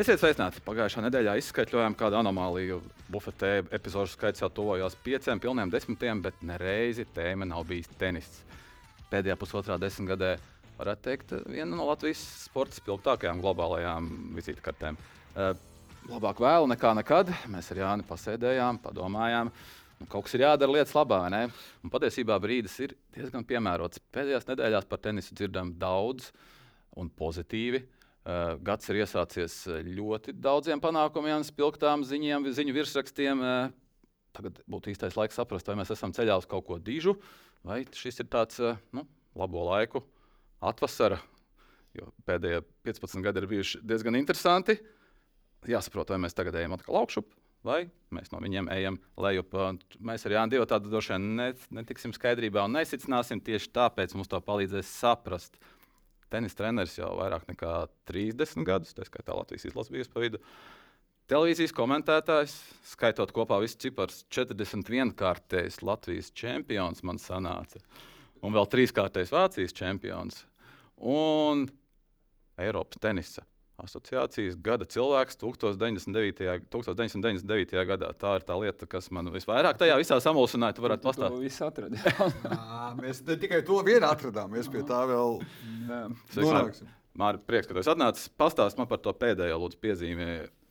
[0.00, 0.62] Esiet sveicināti!
[0.64, 2.78] Pagājušā nedēļā izskaidrojām, kāda anomālija
[3.12, 8.30] bufetē epizodu skaits jau tuvojās pieciem, pilniem desmitiem, bet nereizi tēma nav bijis tenis.
[9.10, 10.30] Pēdējā pusotrā desmitgadē,
[10.78, 14.08] varētu teikt, viena no Latvijas sporta spilgtākajām globālajām
[14.38, 14.96] vizītkartēm.
[15.34, 15.52] Uh,
[16.14, 17.34] labāk vēlu nekā nekad.
[17.52, 19.52] Mēs ar Jāni pasēdējām, padomājām.
[20.00, 21.44] Nu, kaut kas ir jādara lietas labā, vai ne?
[21.84, 24.00] Un patiesībā brīdis ir diezgan piemērots.
[24.16, 26.32] Pēdējās nedēļās par tenisu dzirdam daudz
[26.96, 27.84] un pozitīvi.
[27.84, 27.96] Uh,
[28.66, 29.54] gads ir iesācies
[29.86, 33.40] ļoti daudziem panākumiem, spilgtām ziņām, ziņu virsrakstiem.
[33.40, 33.78] Uh,
[34.36, 37.16] tagad būtu īstais laiks saprast, vai mēs esam ceļā uz kaut ko dižu,
[37.66, 38.60] vai šis ir tāds
[38.94, 39.04] nu,
[39.38, 40.04] labo laiku
[40.60, 41.20] atvasara.
[41.96, 44.78] Jo pēdējie 15 gadi ir bijuši diezgan interesanti.
[45.68, 47.32] Jāsaprot, vai mēs tagad ejam atkal augšup,
[47.66, 47.82] vai
[48.14, 49.56] mēs no viņiem ejam lejup.
[50.06, 53.42] Mēs ar Jānu Dievu tādu droši vien netiksim skaidrībā un nesicināsim.
[53.44, 55.58] Tieši tāpēc mums to palīdzēs saprast
[56.30, 57.74] tenis treneris jau vairāk nekā
[58.10, 60.40] 30 gadus, tā skaitā Latvijas izlases bijusi pa vidu.
[61.30, 62.56] Televīzijas komentētājs,
[62.90, 67.82] skaitot kopā visus ciparus, 41 kārtējs Latvijas čempions man sanāca,
[68.42, 70.42] un vēl trīskārtējs Vācijas čempions
[70.98, 71.68] un
[72.60, 73.46] Eiropas tenisa
[73.84, 76.68] asociācijas gada cilvēks 1999.
[76.72, 77.74] 1999.
[77.88, 78.12] gadā.
[78.18, 80.76] Tā ir tā lieta, kas man visvairāk tajā visā samulsināja.
[80.76, 81.36] Tu varētu pastāstīt.
[81.36, 82.38] To visu atradām.
[83.02, 85.38] mēs ne tikai to vienu atradām, mēs pie tā vēl
[85.90, 86.96] nonāksim.
[87.20, 88.30] Mārķis, prieks, ka tu esi atnācis.
[88.38, 90.30] Pastāst man par to pēdējo lūdzu piezīmē.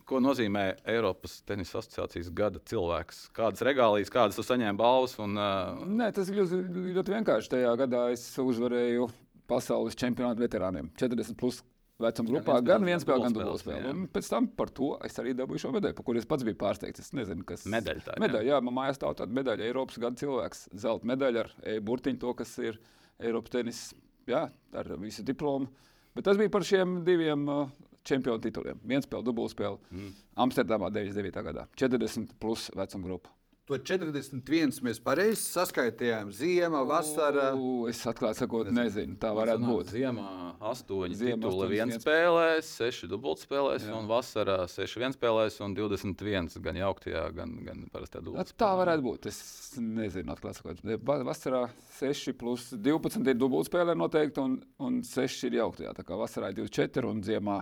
[0.10, 3.28] Ko nozīmē Eiropas Tenisa asociācijas gada cilvēks?
[3.36, 5.14] Kādas regālijas, kādas tu saņēmi balvas?
[5.22, 5.84] Un, uh...
[5.86, 6.62] Nē, tas ir ļoti,
[6.96, 7.52] ļoti vienkārši.
[7.54, 9.06] Tajā gadā es uzvarēju
[9.50, 10.90] pasaules čempionātu veterāniem.
[10.98, 11.62] 40 plus
[12.00, 13.92] vecuma grupā, gan vienspēle, gan dubultspēle.
[13.94, 16.60] Un pēc tam par to es arī dabūju šo medaļu, par kuru es pats biju
[16.62, 17.04] pārsteigts.
[17.04, 18.06] Es nezinu, kas ir medaļa.
[18.08, 21.52] Tā, medaļa jā, jā man mājās stāv tāda medaļa, Eiropas gada cilvēks, zelta medaļa ar
[21.76, 22.80] e-burtiņu, to, kas ir
[23.20, 23.84] Eiropas tenis,
[24.30, 24.46] jā,
[24.82, 25.70] ar visu diplomu.
[26.16, 27.68] Bet tas bija par šiem diviem uh,
[28.08, 28.80] čempionu tituliem.
[28.88, 30.16] Vienspēle, dubultspēle mm.
[30.46, 31.44] Amsterdamā 99.
[31.52, 33.34] gadā, 40 plus vecuma grupa.
[33.70, 36.32] To 41 mēs pareizi saskaitījām.
[36.34, 37.52] Ziema, vasara.
[37.54, 39.14] U, es atklāti sakot, nezinu.
[39.22, 39.92] Tā varētu Sanāk, būt.
[39.94, 40.24] Ziemā
[40.58, 46.58] 8 Ziemā tituli astoņas viens viens- spēlēs, 6 dubultspēlēs, un vasarā 6 vienspēlēs un 21
[46.66, 48.58] gan jauktajā, gan, gan parastajā Tā, dubultspēlē.
[48.66, 49.30] tā varētu būt.
[49.30, 49.40] Es
[49.78, 50.82] nezinu, atklāti sakot.
[51.06, 51.62] Va- Vasarā
[52.02, 55.94] 6 plus 12 ir dubultspēlē noteikti, un, un 6 ir jauktajā.
[55.94, 57.62] Tā kā vasarā ir 24 un ziemā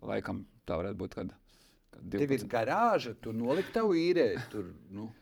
[0.00, 1.14] laikam tā varētu būt.
[1.20, 1.36] Kad,
[1.92, 2.48] kad Tev ir 12.
[2.48, 4.48] garāža, tu noliksi tavu īrēju.
[4.50, 5.12] Tur, nu.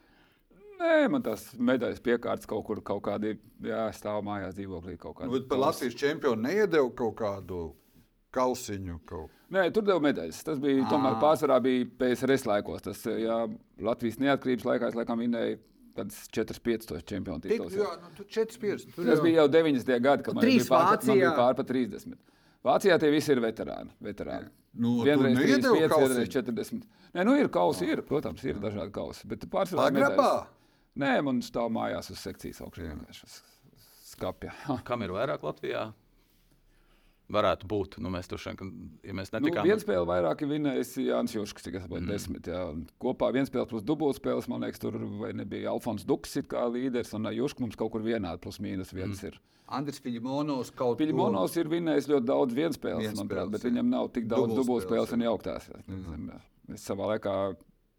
[0.81, 3.35] Nē, man tās medaļas piekārtas kaut kur, kaut kādi,
[3.67, 5.29] jā, stāv mājās dzīvoklī kaut kādā.
[5.29, 7.59] Nu, bet par Latvijas čempionu neiedeva kaut kādu
[8.33, 9.01] kausiņu.
[9.11, 9.31] Kaut.
[9.53, 10.39] Nē, tur deva medaļas.
[10.47, 12.85] Tas bija tomēr pārsvarā bija PSRS laikos.
[12.87, 13.41] Tas, jā,
[13.83, 15.59] Latvijas neatkarības laikā es laikam vinēju
[15.99, 17.75] kādas 4-5 čempionu Tik, titulus.
[17.77, 18.87] jā, nu, tu 4-5.
[18.97, 20.01] Tas bija jau 90.
[20.07, 21.35] gadi, kad man bija pār, man bija Vācijā.
[21.37, 22.17] pār pa 30.
[22.65, 23.91] Vācijā tie visi ir veterāni.
[24.05, 24.49] veterāni.
[24.81, 26.09] Nu, vienreiz neiedevi 35, kausiņu?
[26.15, 26.89] vienreiz 40.
[27.17, 29.27] Nē, nu ir kausi, ir, protams, ir dažādi kausi.
[29.27, 30.17] Bet pārsvarā Pagrabā?
[30.17, 30.47] medaļas-
[30.99, 32.91] Nē, man stāv mājās uz sekcijas augšā.
[34.11, 34.55] Skapja.
[34.89, 35.91] Kam ir vairāk Latvijā?
[37.31, 37.97] Varētu būt.
[38.03, 38.73] Nu, mēs tur šodien,
[39.07, 42.11] ja mēs Nu, netikām viens spēle vairāk ir vinējis Jānis cik es saprotu, mm.
[42.11, 42.49] desmit.
[42.51, 42.65] Jā.
[42.73, 47.15] Un Kopā viens spēle plus dubultspēles, man liekas, tur vai nebija Alfons Duks kā līderis,
[47.15, 49.31] un Juškas mums kaut kur vienādi plus mīnus viens mm.
[49.31, 49.39] ir.
[49.71, 53.71] Andris Fiļimonovs kaut ko Piļmonovs ir vinējis ļoti daudz vienspēles, Vienspēles, manuprāt, bet jā.
[53.71, 55.31] viņam nav tik daudz Dubultspēles, un jā.
[55.31, 55.69] jauktās.
[55.87, 56.33] Mm.
[56.73, 57.35] Mēs savā laikā,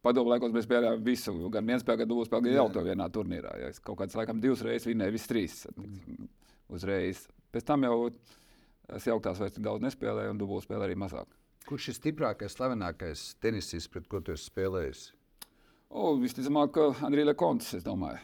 [0.03, 3.53] padomu laikos, mēs spēlējām visu, gan vienspēle, gan dubultspēle, gan jaukto vienā turnīrā.
[3.61, 3.69] Jā.
[3.73, 6.27] Es kaut kāds laikam divas reizes vinēju, visas trīs Mm.
[6.69, 7.27] uzreiz.
[7.53, 8.11] Pēc tam jau
[8.95, 11.27] es jauktās vairs tik daudz nespēlēju un dubultspēle arī mazāk.
[11.67, 15.11] Kurš ir stiprākais, slavenākais tenisists, pret ko tu esi spēlējis?
[15.91, 18.19] O, visticamāk, Andrija Lekonts, es domāju.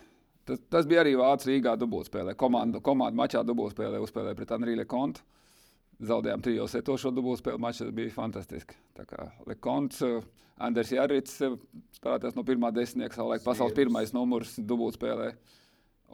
[0.48, 2.34] Tas, tas bija arī Vācijā Rīgā dubultspēlē.
[2.40, 5.20] Komanda, komanda mačā dubultspēlē uzspēlēja pret Andriju Lekontu.
[5.98, 7.58] Zaudējām trijos setos šo dubultspēli.
[7.62, 8.78] Mačs bija fantastisks.
[8.98, 10.22] Tā kā Lekonts, eh,
[10.62, 11.56] Andrēs Jārits eh,
[11.98, 15.32] spēlētājs no pirmā desmitnieka, savulaik pasaules pirmais numurs dubultspēlē.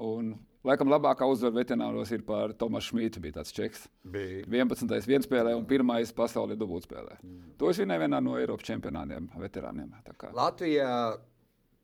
[0.04, 0.32] Un
[0.64, 3.84] laikam labākā uzvara veterināros ir par Tomasu Šmītu, bija tāds čeks.
[4.08, 4.46] Bija.
[4.48, 4.96] 11.
[5.10, 6.16] vienspēlē un 1.
[6.16, 7.20] pasaules dubultspēlē.
[7.60, 9.92] To es vinēju vienā no Eiropas čempionātiem, veterāniem.
[10.32, 10.96] Latvijā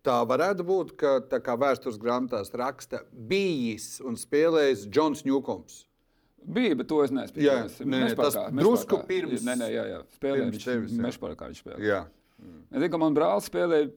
[0.08, 5.84] tā varētu būt, ka tā kā vēstures grāmatās raksta, bijis un spēlējis Džons Ņūkoms.
[6.46, 7.46] Bija, bet to es nespēju.
[7.46, 7.56] Jā,
[7.86, 8.64] nē, Mešparkā, tas Mešparkā.
[8.64, 10.00] drusku pirms- Nē, nē, jā, jā.
[10.18, 10.94] Spēlēja viņš tevis.
[10.98, 11.88] Mešparkā viņš spēlēja.
[11.90, 12.00] Jā.
[12.72, 13.92] Es zinu, ka man brālis spēlēja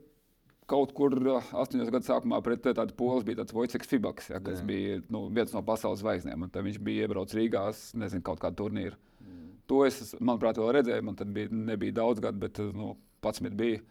[0.67, 4.41] kaut kur uh, 8 gadu sākumā pret uh, tādu polis, bija tāds Vojceks Fibaks, ja,
[4.41, 4.67] kas jā.
[4.67, 6.47] bija nu, viens no pasaules zvaigznēm.
[6.50, 8.97] tad Viņš bija iebraucis Rīgā, nezinu, kaut kādu turnīru.
[9.21, 9.49] Mm.
[9.69, 11.03] To es, manuprāt, vēl redzēju.
[11.05, 13.83] Man tad bija, nebija daudz gadu, bet uh, nu, 11 bija.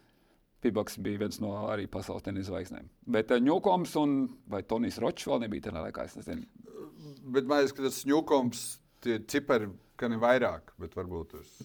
[0.62, 2.84] Fibaks bija viens no arī pasaules tenisa zvaigznēm.
[3.10, 4.12] Bet uh, Ņūkoms un
[4.46, 6.04] vai Tonijs Ročs vēl nebija tajā laikā.
[6.06, 6.46] Es nezinu.
[7.34, 8.64] Bet man liekas, ka tas Ņūkoms,
[9.02, 11.56] tie cipari, ka ne vairāk, bet varbūt tas.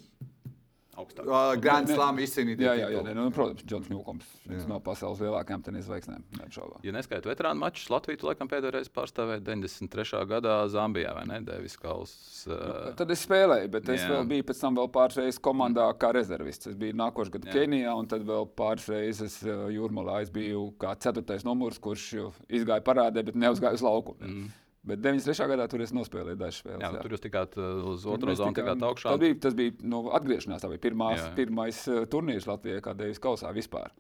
[0.97, 1.27] augstāk.
[1.61, 4.29] Grand Slam izcīnītie Jā, jā, jā nē, nu, protams, Džons Ņūkoms.
[4.49, 6.23] Viens no pasaules lielākajām tenisa zvaigznēm.
[6.39, 6.81] neapšaubām.
[6.87, 10.23] Ja neskaita veterānu mačus, Latviju laikam pēdējo reizi pārstāvēja 93.
[10.31, 11.39] gadā Zambijā, vai ne?
[11.45, 12.15] Devis Kauls.
[12.49, 14.09] Uh, Tad es spēlēju, bet es Jā.
[14.15, 16.71] vēl biju pēc tam vēl pāris reizes komandā kā rezervists.
[16.73, 17.59] Es biju nākošais gads Jā.
[17.59, 20.23] Kenijā, un tad vēl pāris reizes uh, Jūrmalā.
[20.25, 24.17] Es biju kā ceturtais numurs, kurš uh, izgāja parādē, bet neuzgāja uz laukumu.
[24.25, 24.49] Mm.
[24.87, 25.47] Bet 93.
[25.53, 26.81] gadā tur es nospēlēju dažas spēles.
[26.85, 27.03] jā, jā.
[27.03, 29.11] tur jūs tikāt uh, uz Tur otro zonu, tikāt augšā.
[29.13, 30.63] Tā bija, tas bija nu, atgriešanās.
[30.63, 31.35] Tā bija pirmās, Jā, jā.
[31.43, 33.91] pirmais uh, turnīrs Latvijai, kā Deivs Kausā vispār.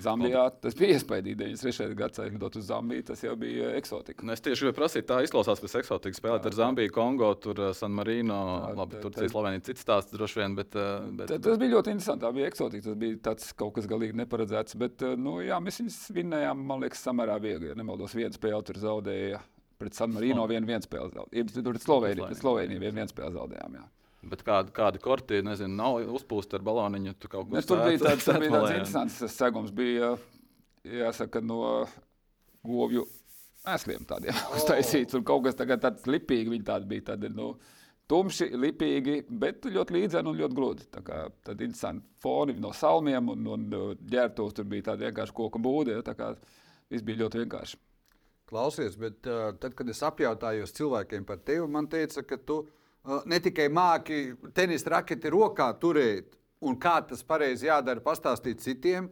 [0.00, 1.36] Zambijā tas bija iespaidīgi.
[1.36, 1.92] 93.
[1.98, 4.24] gadā lidot uz Zambiju, tas jau bija eksotika.
[4.24, 7.74] Nu, es tieši gribēju prasīt, tā izklausās pēc eksotikas spēlēt ar Zambiju, Kongo, tur uh,
[7.76, 11.36] San Marino, Tā, labi, Turcija, tā- Slovenija, cits stāsts droši vien, bet, uh, bet Tā,
[11.44, 12.24] tas bija ļoti interesanti.
[12.24, 12.86] Tā bija eksotika.
[12.88, 14.80] Tas bija tāds kaut kas galīgi neparedzēts.
[14.80, 17.68] Bet uh, nu, jā, mēs viņus vinnējām, man liekas, samērā viegli.
[17.68, 19.44] Ja nemaldos, viena spēle tur zaudēja.
[19.82, 21.50] Pret San Marino vienu vienu spēli zaudējām.
[21.66, 21.80] Tur
[22.38, 23.80] Sloveniju vienu, vienu spēli zaudējām.
[23.80, 23.88] Jā.
[24.30, 27.16] Bet kādi, kādi korti, nezinu, nav uzpūsti ar baloniņu.
[27.18, 29.74] Tu kaut ko Ne, tur bija tāds, tur bija tāds interesants segums.
[29.74, 30.12] Bija,
[30.86, 31.58] jāsaka, no
[32.62, 33.08] govju
[33.66, 35.10] mēsliem tādiem uztaisīts.
[35.16, 37.50] Tur kaut kas tagad tāds lipīgi, viņi tādi bija tādi, nu,
[38.10, 40.86] tumši, lipīgi, bet ļoti līdzeni un ļoti gludi.
[40.94, 45.62] Tā kā tad interesanti foni no salmiem un, un ģērbtos tur bija tādi vienkārši koku
[45.62, 45.98] būdi.
[45.98, 46.36] Ja, tā kā
[46.92, 47.82] viss bija ļoti vienkārši.
[48.48, 53.22] Klausies, bet uh, tad, kad es apjautājos cilvēkiem par tevi, man teica, ka tu uh,
[53.26, 59.08] ne tikai māki tenisa raketi rokā turēt, un kā tas pareizi jādara, pastāstīt citiem,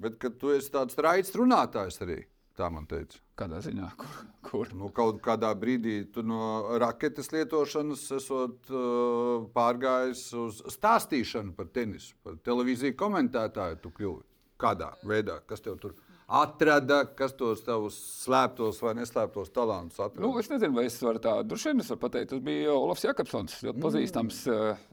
[0.00, 2.22] bet ka tu esi tāds raids runātājs arī.
[2.56, 3.18] Tā man teica.
[3.36, 4.12] Kādā ziņā, kur?
[4.46, 4.70] kur?
[4.72, 12.14] Nu, kaut kādā brīdī tu no raketes lietošanas esot uh, pārgājis uz stāstīšanu par tenisu,
[12.24, 13.82] par televīziju komentētāju.
[13.82, 14.24] Tu kļuvi
[14.62, 15.92] kādā veidā, kas tev tur
[16.26, 20.24] atrada, kas tos tavus slēptos vai neslēptos talantus atrada.
[20.26, 23.82] Nu, es nezinu, vai es varu tā, droši vien pateikt, tas bija Olofs Jakobsons, ļoti
[23.84, 24.86] pazīstams uh,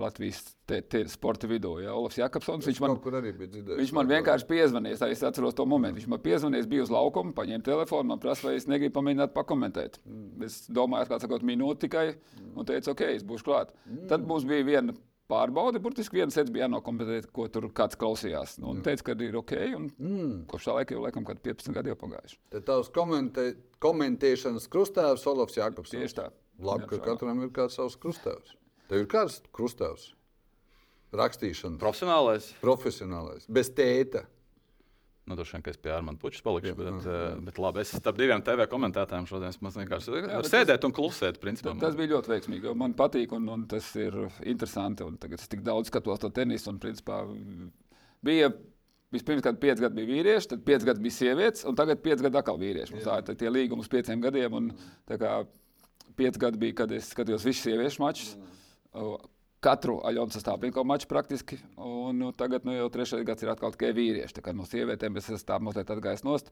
[0.00, 1.76] Latvijas te, te sporta vidū.
[1.84, 1.94] Ja?
[1.98, 3.78] Olofs Jakobsons, viņš man, bija dzirdējis.
[3.80, 6.00] viņš man vienkārši piezvanīja, es atceros to momentu.
[6.00, 9.34] Viņš man piezvanīja, es biju uz laukuma, paņēma telefonu, man prasa, vai es negribu pamēģināt
[9.36, 10.00] pakomentēt.
[10.46, 12.06] Es domāju, kā sakot, minūti tikai,
[12.54, 13.74] un teicu, ok, es būšu klāt.
[14.10, 14.98] Tad mums bija viena
[15.30, 18.58] pārbaude, burtiski viens sets bija jānokompetēt, ko tur kāds klausījās.
[18.60, 20.36] Nu, un teica, ka ir ok, un mm.
[20.50, 22.38] kopš tā laika jau laikam kaut 15 gadi jau pagājuši.
[22.56, 23.46] Tad tavs komentē,
[23.82, 25.94] komentēšanas krustāvs Olofs Jākops.
[25.94, 26.30] Tieši tā.
[26.60, 28.56] Labi, ka Jā, katram ir kāds savs krustāvs.
[28.90, 30.10] Tev ir kāds krustāvs?
[31.16, 31.80] Rakstīšana.
[31.80, 32.50] Profesionālais.
[32.62, 33.48] Profesionālais.
[33.50, 34.26] Bez tēta.
[35.30, 38.16] Nu, droši vien, ka es pie Armāna Puķa palikšu, bet, uh, bet labi, es starp
[38.18, 41.38] diviem TV komentētājiem šodien vienkārši bet sēdēt un klusēt.
[41.38, 42.72] Principā, Tas bija ļoti veiksmīgi.
[42.80, 45.06] Man patīk, un, un tas ir interesanti.
[45.22, 46.72] Tagad es tik daudz skatos to tenisu.
[46.72, 47.20] Un, principā,
[48.26, 48.50] bija
[49.14, 52.42] vispirms, kad pieci gadi bija vīrieši, tad pieci gadi bija sievietes, un tagad pieci gadi
[52.42, 52.96] atkal vīrieši.
[52.96, 54.58] Mums Tā ir tie līgumi uz pieciem gadiem.
[54.58, 54.72] Un,
[55.06, 55.36] tā kā
[56.18, 58.34] pieci gadi bija, kad es skatījos visus sieviešu mačus.
[58.98, 59.14] O,
[59.60, 63.90] Katru aļonu sastāvdaļu maču praktiski, un nu, tagad nu, jau trešais gads ir atkal tikai
[63.96, 64.38] vīrieši.
[64.38, 66.48] Tā kā no sievietēm es esmu tā mazliet atgājis nost.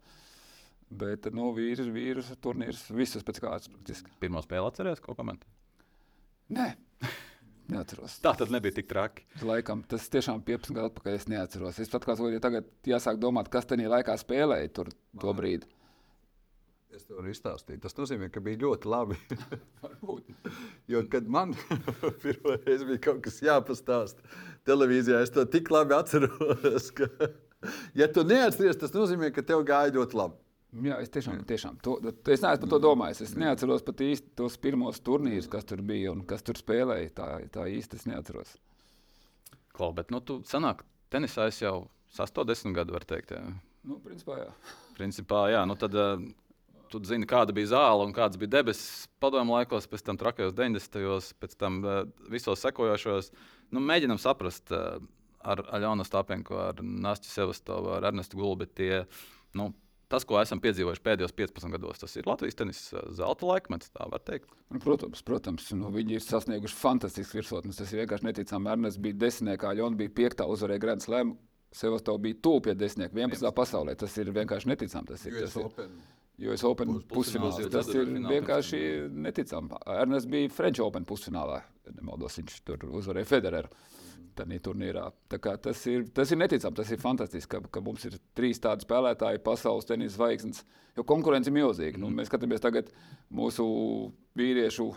[0.88, 4.12] Bet nu, vīri, vīri turnīrs visus pēc kārtas praktiski.
[4.20, 5.48] Pirmā spēle atceries, ko komentēt?
[6.52, 6.68] Nē,
[7.72, 8.18] neatceros.
[8.24, 9.24] Tā tad nebija tik traki.
[9.44, 11.80] Laikam, tas tiešām 15 gadu atpakaļ es neatceros.
[11.80, 15.68] Es pat kā tagad jāsāk domāt, kas tajā laikā spēlēja tur to brīdi.
[16.94, 17.82] Es tev varu izstāstīt.
[17.84, 19.18] Tas nozīmē, ka bija ļoti labi.
[19.82, 20.30] Varbūt.
[20.88, 21.52] jo, kad man
[22.22, 24.24] pirmā reize bija kaut kas jāpastāsta
[24.68, 26.88] televīzijā, es to tik labi atceros.
[26.96, 27.10] Ka,
[28.00, 30.40] ja tu neatceries, tas nozīmē, ka tev gāja ļoti labi.
[30.84, 33.22] Jā, es tiešām, tiešām to, to, es neesmu par to domājis.
[33.24, 37.12] Es neatceros pat īsti tos pirmos turnīrus, kas tur bija un kas tur spēlēja.
[37.16, 38.56] Tā, tā īsti es neatceros.
[39.76, 43.32] Klau, bet, nu, tu sanāk, tenisā es jau 80 gadu, var teikt.
[43.32, 43.46] Jā.
[43.88, 44.76] Nu, principā, jā.
[44.98, 46.20] Principā, jā, nu tad uh,
[46.92, 51.00] tu zini, kāda bija zāle un kādas bija debesis padomu laikos, pēc tam trakajos 90.
[51.04, 52.02] gados, pēc tam uh,
[52.32, 53.32] visos sekojošos.
[53.74, 54.98] Nu, mēģinam saprast uh,
[55.44, 58.68] ar Aļonu Stāpenko, ar Nāstu Sevastovu, ar Ernestu Gulbi.
[58.78, 59.02] Tie,
[59.58, 59.70] nu,
[60.12, 64.22] tas, ko esam piedzīvojuši pēdējos 15 gados, tas ir Latvijas tenisa zelta laikmets, tā var
[64.24, 64.50] teikt.
[64.72, 67.78] Nu, protams, protams nu, viņi ir sasnieguši fantastisks virsotnes.
[67.80, 68.72] Tas ir vienkārši neticami.
[68.74, 71.36] Ernsts bija desmitniekā, Jona bija piektā, uzvarēja Grand Slam.
[71.74, 73.50] Sevastovs bija tuvu pie desmitnieka, 11.
[73.56, 73.92] pasaulē.
[74.00, 75.10] Tas ir vienkārši neticami.
[75.10, 75.90] Tas ir, tas ir,
[76.54, 77.66] es Open pusfinālā.
[77.72, 78.80] Tas ir vienkārši
[79.10, 79.78] neticami.
[79.98, 81.62] Ernsts bija French Open pusfinālā.
[81.88, 83.72] Nemaldos, viņš tur uzvarēja Federeru.
[84.38, 89.42] Tas ir, tas ir neticami, tas ir fantastiski, ka, ka mums ir trīs tādi spēlētāji,
[89.42, 90.62] pasaules tenisa zvaigznes.
[90.94, 91.98] Jo konkurence ir milzīga.
[91.98, 92.92] Nu, mēs skatāmies tagad
[93.34, 93.66] mūsu
[94.38, 94.92] vīriešu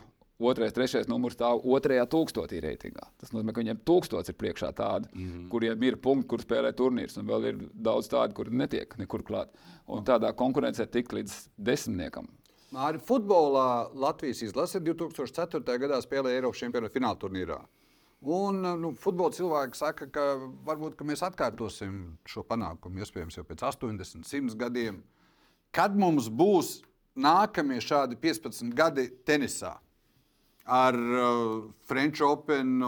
[0.47, 3.07] otrais, trešais numurs stāv otrajā tūkstotī reitingā.
[3.21, 5.47] Tas nozīmē, ka viņiem tūkstots ir priekšā tādi, mm -hmm.
[5.49, 9.49] kuriem ir punkti, kur spēlē turnīrs, un vēl ir daudz tādu, kuri netiek nekur klāt.
[9.87, 12.27] Un tādā konkurencē tik līdz desmitniekam.
[12.71, 15.77] Arī futbolā Latvijas izlase 2004.
[15.77, 17.59] gadā spēlēja Eiropas čempionāta fināla turnīrā.
[18.21, 20.21] Un nu, futbola cilvēki saka, ka
[20.65, 25.03] varbūt ka mēs atkārtosim šo panākumu iespējams jau pēc 80, 100 gadiem.
[25.71, 26.81] Kad mums būs
[27.15, 29.79] nākamie šādi 15 gadi tenisā
[30.71, 32.79] ar uh, French Open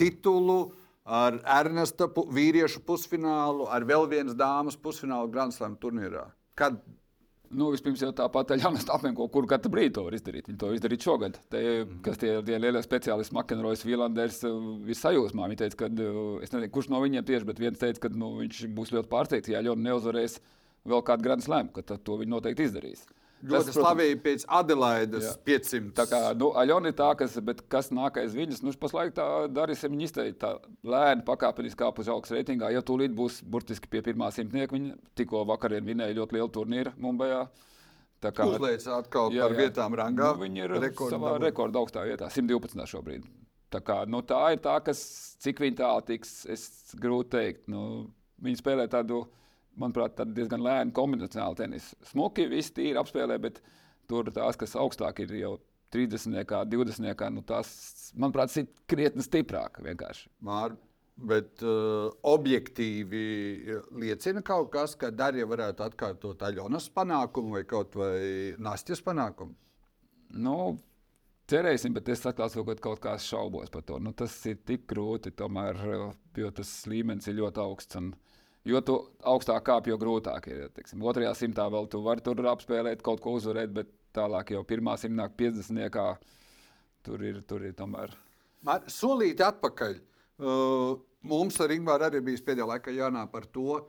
[0.00, 0.60] titulu,
[1.04, 6.28] ar Ernesta pu vīriešu pusfinālu, ar vēl vienas dāmas pusfinālu Grand Slam turnīrā?
[6.58, 6.80] Kad
[7.50, 10.46] Nu, vispirms jau tāpat Jānis apmeklē, kur katru brīdi to var izdarīt.
[10.46, 11.38] Viņi to izdarīja šogad.
[11.50, 11.62] Te,
[12.04, 15.48] kas tie, tie lielie speciālisti, Makenrojas, Vīlanders, ir sajūsmā.
[15.50, 15.88] Viņi teica, ka,
[16.46, 19.50] es nezinu, kurš no viņiem tieši, bet viens teica, ka nu, viņš būs ļoti pārsteigts,
[19.50, 20.38] ja Ļona neuzvarēs
[20.92, 23.02] vēl kādu Grand Slam, ka to viņi noteikti izdarīs.
[23.40, 25.32] Ļoti slavīgi pēc Adelaides jā.
[25.48, 25.92] 500.
[25.96, 27.38] Tā kā nu, Aļona ir tā, kas,
[27.72, 30.52] kas nāk aiz viņas, nu, pašlaik tā darīs, viņa izteikt tā
[30.84, 32.68] lēni pakāpeniski kāp uz augstu reitingā.
[32.74, 37.46] Ja tūlīt būs burtiski pie pirmā simtnieka, viņa tikko vakarien vinēja ļoti lielu turnīru Mumbajā.
[38.20, 39.64] Tā kā uzliekas atkal jā, par jā.
[39.64, 40.34] vietām rangā.
[40.34, 42.84] Nu, viņa ir rekorda savā rekorda augstā vietā, 112.
[42.92, 43.24] šobrīd.
[43.72, 45.00] Tā, kā, nu, tā ir tā, kas
[45.40, 46.66] cik viņa tālu tiks, es
[47.00, 47.68] grūti teikt.
[47.72, 48.10] Nu,
[48.44, 49.22] viņa spēlē tādu
[49.78, 51.90] manuprāt, diezgan lēni kombinācijāli tenis.
[52.10, 53.60] Smuki viss tīri apspēlē, bet
[54.10, 55.56] tur tās, kas augstāk ir jau
[55.94, 57.72] 30, 20, nu tās,
[58.14, 60.30] manuprāt, ir krietni stiprāk vienkārši.
[60.46, 60.76] Mār.
[61.20, 63.24] Bet uh, objektīvi
[64.00, 69.52] liecina kaut kas, ka Darija varētu atkārtot Aļonas panākumu vai kaut vai Nastjas panākumu.
[70.40, 70.54] Nu,
[71.50, 73.98] cerēsim, bet es atklāšu, ka kaut kāds šaubos par to.
[74.00, 75.82] Nu, tas ir tik grūti, tomēr,
[76.40, 78.00] jo tas līmenis ir ļoti augsts.
[78.00, 78.29] Un, uh,
[78.68, 80.66] Jo tu augstāk kāp, jo grūtāk ir.
[80.76, 84.98] Teiksim, otrajā simtā vēl tu vari tur apspēlēt, kaut ko uzvarēt, bet tālāk jau pirmā
[85.00, 86.10] simtā, 50.
[87.06, 88.12] tur ir, tur ir tomēr.
[88.66, 89.96] Man solīti atpakaļ.
[90.40, 93.80] Uh, mums ar Ingūru arī bija pēdējā laikā jārunā par to,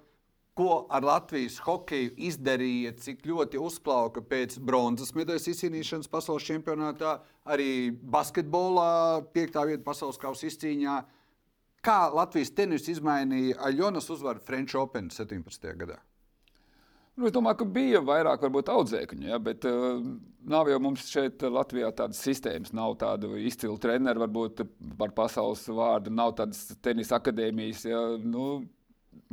[0.56, 7.92] ko ar Latvijas hokeju izdarīja, cik ļoti uzplauka pēc bronzas medaļas izcīnīšanas pasaules čempionātā, arī
[7.92, 10.96] basketbolā, piektā vieta pasaules kausa izcīņā.
[11.02, 11.21] Uh,
[11.82, 15.72] Kā Latvijas tenis izmainīja Aļonas uzvaru French Open 17.
[15.80, 15.98] gadā?
[17.18, 19.98] Nu, es domāju, ka bija vairāk audzēkņu, ja, bet uh,
[20.48, 24.62] nav jau mums šeit Latvijā tādas sistēmas, nav tādu izcilu treneru, varbūt
[24.98, 27.84] par pasaules vārdu, nav tādas tenisa akadēmijas.
[27.90, 28.46] Ja, nu,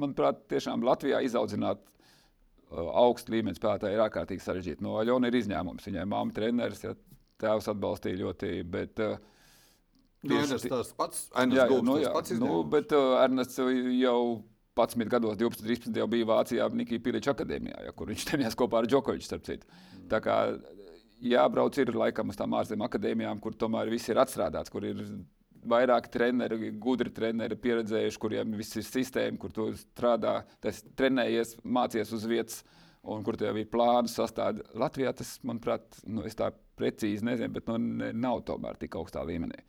[0.01, 4.85] manuprāt, tiešām Latvijā izaudzināt uh, augstu līmeņa spēlētāju ir ārkārtīgi sarežģīti.
[4.89, 6.97] No Aļona ir izņēmums, viņai māma treneris, ja,
[7.39, 9.21] tēvs atbalstīja ļoti, bet uh,
[10.27, 11.27] Tieši tas pats.
[11.31, 12.11] Jā, jā, nu, jā.
[12.15, 14.21] Pats nu, bet uh, Ernests jau
[14.79, 18.83] 11 gados, 12, 13 jau bija Vācijā, Nikija Piliča akadēmijā, ja, kur viņš trenējās kopā
[18.83, 19.39] ar Džokoviču.
[19.39, 20.05] Mm.
[20.11, 20.39] Tā kā
[21.23, 25.03] jābrauc ir laikam uz tām ārzemju akadēmijām, kur tomēr viss ir atstrādāts, kur ir
[25.69, 32.13] vairāk treneri, gudri treneri, pieredzējuši, kuriem viss ir sistēma, kur tu strādā, tas trenējies, mācies
[32.15, 32.63] uz vietas.
[33.09, 37.71] Un kur tev ir plāns sastādīt Latvijā, tas, manuprāt, nu, es tā precīzi nezinu, bet
[37.71, 37.79] nu,
[38.13, 39.63] nav tomēr tik augstā līmenī.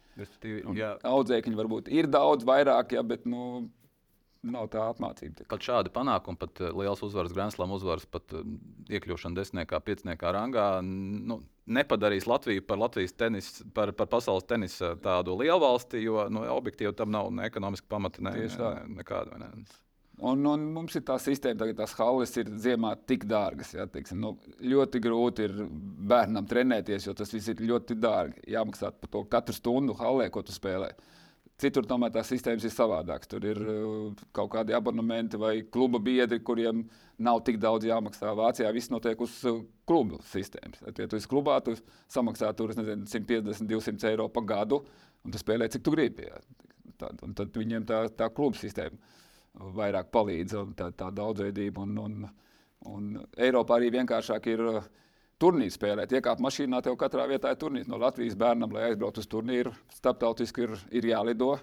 [1.08, 3.70] Audzēkņi varbūt ir daudz vairāk, ja, bet nu,
[4.46, 5.46] nav tā apmācība.
[5.52, 8.46] Pat šādi panākumi, pat eh, liels uzvaras, Grānslāma uzvaras, pat eh,
[8.98, 10.68] iekļūšana desmitniekā, pieciniekā rangā.
[10.84, 16.42] Nu, Nepadarīs Latviju par Latvijas tenis, par, par pasaules tenisa tādu lielu valsti, jo nu,
[16.56, 19.38] objektīvi tam nav ne ekonomiski pamata, ne, ne, nekāda.
[19.38, 19.52] Ne.
[20.20, 23.72] Un, un mums ir tā sistēma, ka tās halles ir ziemā tik dārgas.
[23.78, 25.54] Ja, teiksim, nu, ļoti grūti ir
[26.12, 28.44] bērnam trenēties, jo tas viss ir ļoti dārgi.
[28.52, 30.92] Jāmaksā par to katru stundu hallē, ko tu spēlē.
[31.60, 33.32] Citur tomēr tās sistēmas ir savādākas.
[33.32, 36.86] Tur ir uh, kaut kādi abonementi vai kluba biedri, kuriem
[37.20, 38.34] nav tik daudz jāmaksā.
[38.36, 40.84] Vācijā viss notiek uz uh, klubu sistēmas.
[40.84, 41.78] Ja tu esi klubā, tu
[42.12, 44.82] samaksā tur, nezinu, 150, 200 eiro pa gadu,
[45.24, 46.28] un tu spēlē, cik tu gribi.
[46.28, 46.44] Ja.
[47.00, 49.00] Tad, tad viņiem tā, tā kluba sistēma
[49.60, 51.84] vairāk palīdz tā, tā daudzveidība.
[51.84, 52.30] Un, un,
[52.90, 54.90] un Eiropā arī vienkāršāk ir uh,
[55.40, 56.14] turnīru spēlēt.
[56.16, 57.90] Iekāpt mašīnā, tev katrā vietā ir turnīrs.
[57.92, 61.56] No Latvijas bērnam, lai aizbrauktu uz turnīru, starptautiski ir, ir jālido.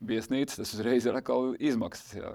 [0.00, 2.14] Viesnīca, tas uzreiz ir atkal izmaksas.
[2.16, 2.34] Jā.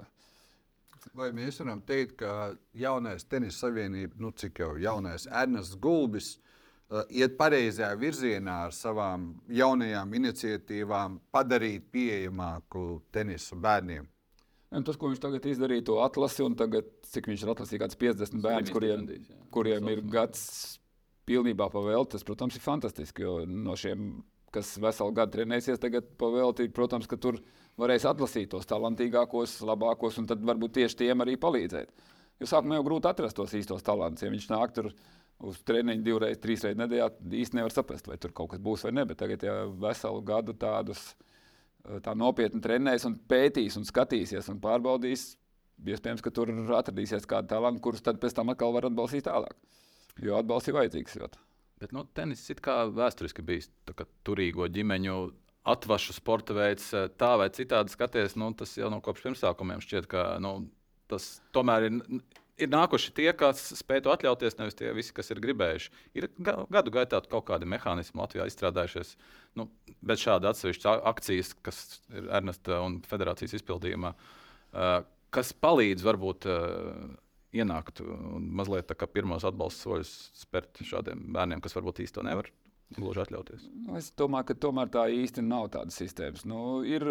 [1.18, 6.36] Vai mēs varam teikt, ka jaunais tenisa savienība, nu cik jau jaunais Ernests Gulbis,
[6.90, 14.10] uh, iet pareizajā virzienā ar savām jaunajām iniciatīvām, padarīt pieejamāku tenisu bērniem?
[14.74, 18.00] Un tas, ko viņš tagad izdarīja, to atlasi, un tagad, cik viņš ir atlasījis, kāds
[18.02, 19.06] 50 bērns, kuriem,
[19.54, 20.42] kuriem ir gads
[21.30, 23.26] pilnībā pavēlts, tas, protams, ir fantastiski.
[23.26, 24.10] Jo no šiem,
[24.56, 27.40] kas veselu gadu trenēsies, tagad pavēlti, protams, ka tur
[27.80, 31.94] varēs atlasīt tos talantīgākos, labākos, un tad varbūt tieši tiem arī palīdzēt.
[32.42, 34.26] Jo sākumā jau grūti atrast tos īstos talantus.
[34.26, 34.92] Ja viņš nāk tur
[35.46, 37.10] uz treniņu divreiz, trīs reizes nedēļā,
[37.44, 39.06] īsti nevar saprast, vai tur kaut kas būs vai nē.
[39.12, 41.14] Bet tagad, ja veselu gadu tādus
[42.06, 45.34] tā nopietni trenēs un pētīs un skatīsies un pārbaudīs,
[45.86, 49.58] iespējams, ka tur atradīsies kāda talanta, kurus tad pēc tam atkal var atbalstīt tālāk.
[50.24, 51.18] Jo atbalsts ir vajadzīgs.
[51.20, 51.42] Ļoti.
[51.84, 53.68] Bet nu, tenis ir kā vēsturiski bijis
[54.26, 55.18] turīgo ģimeņu
[55.66, 60.28] atvašu sporta veids, tā vai citādi skaties, nu, tas jau no kopš pirmsākumiem šķiet, ka
[60.44, 60.58] nu,
[61.12, 62.02] tas tomēr ir.
[62.56, 65.90] Ir nākuši tie, kas spēj to atļauties, nevis tie visi, kas ir gribējuši.
[66.16, 69.16] Ir gadu gaitā kaut kādi mehānismi Latvijā izstrādājušies,
[69.60, 69.68] nu,
[70.00, 71.82] bet šāda atsevišķa akcijas, kas
[72.16, 74.96] ir Ernesta un Federācijas izpildījumā, uh,
[75.36, 77.04] kas palīdz varbūt uh,
[77.56, 80.14] ienākt un mazliet tā kā pirmos atbalsta soļus
[80.46, 82.52] spērt šādiem bērniem, kas varbūt īsti to nevar
[82.96, 83.68] gluži atļauties.
[83.86, 86.46] Nu, es domāju, ka tomēr tā īsti nav tādas sistēmas.
[86.48, 87.04] Nu, ir,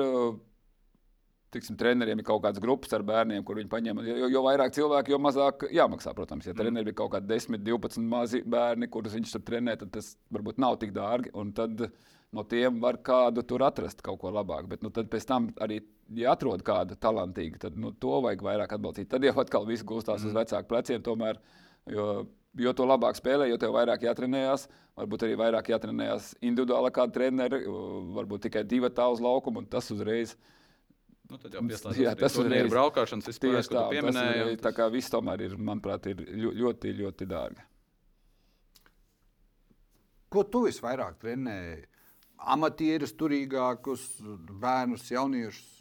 [1.55, 4.01] tiksim, treneriem ir kaut kādas grupas ar bērniem, kur viņi paņem.
[4.07, 6.15] Jo, jo vairāk cilvēku, jo mazāk jāmaksā.
[6.17, 6.61] Protams, ja mm.
[6.61, 10.61] treneriem ir kaut kādi 10, 12 mazi bērni, kurus viņš tur trenē, tad tas varbūt
[10.63, 11.33] nav tik dārgi.
[11.41, 11.87] Un tad
[12.35, 14.71] no tiem var kādu tur atrast kaut ko labāku.
[14.75, 15.81] Bet nu, tad pēc tam arī,
[16.19, 19.11] ja atrod kādu talantīgu, tad nu, to vajag vairāk atbalstīt.
[19.13, 20.31] Tad jau atkal viss gulstās mm.
[20.33, 21.05] uz vecāku pleciem.
[21.07, 21.39] Tomēr,
[21.91, 22.09] jo,
[22.61, 24.69] jo to labāk spēlē, jo tev vairāk jātrenējās.
[24.95, 27.65] Varbūt arī vairāk jātrenējās individuāli kā treneri,
[28.15, 30.37] varbūt tikai divi tā uz laukumu, un tas uzreiz
[31.35, 34.43] Nu, tad jau pieslēdzas jā, tas ir braukšanas vispār, ko tu pieminēji.
[34.53, 36.21] Tas, tā kā viss tomēr ir, manuprāt, ir
[36.55, 37.65] ļoti, ļoti dārgi.
[40.31, 41.81] Ko tu visvairāk trenēji?
[42.55, 44.05] Amatierus, turīgākus,
[44.63, 45.73] bērnus, jauniešus?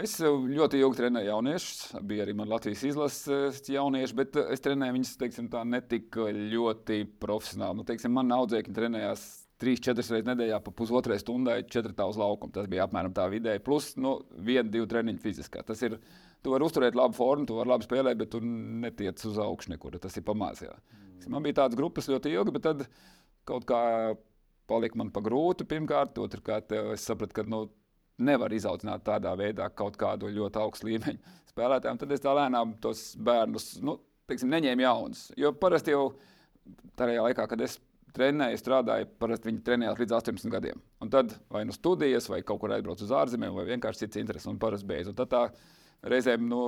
[0.00, 2.00] Es ļoti ilgi trenēju jauniešus.
[2.08, 7.82] Bija arī Latvijas izlases jaunieši, bet es trenēju viņus teiksim, tā, ne tik ļoti profesionāli.
[7.82, 9.26] Nu, teiksim, man audzēkņi trenējās
[9.62, 12.52] trīs, četras reizes nedēļā pa pusotrai stundai, četrā uz laukumu.
[12.54, 13.62] Tas bija apmēram tā vidēji.
[13.64, 15.62] Plus, nu, viena, divi treniņi fiziskā.
[15.66, 15.96] Tas ir,
[16.42, 19.98] tu vari uzturēt labu formu, tu vari labi spēlēt, bet tu netiec uz augšu nekur.
[20.02, 20.74] Tas ir pamācījā.
[20.74, 21.28] Mm.
[21.32, 22.84] Man bija tādas grupas ļoti ilgi, bet tad
[23.48, 23.82] kaut kā
[24.70, 26.18] palika man pa grūti pirmkārt.
[26.22, 27.64] Otrkārt, es sapratu, ka nu,
[28.22, 32.02] nevar izaudzināt tādā veidā kaut kādu ļoti augstu līmeņu spēlētājiem.
[32.02, 33.98] Tad es tā lēnām tos bērnus nu,
[34.30, 35.24] teiksim, neņēmu jaunus.
[35.38, 36.12] Jo parasti jau
[36.98, 37.78] tajā laikā, kad es
[38.16, 40.82] trenēju, strādāju, parasti viņi trenējās līdz 18 gadiem.
[41.02, 44.48] Un tad vai nu studijas, vai kaut kur aizbrauc uz ārzemēm, vai vienkārši cits intereses,
[44.50, 45.12] un parasti beidz.
[45.12, 45.46] Un tad tā
[46.12, 46.62] reizēm nu,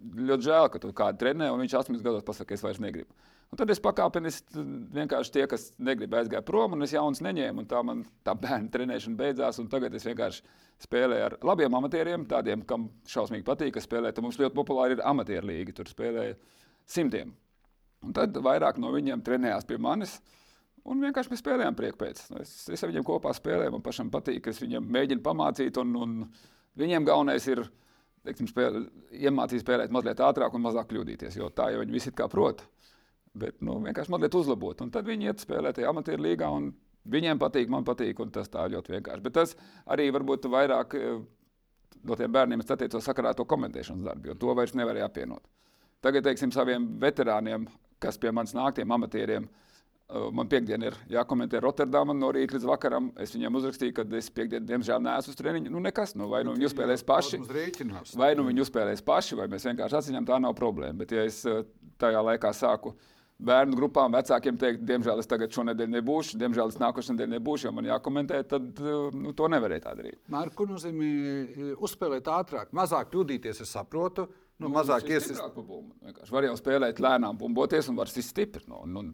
[0.00, 3.12] ļoti žēl, ka tu kādu trenē, un viņš 18 gados pasakā, es vairs negribu.
[3.50, 4.62] Un tad es pakāpeniski
[4.94, 7.64] vienkārši tie, kas negrib aizgāja prom, un es jaunas neņēmu.
[7.70, 10.44] Tā man tā bērnu trenēšana beidzās, un tagad es vienkārši
[10.86, 14.14] spēlēju ar labiem amatieriem, tādiem, kam šausmīgi patīk, kas spēlē.
[14.14, 16.38] Tad mums ļoti populāri ir amatieru līga, tur spēlēja
[16.86, 17.34] simtiem.
[18.06, 20.16] Un tad vairāk no viņiem trenējās pie manis.
[20.88, 22.22] Un vienkārši mēs spēlējām prieku pēc.
[22.40, 25.76] Es, es ar viņiem kopā spēlēju, man pašam patīk, es viņiem mēģinu pamācīt.
[25.82, 26.14] Un, un
[26.80, 27.66] viņiem galvenais ir
[28.24, 28.84] teiksim, spēl,
[29.16, 31.36] iemācīt spēlēt mazliet ātrāk un mazāk kļūdīties.
[31.36, 32.64] Jo tā jau viņi visi kā prot.
[33.36, 34.80] Bet nu, vienkārši mazliet uzlabot.
[34.84, 36.48] Un tad viņi iet spēlēt tajā amatieru līgā.
[37.10, 39.24] Viņiem patīk, man patīk, un tas tā ļoti vienkārši.
[39.24, 39.54] Bet tas
[39.92, 41.20] arī varbūt vairāk eh,
[42.04, 45.46] no tiem bērniem es attiecos sakarā to komentēšanas darbu, jo to vairs nevarēja apvienot.
[46.04, 47.66] Tagad, teiksim, saviem veterāniem
[48.02, 49.48] kas pie manis nāk, tiem amatieriem.
[50.10, 53.12] Uh, man piekdiena ir jākomentē Rotterdamā no rīta līdz vakaram.
[53.22, 55.70] Es viņiem uzrakstīju, ka es piekdienu, diemžēl, neesmu uz treniņu.
[55.70, 57.38] Nu, nekas, nu, vai nu viņi uzspēlēs paši,
[58.18, 60.98] vai nu viņi uzspēlēs paši, vai mēs vienkārši atziņām, tā nav problēma.
[61.04, 61.62] Bet, ja es uh,
[62.02, 62.96] tajā laikā sāku
[63.46, 67.72] bērnu grupām, vecākiem teikt, diemžēl es tagad šonadēļ nebūšu, diemžēl es nākošais nedēļa nebūšu, jo
[67.76, 70.20] man jākomentē, tad uh, nu, to nevarēja tā darīt.
[70.32, 71.10] Mārķis, ko nozīmē
[71.80, 74.28] uzspēlēt ātrāk, mazāk kļūdīties, es saprotu.
[74.60, 76.32] Nu, nu, mazāk iesaistīts.
[76.34, 78.66] Var jau spēlēt lēnām, bumboties un var sist stipri.
[78.68, 79.06] Nu, nu,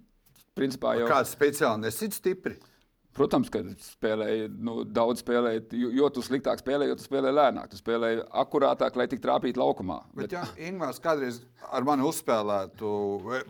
[0.59, 1.07] principā jau...
[1.11, 2.57] Kāds speciāli nesit stipri?
[3.17, 7.71] Protams, ka spēlēji, nu, daudz spēlēji, jo, jo tu sliktāk spēlēji, jo tu spēlēji lēnāk.
[7.73, 10.03] Tu spēlēji akurātāk, lai tik trāpītu laukumā.
[10.13, 10.35] Bet, bet...
[10.37, 11.41] ja Ingūns kādreiz
[11.73, 12.91] ar mani uzspēlētu,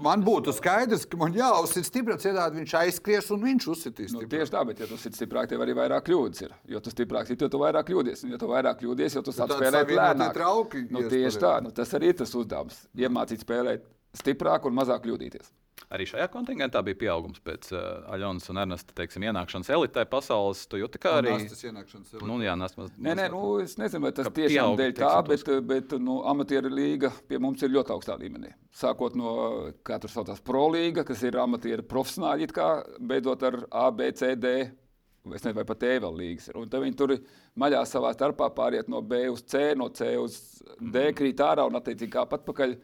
[0.07, 4.15] man būtu skaidrs, ka man jāuzsit stiprāk, citādi viņš aizskries un viņš uzsitīs.
[4.15, 6.57] Nu, tieši tā, bet ja tu sit stiprāk, tev arī vairāk kļūdas ir.
[6.77, 8.23] Jo tu stiprāk sit, jo tu vairāk kļūdies.
[8.27, 10.35] Un, ja tu vairāk kļūdies, jo tu sāc spēlēt lēnāk.
[10.37, 12.85] Trauki, nu, tieši tā, nu, tas arī ir tas uzdevums.
[12.97, 15.51] Iemācīt spēlēt stiprāk un mazāk kļūdīties.
[15.93, 20.65] Arī šajā kontingentā bija pieaugums pēc uh, Aļonas un Ernesta teiksim, ienākšanas elitē pasaules.
[20.67, 22.27] Tu jūti, kā arī tas ienākšanas elitē.
[22.27, 25.51] Nu, jā, nes, maz, nē, nē, nu, es nezinu, vai tas tiešām dēļ tā, bet,
[25.69, 28.51] bet nu, amatieru līga pie mums ir ļoti augstā līmenī.
[28.75, 29.37] Sākot no,
[29.87, 32.73] kā tur saucās, pro līga, kas ir amatieru profesionāļi, kā
[33.13, 34.57] beidzot ar A, B, C, D.
[35.27, 36.59] Es nezinu, vai pat E vēl līgas ir.
[36.59, 37.15] Un tad viņi tur
[37.63, 40.37] maļā savā starpā pāriet no B uz C, no C uz
[40.81, 42.77] D, krīt ārā un attiecīgi kā atpakaļ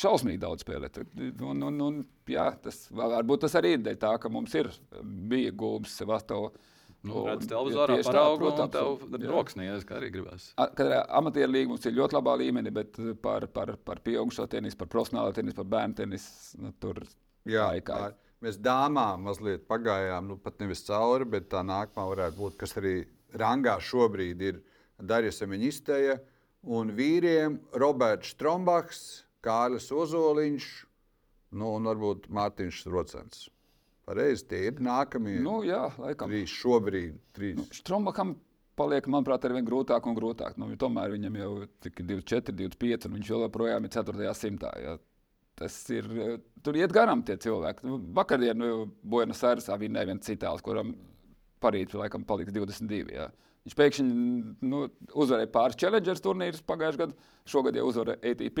[0.00, 1.00] šausmīgi daudz spēlēt.
[1.42, 4.70] Un, un, un, jā, tas varbūt tas arī ir dēļ tā, ka mums ir
[5.02, 6.72] bija gūmas Sevastovs.
[7.06, 10.48] Nu, redz, televizorā paraugu, tā, protams, un tev rokas neies, kā arī gribēs.
[10.58, 14.90] Katrā amatieru līga mums ir ļoti labā līmenī, bet par, par, par pieaugušo tenisu, par
[14.90, 17.04] profesionālo tenisu, par bērnu tenisu, nu, tur
[17.46, 18.00] jā, kā.
[18.42, 22.96] Mēs dāmām mazliet pagājām, nu pat nevis cauri, bet tā nākamā varētu būt, kas arī
[23.38, 24.58] rangā šobrīd ir
[24.98, 26.18] Darija Semeņistēja
[26.76, 29.04] un vīriem Roberts Strombachs,
[29.44, 30.70] Kārlis Ozoliņš
[31.56, 33.46] nu, un varbūt Mārtiņš Rocens.
[34.06, 35.40] Pareizi, tie ir nākamie.
[35.42, 36.30] Nu, jā, laikam.
[36.30, 37.16] Trīs šobrīd.
[37.34, 37.72] Trīs.
[37.74, 38.36] Štrombakam
[38.78, 40.58] paliek, manuprāt, ar vien grūtāk un grūtāk.
[40.60, 44.32] Nu, tomēr viņam jau ir 24, 25, un viņš joprojām ir 4.
[44.38, 44.70] simtā.
[44.82, 44.96] Ja.
[45.56, 46.06] Tas ir,
[46.62, 47.86] tur iet garām tie cilvēki.
[47.88, 50.92] Nu, vakardien nu, Buenos Airesā vinnēja viens citāls, kuram
[51.64, 53.14] parīt laikam paliks 22.
[53.14, 53.30] Ja.
[53.66, 54.06] Viņš pēkšņi
[54.68, 54.84] nu,
[55.16, 58.60] uzvarēja pāris Challengers turnīrus pagājušajā gadā, šogad jau uzvarēja ATP.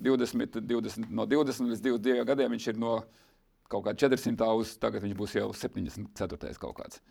[0.00, 2.94] 20, 20, no 20 līdz 22 gadiem viņš ir no
[3.72, 6.56] kaut kā 400 uz tagad viņš būs jau 74.
[6.60, 7.02] kaut kāds.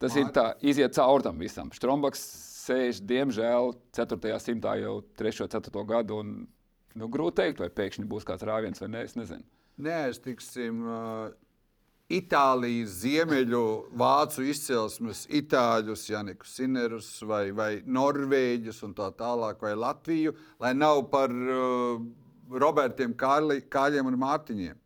[0.00, 0.26] Tas Māri.
[0.26, 1.72] ir tā, iziet cauri tam visam.
[1.72, 2.20] Strombaks
[2.66, 4.36] sēž, diemžēl, 4.
[4.42, 5.42] simtā jau 3.
[5.46, 5.84] un 4.
[5.88, 6.20] gadu.
[6.20, 6.36] Un,
[6.96, 9.44] nu, grūti pateikt, vai pēkšņi būs kāds rāviens vai nē, es nezinu.
[9.86, 10.84] Nē, es tiksim.
[10.84, 11.34] Uh...
[12.06, 13.60] Itālijas, Ziemeļu,
[13.98, 21.02] Vācu izcelsmes, Itāļus, Janikus Sinerus, vai, vai Norvēģus un tā tālāk, vai Latviju, lai nav
[21.10, 21.98] par uh,
[22.50, 24.76] Robertiem Kārli, Kāļiem un Mārtiņiem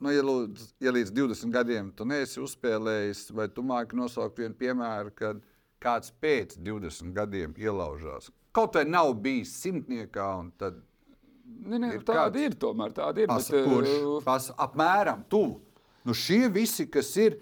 [0.00, 4.56] nu, ja, lūdzu, ja līdz 20 gadiem tu neesi uzspēlējis, vai tu māki nosaukt vienu
[4.58, 5.42] piemēru, kad
[5.80, 8.30] kāds pēc 20 gadiem ielaužās.
[8.56, 10.80] Kaut vai nav bijis simtniekā, un tad
[11.44, 12.96] ne, ne, ir tāda kāds, ir tomēr.
[12.96, 15.60] Tāda ir pasa, bet, kurš, uh, pas, apmēram tuvu.
[16.08, 17.36] Nu, šie visi, kas ir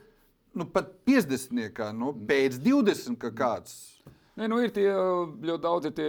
[0.58, 3.78] nu, pat 50, nu, pēc 20, ka kāds.
[4.38, 6.06] Ne, nu, ir tie ļoti daudzi, tie,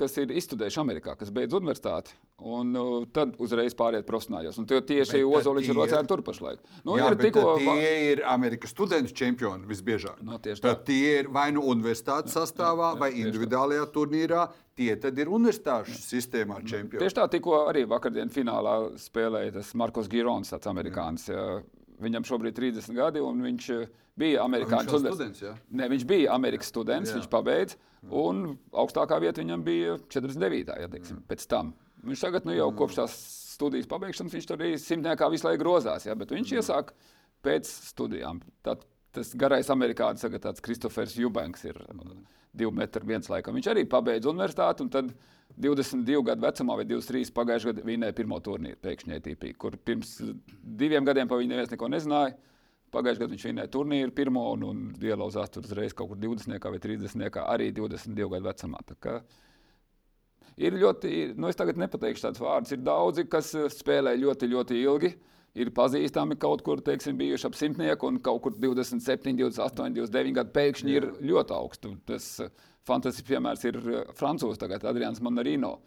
[0.00, 2.14] kas ir izstudējuši Amerikā, kas beidz universitāti.
[2.36, 4.58] Un uh, tad uzreiz pāriet profesionāļos.
[4.60, 6.60] Un tieši Ozoliņš ir rocēni tur pašlaik.
[6.84, 7.54] Nu, jā, ir tikko...
[7.60, 10.20] Tie ir Amerikas studentu čempioni visbiežāk.
[10.24, 10.72] No, tieši tā.
[10.72, 14.46] Tad tie ir vai nu universitātes sastāvā, jā, jā, vai individuālajā turnīrā.
[14.76, 17.00] Tie tad ir universitāšu sistēmā čempioni.
[17.00, 21.30] Tieši tā, tikko arī vakardien finālā spēlēja tas Markus Girons, tāds amerikānis.
[21.32, 21.46] Jā.
[22.02, 23.86] Viņam šobrīd ir 30 gadi, un viņš uh,
[24.20, 25.40] bija amerikāņu students.
[25.40, 27.18] students ne, viņš bija Amerikas students, jā.
[27.18, 27.78] viņš pabeidza,
[28.12, 28.44] un
[28.76, 30.76] augstākā vieta viņam bija 49.
[30.82, 31.74] Ja, teiksim, pēc tam.
[32.06, 33.16] Viņš tagad nu, jau kopš tās
[33.56, 36.06] studijas pabeigšanas, viņš tur arī simtniekā visu laiku grozās.
[36.08, 36.92] Ja, bet viņš iesāk
[37.44, 38.42] pēc studijām.
[38.66, 38.84] Tad,
[39.16, 41.80] tas garais amerikānis, tagad tāds Kristofers Jubanks ir
[42.56, 43.56] divi metri viens laikam.
[43.56, 45.12] Viņš arī pabeidza universitāti un tad
[45.56, 50.18] 22 gadu vecumā vai 23 pagājušajā gadā vinēja pirmo turnīru pēkšņi ATP, kur pirms
[50.82, 52.36] diviem gadiem par viņu neviens neko nezināja.
[52.92, 56.80] Pagājušajā gadā viņš vinēja turnīru pirmo un, un ielauzās tur uzreiz kaut kur 20 vai
[56.82, 58.82] 30 arī 22 gadu vecumā.
[58.96, 59.22] Uh,
[60.56, 64.80] ir ļoti, nu es tagad nepateikšu tādus vārdus, ir daudzi, kas eh, spēlē ļoti, ļoti
[64.82, 65.12] ilgi.
[65.56, 70.52] Ir pazīstami kaut kur, teiksim, bijuši ap simtnieku, un kaut kur 27, 28, 29 gadi
[70.52, 71.94] pēkšņi ir ļoti augstu.
[72.08, 72.50] Tas eh,
[72.84, 75.78] fantastisks piemērs ir eh, Francūzs, tagad Adrians Monarino.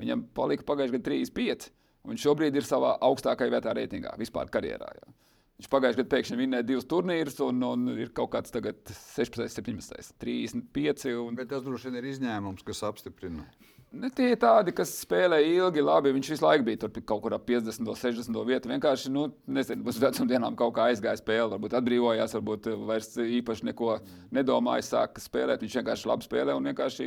[0.00, 1.68] Viņam palika pagājušajā gadā 35,
[2.08, 4.88] un šobrīd ir savā augstākajā vietā reitingā, vispār karjerā.
[4.96, 5.12] Jā.
[5.58, 11.08] Viņš pagājušajā gadā pēkšņi vinnēja divus turnīrus, un, un ir kaut kāds 16, 17, 35.
[11.18, 11.36] Un...
[11.36, 13.44] Bet tas droši vien ir izņēmums, kas apstiprina.
[13.88, 16.10] Ne, tie ir tādi, kas spēlē ilgi, labi.
[16.12, 18.68] Viņš visu laiku bija tur kaut kur ap 50, 60 vietu.
[18.68, 23.94] Vienkārši, nu, nezinu, uz vecumdienām kaut kā aizgāja spēle, varbūt atbrīvojās, varbūt vairs īpaši neko
[24.36, 25.64] nedomāja, sāka spēlēt.
[25.64, 27.06] Viņš vienkārši labi spēlē un vienkārši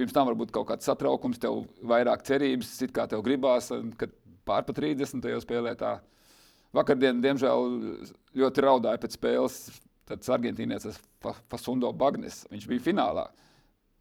[0.00, 3.68] pirms tam varbūt kaut kāds satraukums, tev vairāk cerības, it kā tev gribās,
[4.00, 4.14] kad
[4.48, 5.28] pārpa 30.
[5.28, 5.98] jau spēlē tā.
[6.76, 7.68] Vakardien, diemžēl,
[8.38, 9.58] ļoti raudāja pēc spēles.
[10.08, 10.96] Tāds argentīnietis
[11.52, 13.26] Fasundo Bagnis, viņš bija finālā.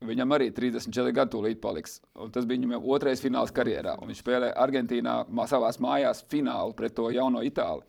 [0.06, 1.98] Viņam arī 34 gadi tūlīt paliks.
[2.22, 3.96] Un tas bija viņam otrais fināls karjerā.
[3.98, 5.16] Un viņš spēlēja Argentīnā
[5.50, 7.88] savā mājās finālu pret to jauno Itāliju.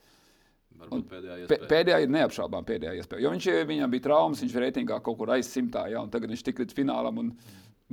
[0.78, 3.24] Pēdējā, pēdējā ir neapšaubām pēdējā iespēja.
[3.24, 6.44] Jo viņš, viņam bija traumas, viņš reitingā kaut kur aiz simtā, ja, un tagad viņš
[6.46, 7.32] tik līdz finālam un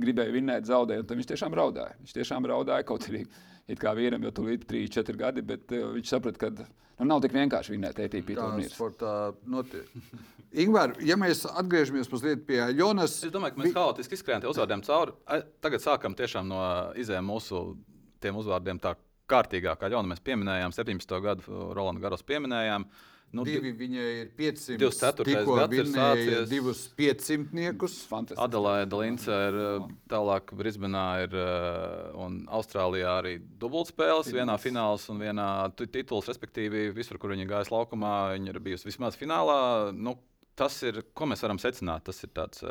[0.00, 1.02] gribēja vinnēt, zaudēt.
[1.08, 1.96] Tad viņš tiešām raudāja.
[2.04, 3.24] Viņš tiešām raudāja kaut arī
[3.70, 7.08] it kā vīram jau tur bija 3, 4 gadi, bet uh, viņš saprata, ka nu,
[7.10, 8.72] nav tik vienkārši vinnēt ATP turnīru.
[10.56, 13.18] Ingūna, ja mēs atgriežamies mazliet pie Jonas.
[13.26, 15.16] Es domāju, ka mēs haotiski izskrējām tie uzvārdiem cauri.
[15.64, 16.62] Tagad sākam tiešām no
[16.96, 17.66] izējām mūsu
[18.24, 18.94] tiem uzvārdiem tā
[19.28, 21.18] kārtīgāk, kā Jona mēs pieminējām, 17.
[21.20, 22.86] gadu Rolandu Garos pieminējām.
[22.86, 24.76] Uh, Nu, Divi viņai ir 500.
[24.80, 25.34] 24.
[25.48, 26.44] gads ir sācies.
[26.50, 28.36] Divus 500.
[28.40, 29.58] Adelaide Lince ir
[30.10, 31.34] tālāk Brisbanā ir,
[32.22, 34.30] un Austrālijā arī dubultspēles.
[34.36, 35.50] Vienā fināls un vienā
[35.82, 39.58] tituls, respektīvi visur, kur viņa gājas laukumā, viņa ir bijusi vismaz finālā.
[39.92, 40.16] Nu,
[40.56, 42.06] Tas ir, ko mēs varam secināt.
[42.06, 42.62] Tas ir tāds,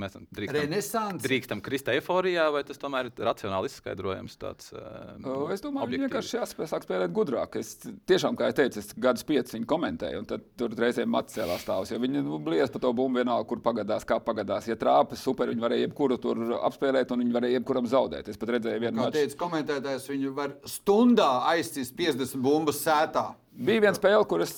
[0.00, 4.36] mēs drīkstam, drīkstam krist eforijā, vai tas tomēr ir racionāli izskaidrojams?
[4.40, 7.56] Tāds, uh, es domāju, ka vienkārši jāspēj spēlēt gudrāk.
[7.62, 7.72] Es
[8.10, 11.64] tiešām, kā jau teicu, es gadus piecus viņu komentēju, un tad tur reizēm mats cēlās
[11.64, 11.94] stāvs.
[11.94, 14.68] Ja viņi nu, blies par to bumbu vienalga, kur pagadās, kā pagadās.
[14.68, 18.28] Ja trāpa super, viņi varēja jebkuru tur apspēlēt, un viņi varēja jebkuram zaudēt.
[18.28, 23.30] Es pat redzēju vienu no tādiem komentētājiem, viņi var stundā aizcist 50 bumbas sētā.
[23.60, 24.52] Bija viena spēle, kuras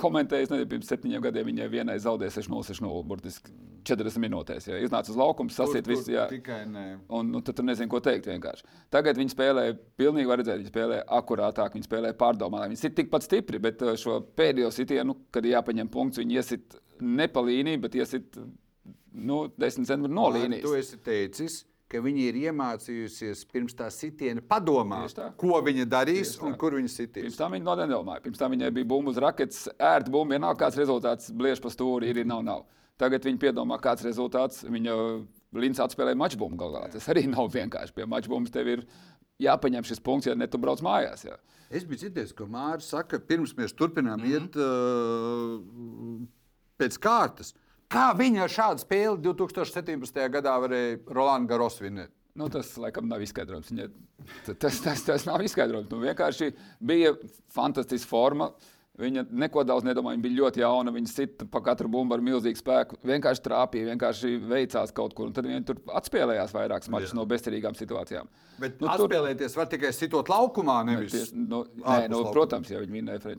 [0.00, 1.48] komentēju, nezinu, pirms septiņiem gadiem.
[1.50, 3.52] Viņai vienai zaudēja 6-0, burtiski
[3.86, 4.68] 40 minūtēs.
[4.70, 4.78] Ja.
[4.82, 6.10] Iznāca uz laukuma, sasiet visu.
[6.14, 6.26] Jā.
[6.30, 6.86] Tikai nē.
[7.18, 8.28] Un nu, tad tur nezinu, ko teikt.
[8.32, 8.66] Vienkārši.
[8.92, 9.66] Tagad viņi spēlē,
[10.00, 12.72] pilnīgi var redzēt, viņi spēlē akurātāk, viņi spēlē pārdomātāk.
[12.72, 16.78] Viņi ir tikpat stipri, bet uh, šo pēdējo sitienu, kad ir jāpaņem punkts, viņi iesit
[17.04, 18.40] ne pa līniju, bet iesit
[19.16, 20.66] nu, 10 centimetru no līnijas.
[20.66, 26.56] Tu esi teicis, ka viņi ir iemācījusies pirms tā sitiena padomāt, ko viņa darīs un
[26.58, 27.28] kur viņa sitīs.
[27.28, 28.24] Pirms tam viņa no nedomāja.
[28.24, 32.10] Pirms tam viņai bija bumba uz raketes, ērta bumba, vienalga kāds rezultāts, bliež pa stūri,
[32.10, 32.66] ir, ir nav, nav.
[33.00, 34.64] Tagad viņa piedomā, kāds rezultāts.
[34.64, 34.94] Viņa
[35.56, 36.86] Līns atspēlēja mačbumbu galā.
[36.92, 37.94] Tas arī nav vienkārši.
[37.96, 38.82] Pie mačbumbas tev ir
[39.42, 41.22] jāpaņem šis punkts, ja ne tu brauc mājās.
[41.28, 41.36] Jā.
[41.70, 44.32] Es biju dzirdējis, ka Mārcis saka, pirms mēs turpinām mm -hmm.
[44.34, 46.26] iet uh,
[46.78, 47.54] pēc kārtas.
[47.92, 50.22] Kā viņa ar šādu spēli 2017.
[50.34, 52.10] gadā varēja Rolandu Garos vinēt?
[52.36, 53.70] Nu, tas laikam nav izskaidrojums.
[54.60, 55.88] Tas, tas, tas nav izskaidrojums.
[55.92, 56.50] Nu, vienkārši
[56.84, 57.14] bija
[57.54, 58.50] fantastiska forma.
[58.96, 60.16] Viņa neko daudz nedomāja.
[60.16, 60.92] Viņa bija ļoti jauna.
[60.94, 62.96] Viņa sita pa katru bumbu ar milzīgu spēku.
[63.04, 65.28] Vienkārši trāpīja, vienkārši veicās kaut kur.
[65.28, 68.30] Un tad viņa tur atspēlējās vairākas mačus no bezcerīgām situācijām.
[68.58, 72.70] Bet Nu, nu, tur- atspēlēties var tikai sitot laukumā, nevis Ties, nu, nē, nu, protams,
[72.72, 73.36] jau viņi vinēja.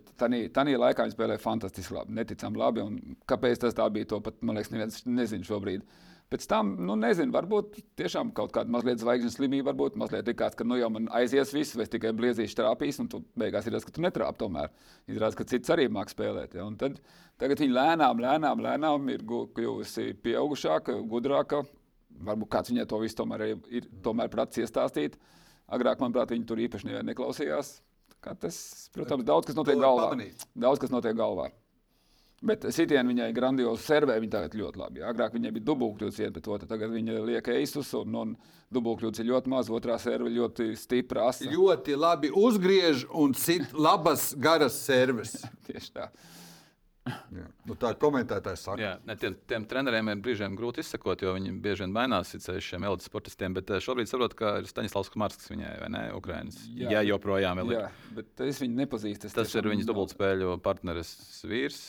[0.54, 2.86] Tanī laikā viņi spēlēja fantastiski labi, neticami labi.
[3.28, 5.82] Kāpēc tas tā bija, to pat, man liekas, neviens nezina šobrīd.
[6.28, 10.66] Pēc tam, nu, nezinu, varbūt tiešām kaut kāda mazliet zvaigznes slimība, varbūt mazliet likās, ka
[10.68, 13.86] nu jau man aizies viss, vai es tikai bliezīšu trāpīs, un tu beigās ir tas,
[13.88, 14.74] ka tu netrāp tomēr.
[15.08, 16.58] Izrādās, ka cits arī māk spēlēt.
[16.60, 16.66] Ja?
[16.68, 17.00] Un Tad,
[17.40, 21.62] tagad viņi lēnām, lēnām, lēnām ir kļuvusi pieaugušāka, gudrāka.
[22.28, 25.16] Varbūt kāds viņai to visu tomēr ir, ir tomēr prats iestāstīt.
[25.72, 27.78] Agrāk, manuprāt, viņi tur īpaši neklausījās.
[28.28, 28.60] Tas,
[28.92, 30.12] protams, daudz kas notiek galvā.
[30.60, 31.48] Daudz kas notiek galvā.
[32.45, 35.02] Bet sitienā viņai grandiozi servē, viņa tagad ļoti labi.
[35.10, 38.36] Agrāk viņai bija dubultkļūts viena pret otru, tagad viņa liek eisus un, un
[38.78, 41.32] dubultkļūts ir ļoti maz, otrā serve ļoti stipra.
[41.32, 41.50] Asa.
[41.50, 45.39] ļoti labi uzgriež un sit labas, garas servis.
[45.65, 46.12] Tieši tā.
[47.08, 47.45] Jā.
[47.65, 48.82] Nu, tā komentētājs saka.
[48.84, 52.73] Jā, ne, tiem, tiem treneriem ir brīžiem grūti izsekot, jo viņi bieži vien mainās sevišķi
[52.73, 53.56] šiem elites sportistiem.
[53.58, 56.04] Bet eh, šobrīd saprotu, ka ir Staņdārzs Kumarskas viņai, vai ne?
[56.17, 56.60] Ukraiņas.
[56.76, 56.97] Jā.
[56.97, 57.71] Jā, joprojām ir.
[57.78, 57.86] Jā,
[58.17, 59.32] bet es viņu nepazīstu.
[59.32, 61.15] es Tas ir viņas dubultspēļu partneris
[61.47, 61.82] vīrs.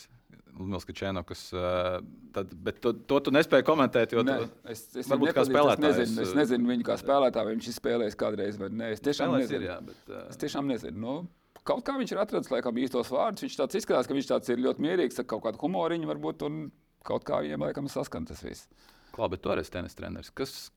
[0.58, 1.98] Ludmils Kačēnokas, uh,
[2.34, 5.98] tad, bet to, to tu nespēji komentēt, jo Nē, tu, es, es varbūt kā spēlētājs,
[6.02, 8.90] Es nezinu, es nezinu viņu kā spēlētāju, vai viņš ir spēlējis kādreiz vai nē.
[8.96, 9.62] Es tiešām spēlēs nezinu.
[9.62, 10.98] ir, jā, bet, uh, Es tiešām nezinu.
[11.04, 13.44] Nu, kaut kā viņš ir atradzis laikam, īstos vārdus.
[13.46, 16.44] Viņš tāds izskatās, ka viņš tāds ir ļoti mierīgs, ar kaut kādu humoriņu varbūt.
[16.48, 16.60] Un
[17.06, 18.66] kaut kā viņiem laikam saskan tas viss.
[19.14, 20.30] Klā, bet tu arī esi tenis treneris.
[20.36, 20.70] Kas,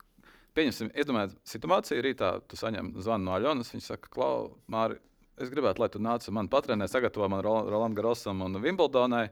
[0.58, 3.72] pieņemsim, iedomājies situāciju, rītā tu saņem zvanu no Aļonas.
[3.76, 4.98] Viņš saka, Klau, Māri,
[5.42, 9.30] es gribētu, lai tu nāc man patrenē, sagatavo man Ro- Rolandam Garosam un Wimbledonai.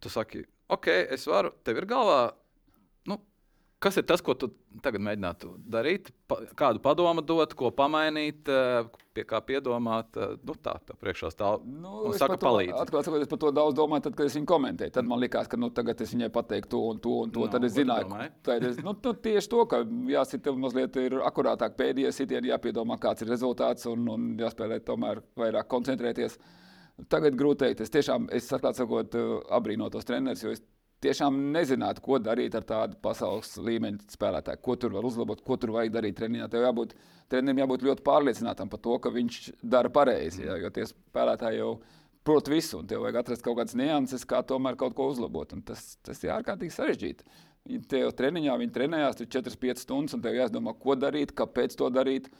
[0.00, 2.20] Tu saki, ok, es varu, tev ir galvā.
[3.08, 3.16] Nu,
[3.82, 4.50] kas ir tas, ko tu
[4.84, 6.12] tagad mēģinātu darīt?
[6.30, 10.14] Pa, kādu padomu dot, ko pamainīt, eh, pie kā piedomāt?
[10.16, 11.64] eh, Nu, tā, tā priekšā stāv.
[11.66, 12.76] Nu, un saka, palīdzi.
[12.78, 14.92] Atklāt sakot, es par to daudz domāju, tad, kad es viņu komentēju.
[14.92, 17.40] Tad man likās, ka nu, tagad es viņai pateiktu to un to un to.
[17.40, 19.82] Nu, No, tad es zināju, ka tad es, nu, nu, tieši to, ka
[20.14, 25.66] jāsit mazliet ir akurātāk pēdējie sitieni, jāpiedomā, kāds ir rezultāts un, un jāspēlē tomēr vairāk
[25.66, 26.38] koncentrēties.
[27.06, 27.84] Tagad grūti teikt.
[27.84, 29.14] Es tiešām, es atklāt sakot,
[29.54, 30.62] abrīnoju tos trenerus, jo es
[31.04, 34.62] tiešām nezinātu, ko darīt ar tādu pasaules līmeņa spēlētāju.
[34.64, 36.48] Ko tur var uzlabot, ko tur vajag darīt treniņā.
[36.50, 36.96] Tev jābūt,
[37.30, 40.42] trenerim jābūt ļoti pārliecinātam par to, ka viņš dara pareizi.
[40.48, 41.70] Jā, jo tie spēlētāji jau
[42.26, 45.54] prot visu, un tev vajag atrast kaut kādas nianses, kā tomēr kaut ko uzlabot.
[45.54, 47.30] Un Tas, tas ir ārkārtīgi sarežģīti.
[47.68, 51.90] Viņi Te jau treniņā viņi trenējās 4-5 stundas, un tev jādomā, ko darīt, kāpēc to
[51.94, 52.30] darīt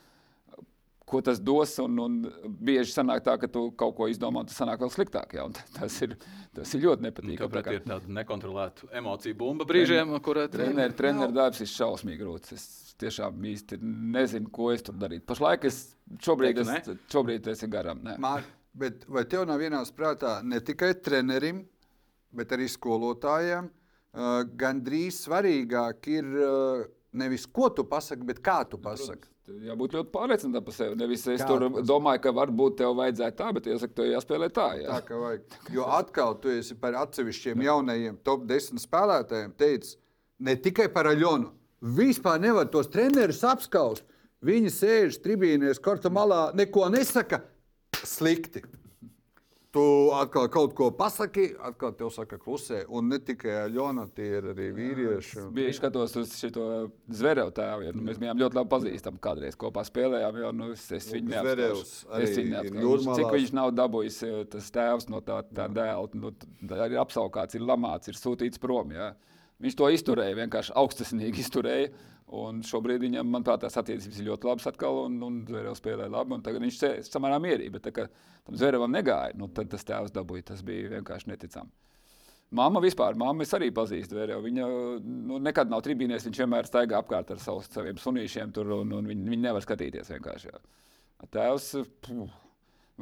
[1.10, 1.74] ko tas dos.
[1.82, 2.18] Un, un
[2.64, 5.36] bieži sanāk tā, ka tu kaut ko izdomā, tas sanāk vēl sliktāk.
[5.44, 6.16] Un tas, ir,
[6.56, 7.40] tas ir ļoti nepatīkami.
[7.44, 12.20] Tāpēc Tā kā ir tāda nekontrolēta emociju bumba brīžiem, kur Treneru, treneru darbs ir šausmīgi
[12.22, 12.54] grūts.
[12.56, 12.68] Es
[12.98, 15.26] tiešām īsti nezinu, ko es tur darītu.
[15.28, 15.80] Pašlaik es
[16.24, 18.02] šobrīd, es, šobrīd es esmu garām.
[18.04, 18.16] Nē.
[18.22, 18.46] Mār,
[18.78, 21.62] bet vai tev nav vienās prātā ne tikai trenerim,
[22.34, 23.70] bet arī skolotājiem?
[24.18, 29.28] Uh, Gan drīz svarīgāk ir uh, nevis ko tu pasaki, bet kā tu pasaki.
[29.68, 30.96] Jābūt ļoti pārliecinātam par sevi.
[31.00, 34.66] Nevis es Kā tur domāju, ka varbūt tev vajadzētu tā, bet jāsaka, tev jāspēlē tā.
[34.82, 34.98] Jā.
[34.98, 35.56] Tā kā vajag.
[35.72, 39.96] Jo atkal tu esi par atsevišķiem jaunajiem top 10 spēlētājiem teicis
[40.38, 41.52] ne tikai par Aļonu.
[41.98, 44.04] Vispār nevar tos trenerus apskaust.
[44.44, 47.40] Viņi sēž tribīnēs, korta malā, neko nesaka
[48.06, 48.62] slikti.
[49.68, 49.82] Tu
[50.16, 52.86] atkal kaut ko pasaki, atkal te saka klusē.
[52.88, 55.42] Un ne tikai Aļona, tie ir arī vīrieši.
[55.52, 56.68] Bieži skatos uz šo
[57.12, 57.84] zvereju tēvu.
[57.84, 59.20] Ja, nu, mēs bijām ļoti labi pazīstami.
[59.26, 60.40] Kādreiz kopā spēlējām.
[60.40, 61.84] Jo, nu, es, es viņu neapskaužu.
[62.16, 63.16] Es viņu neapskaužu.
[63.20, 66.08] Cik viņš nav dabūjis eh, tas tēvs no tā, tā dēla.
[66.16, 66.32] Nu,
[66.72, 68.96] tā ir apsaukāts, ir lamāts, ir sūtīts prom.
[68.96, 69.12] Ja.
[69.62, 71.90] Viņš to izturēja, vienkārši augstasnīgi izturēja.
[72.38, 76.36] Un šobrīd viņam, manuprāt, tās attiecības ir ļoti labas atkal, un, un Zverevs spēlē labi.
[76.44, 78.04] Tagad viņš ir samērā mierīgi, bet tā,
[78.44, 79.36] tam Zverevam negāja.
[79.40, 81.72] Nu, tad tas tēvs dabūja, tas bija vienkārši neticami.
[82.58, 84.44] Māma vispār, māma es arī pazīstu Zverevu.
[84.44, 84.68] Viņa
[85.04, 89.08] nu, nekad nav tribīnēs, viņš vienmēr staigā apkārt ar savus, saviem sunīšiem tur, un, un
[89.08, 90.52] viņi, viņi nevar skatīties vienkārši.
[90.52, 90.60] Jā.
[91.32, 91.70] Tēvs,
[92.04, 92.36] puh,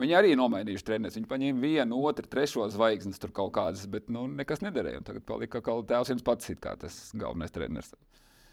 [0.01, 1.17] viņi arī nomainījuši treneris.
[1.19, 5.03] Viņi paņēma vienu, otru, trešo zvaigznes, tur kaut kādas, bet nu, nekas nederēja.
[5.09, 7.93] Tagad palika kā tēvs viens pats, kā tas galvenais treneris.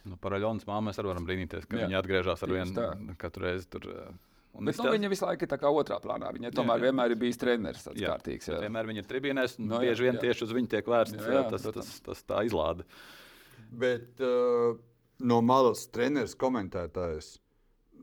[0.04, 1.88] Nu, par Aļonas māmu mēs arī varam brīnīties, ka Jā.
[1.88, 3.68] viņa atgriežas ar vienu katru reizi.
[3.72, 4.16] Tur, uh,
[4.60, 6.32] un Bet, nu, viņa visu laiku ir tā kā otrā plānā.
[6.36, 6.90] Viņa tomēr jā.
[6.90, 7.86] vienmēr ir bijis treneris.
[7.96, 8.12] Jā.
[8.12, 8.58] Kārtīgs, jā.
[8.66, 10.26] Vienmēr viņa ir tribīnēs, No, no, jā, bieži vien jā.
[10.26, 11.94] tieši uz viņu tiek vērsts Jā, jā, tas, tas, protams.
[12.10, 12.84] tas, tā izlāde.
[13.84, 14.76] Bet uh,
[15.24, 17.38] no malas treneris komentētājs.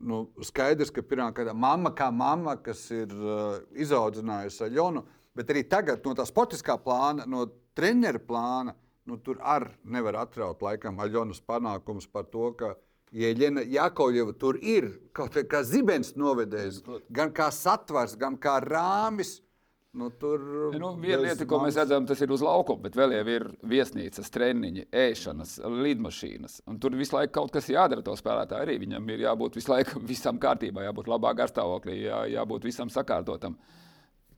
[0.01, 5.03] Nu, skaidrs, ka pirmā kārta mamma kā mamma, kas ir uh, izaudzinājusi Aļonu,
[5.37, 7.45] bet arī tagad no tā sportiskā plāna, no
[7.77, 8.73] treneru plāna,
[9.05, 12.73] nu, tur arī nevar atraut laikam Aļonas panākumus par to, ka
[13.11, 16.79] Ieļena Jakovļeva tur ir kaut kā zibens novedējis,
[17.11, 19.41] gan kā satvers, gan kā rāmis.
[19.93, 20.39] Nu, tur
[20.79, 24.29] Nu, viena lieta, ko mēs redzam, tas ir uz laukuma, bet vēl jau ir viesnīcas,
[24.31, 26.61] treniņi, ēšanas, lidmašīnas.
[26.71, 28.77] Un tur visu laiku kaut kas jādara to spēlētāju arī.
[28.85, 33.59] Viņam ir jābūt visu laiku visam kārtībā, jābūt labā garstāvoklī, jā, jābūt visam sakārtotam.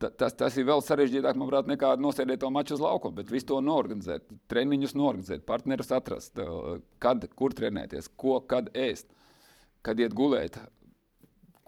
[0.02, 3.52] Ta- Tas, tas ir vēl sarežģītāk, manuprāt, nekā nosēdēt to maču uz laukuma, bet visu
[3.54, 9.06] to norganizēt, treniņus norganizēt, partnerus atrast, eh, kad, kur trenēties, ko, kad ēst,
[9.86, 10.58] kad iet gulēt,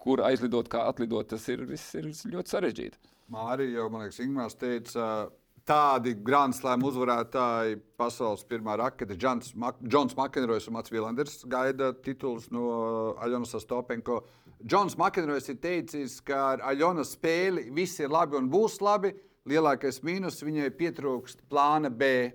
[0.02, 1.30] kur aizlidot, kā atlidot.
[1.30, 2.98] Tas ir, viss ir ļoti sarežģīti.
[3.32, 5.06] Mārija jau, man liekas, Ingūns teica,
[5.66, 9.82] tādi Grand Slam uzvarētāji, pasaules pirmā rakete, Džons Mak
[10.18, 14.20] Makenrojs un Mats Villanders gaida titulus no Aļonas Stopenko.
[14.62, 19.12] Džons Makenrojs ir teicis, ka ar Aļonas spēli viss ir labi un būs labi.
[19.46, 22.30] Lielākais mīnus viņai pietrūkst plāna B.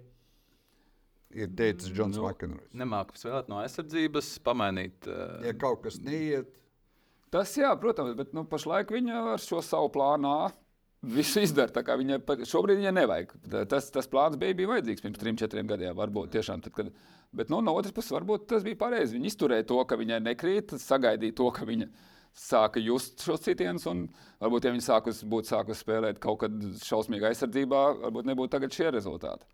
[1.31, 2.71] Ir teicis Džons Nu, Makenrojs.
[2.75, 5.07] Nemāku spēlēt no aizsardzības, pamainīt.
[5.07, 6.51] Uh, Ja kaut kas neiet,
[7.31, 10.49] Tas, jā, protams, bet nu, pašlaik viņa ar šo savu plānu A
[11.03, 11.71] visu izdara.
[11.71, 13.33] tā kā Viņa pa- šobrīd viņai nevajag.
[13.69, 15.95] Tas, tas plāns bija, bija vajadzīgs pirms trim, četriem gadiem.
[15.95, 16.91] Varbūt tiešām tad, kad.
[17.33, 19.17] Bet nu, no otras puses, varbūt tas bija pareizi.
[19.17, 21.87] Viņa izturēja to, ka viņai nekrīt, sagaidīja to, ka viņa
[22.35, 23.85] sāka just šos citienus.
[23.87, 24.09] un
[24.41, 28.91] Varbūt, ja viņa sākus, būtu sākusi spēlēt kaut kad šausmīgā aizsardzībā, varbūt nebūtu tagad šie
[28.91, 29.45] rezultāti.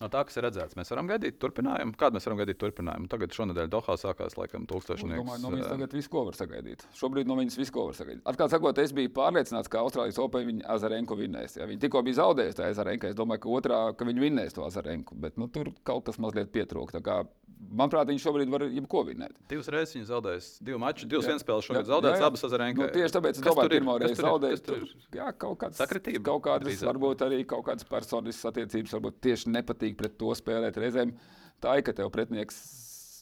[0.00, 1.92] No tā, kas ir redzēts, mēs varam gaidīt turpinājumu.
[2.00, 3.08] Kādu mēs varam gaidīt turpinājumu?
[3.12, 5.20] Tagad šonadēļ Dohā sākās laikam Es tūkstošnieks.
[5.20, 6.84] domāju, no viņas tagad visu ko var sagaidīt.
[6.96, 8.22] Šobrīd no viņas visu ko var sagaidīt.
[8.32, 11.58] Atklāti sakot, es biju pārliecināts, ka Austrālijas Open viņa Azarenko vinnēs.
[11.60, 14.64] Ja viņa tikko bija zaudējusi to Azarenko, es domāju, ka otrā, ka viņa vinnēs to
[14.64, 15.20] Azarenko.
[15.20, 16.96] Bet nu, tur kaut kas mazliet pietrūka.
[16.96, 17.20] Tā kā,
[17.60, 19.34] Manuprāt, viņš šobrīd var jebko vinnēt.
[19.50, 21.34] Divas reizes viņa zaudējusi, divu maču, divas Jā.
[21.34, 21.90] vienspēles šogad
[22.22, 22.28] jā.
[22.30, 22.86] abas Azarenko.
[22.86, 24.24] Nu, tieši tāpēc es domāju, pirmā Kas reize
[24.64, 24.86] tur
[25.18, 29.89] jā, kaut kādas Sakritība Kaut kādas, varbūt arī kaut kādas personiskas attiecības, varbūt tieši nepatīk
[29.98, 31.14] pret to spēlēt reizēm.
[31.60, 32.60] Tā ir, ka tev pretinieks.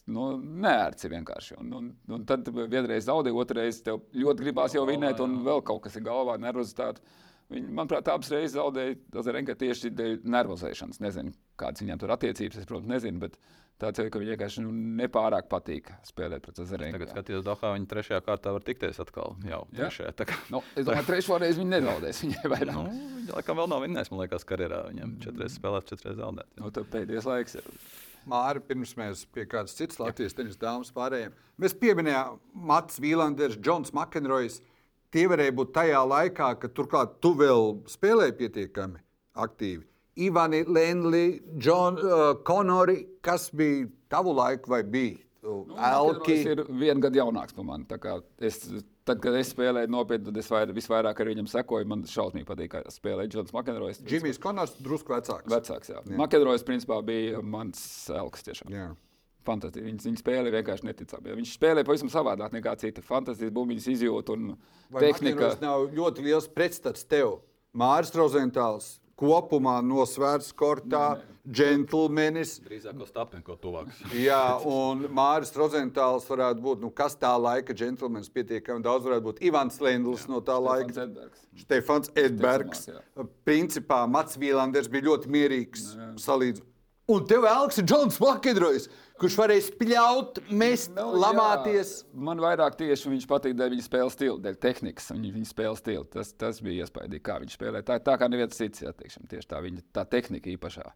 [0.09, 0.31] Nu,
[1.05, 1.59] ir vienkārši.
[1.61, 5.83] Un, un, un tad vienreiz zaudēji, otrreiz tev ļoti gribās jau vinēt, un vēl kaut
[5.85, 7.03] kas ir galvā, nervozitāte.
[7.49, 11.01] Viņi, manuprāt, abas reizes zaudēja Zarenka tieši dēļ nervozēšanas.
[11.01, 13.21] Nezinu, kādas viņiem tur attiecības, es, protams, nezinu.
[13.21, 13.37] Bet
[13.79, 16.97] tāds jau ir, ka viņi vienkārši nu, nepārāk patīk spēlēt pret Zarenku.
[16.97, 19.37] Tagad skaties, Dohā viņa trešajā kārtā var tikties atkal.
[19.47, 19.85] Jau Jā.
[19.87, 20.11] trešajā.
[20.19, 22.21] Tā kā, Nu, es domāju, ka trešo reizi viņi nezaudēs.
[22.25, 22.75] Viņai vairāk.
[22.75, 22.83] nu,
[23.21, 24.81] viņa laikam vēl nav vinnējis, man liekas, karjerā.
[24.91, 26.49] Viņam četras spēlēs, četras zaudēt.
[26.59, 27.67] Nu, tad pēdējais laiks ir.
[28.29, 31.31] Māri, pirms mēs pie kādas citas Latvijas tenisa dāmas pārējām,
[31.63, 32.35] mēs pieminējām
[32.67, 34.59] Mats Vīlanders, Džons Makenrojs.
[35.09, 38.99] Tie varēja būt tajā laikā, kad turklāt tu vēl spēlēji pietiekami
[39.39, 39.87] aktīvi.
[40.25, 41.25] Ivani, Lenli,
[41.57, 45.17] John, uh, Konori, kas bija tavu laiku vai bija?
[45.39, 46.35] Uh, Elki.
[46.35, 47.85] Viņš ir viens gadu jaunāks par mani.
[48.43, 48.59] Es,
[49.07, 51.87] tad, kad es spēlēju nopietni, tad es vair, visvairāk ar viņam sekoju.
[51.89, 54.01] Man šausmīgi patīk, kā spēlēja Džons Makenrojs.
[54.03, 55.47] Džimijs Konors drusku vecāks.
[55.51, 56.03] Vecāks, jā.
[56.03, 56.17] jā.
[56.19, 58.75] Makenrojs principā bija mans elks tiešām.
[58.75, 58.89] Jā.
[59.47, 59.87] Fantastiski.
[59.87, 61.35] Viņš, viņš spēlēja vienkārši neticami.
[61.39, 63.03] Viņš spēlēja pavisam savādāk nekā citi.
[63.05, 64.49] Fantastiski bumbiņas izjūta un
[64.91, 65.37] Vai tehnika.
[65.37, 67.39] Makenrojs nav ļoti liels pretstats tev?
[67.79, 72.55] Māris Rozentāls kopumā nosvērts kortā, džentlmenis.
[72.65, 73.99] Drīzāk Ostapenko tuvāks.
[74.15, 79.43] Jā, un Mārcis Rozentāls varētu būt, nu, kas tā laika džentlmenis pietiekami daudz varētu būt.
[79.49, 80.93] Ivans Lendls no tā laika.
[80.93, 81.45] Stefans Edbergs.
[81.65, 82.87] Stefans Edbergs.
[82.87, 86.65] Ticamāk, Principā Mats Vīlanders bija ļoti mierīgs salīdzinājums.
[87.09, 88.83] Un tev Elks ir Džons Makedrojs,
[89.21, 91.91] kurš varēja spļaut, mest, Nu, lamāties.
[92.03, 95.11] jā, Man vairāk tieši viņš patīk dēļ viņa spēles stila, dēļ tehnikas.
[95.15, 96.05] Viņa, viņa spēles stila.
[96.15, 97.83] Tas, tas bija iespaidīgi, kā viņš spēlē.
[97.87, 100.87] Tā, tā kā neviens cits, jā, teiksim, tieši tā viņa tā tehnika īpašā.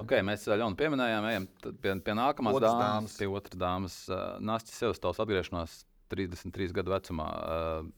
[0.00, 3.16] Okay, mēs jau pieminējām, ejam tad pie, pie nākamās Otras dāmas, dāmas.
[3.20, 3.96] pie otras dāmas.
[4.08, 5.74] Uh, Nācis Sevastovs atgriešanās
[6.12, 7.26] 33 gadu vecumā.
[7.28, 7.90] Uh,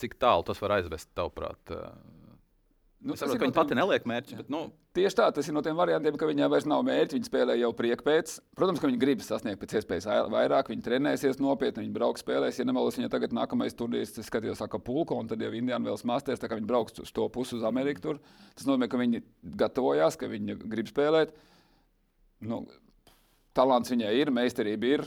[0.00, 1.60] cik tālu tas var aizvest, tavuprāt?
[1.74, 1.92] Uh,
[3.04, 5.48] Nu, es saprotu, ka no viņi pati tiem- neliek mērķi, bet nu, Tieši tā, tas
[5.50, 7.16] ir no tiem variantiem, ka viņai vairs nav mērķi.
[7.16, 8.36] Viņi spēlē jau prieku pēc.
[8.54, 10.70] Protams, ka viņi grib sasniegt pēc iespējas ai- vairāk.
[10.70, 12.60] Viņi trenēsies nopietni, viņi brauks, spēlēs.
[12.60, 15.98] Ja nemaldos, viņa tagad nākamais turnīrs, es skatījos, saka, pulko, un tad jau Indiāna vēl
[16.06, 18.00] masters, tā kā viņi brauks uz to pusi uz Ameriku.
[18.00, 18.20] Tur.
[18.54, 19.24] Tas nozīmē, ka viņi
[19.56, 21.34] gatavojās, ka viņi grib spēlēt.
[22.40, 22.68] Nu,
[23.52, 25.04] talants viņai ir, meistarība ir.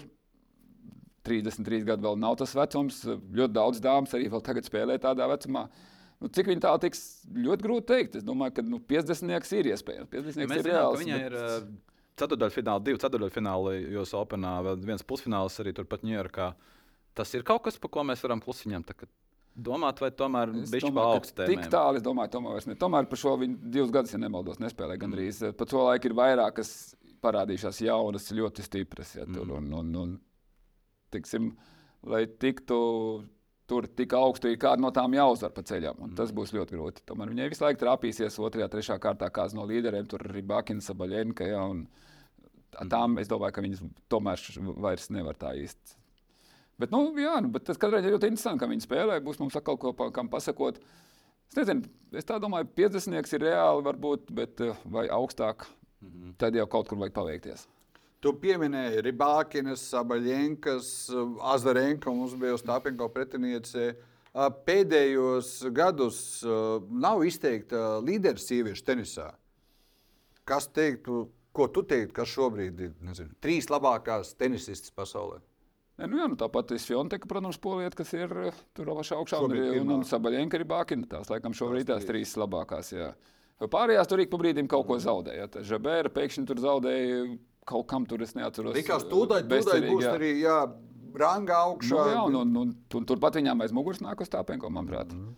[1.24, 3.06] 33 gadu vēl nav tas vecums.
[3.08, 5.70] Ļoti daudz dāmas arī vēl tagad spēlē tādā vecumā.
[6.20, 8.16] Nu, cik viņi tālu tiks, ļoti grūti pateikt.
[8.18, 9.28] Es domāju, ka nu, 50
[9.60, 10.10] ir iespējams.
[10.10, 10.98] 50 ja ir reāls.
[11.04, 11.68] viņai bet- ir
[12.18, 16.54] ceturdaļfināli, divi ceturdaļfināli, jo Openā vēl viens pusfināls arī turpat Ņujorkā.
[17.18, 19.10] Tas ir kaut kas, par ko mēs varam klusiņām tagad
[19.58, 20.52] domāt, vai tomēr
[20.94, 22.76] ka augstu Tik tālu, es domāju, tomēr, ne.
[22.76, 25.40] tomēr par šo viņi divus gadus, ja nemaldos, nespēlēja gandrīz.
[25.42, 25.56] Mm.
[25.58, 29.16] Pa to laiku ir vairāk, kas parādījušās jaunas, ļoti stipras.
[29.18, 29.58] Ja, tur, Mm.
[29.58, 30.20] un, un, un,
[31.12, 31.56] tiksim,
[32.04, 33.26] lai tiktu
[33.68, 35.98] tur tik augstu, ir kāda no tām jāuzvar pa ceļam.
[36.00, 36.16] Mm.
[36.16, 37.04] Tas būs ļoti grūti.
[37.10, 40.08] Tomēr viņai visu laiku trāpīsies otrajā, trešajā kārtā kāds no līderiem.
[40.08, 41.48] Tur arī Bakina, Sabaļenka.
[41.48, 41.66] Ja,
[42.72, 44.44] tā- tām es domāju, ka viņas tomēr
[44.88, 45.98] vairs nevar tā īsti.
[46.80, 49.20] Bet, nu, jā, nu, bet tas katrā ziņā ļoti interesanti, ka viņi spēlē.
[49.26, 50.78] Būs mums atkal ko pa- kam pasakot.
[51.50, 55.66] Es nezinu, es tā domāju, 50 ir reāli, varbūt, bet eh, vai augstāk,
[56.04, 56.36] Mhm.
[56.38, 57.68] tad jau kaut kur vajag paveikties.
[58.24, 60.88] Tu pieminēji Rībākinas, Sabaļņēkas,
[61.54, 63.92] Azarenka, mums bija Stāpenko pretiniece.
[64.68, 66.56] Pēdējos gadus ā,
[67.02, 69.32] nav izteikta līderu sieviešu tenisā.
[70.48, 71.24] Kas teiktu,
[71.58, 75.40] ko tu teiktu, kas šobrīd ir nezinu, trīs labākās tenisistas pasaulē?
[75.98, 79.40] Ne, nu, jā, nu, tāpat ir Fjonteka, protams, poliet, kas ir eh, tur pašā augšā.
[79.42, 81.08] Un, Šobrīd arī- un, un Sabaļenka ir Bākina.
[81.10, 82.92] Tās, laikam, šobrīd Tās trīs labākās.
[82.94, 83.16] Jā.
[83.66, 85.48] Pārējās tur ik pa brīdim kaut ko zaudēja.
[85.56, 87.24] Tā Žabēra pēkšņi tur zaudēja
[87.68, 88.76] kaut kam tur, es neatceros.
[88.78, 90.58] Likās, eh, tūdaļ, tūdaļ būs arī jā,
[91.20, 91.96] ranga augšā.
[92.00, 95.12] Nu, jā, un, un, un, un turpat viņām aiz muguras nāk uz tāpenko, manuprāt.
[95.14, 95.34] Mm -hmm.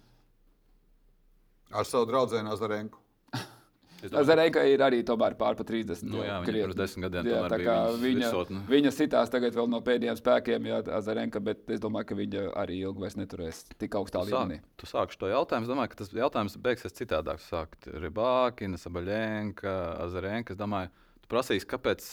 [1.79, 2.97] Ar savu draugu Azarenku.
[3.99, 6.03] Es domāju, Zareika ir arī tomēr pār pa 30.
[6.07, 8.59] Nu jā, viņa pirms desmit gadiem Jā, tomēr tā kā viņa, virsotne.
[8.71, 12.77] viņa sitās tagad vēl no pēdējiem spēkiem, jā, Zareika, bet es domāju, ka viņa arī
[12.79, 14.61] ilgi vairs neturēs tik augstā Tu līmenī.
[14.61, 15.63] sāk- Tu sāki šo jautājumu.
[15.67, 17.39] Es domāju, ka tas jautājums beigsies citādāk.
[17.43, 20.51] Sākt Rībākina, Sabaļēnka, Azarenka.
[20.51, 22.09] Es domāju, tu prasīsi, kāpēc,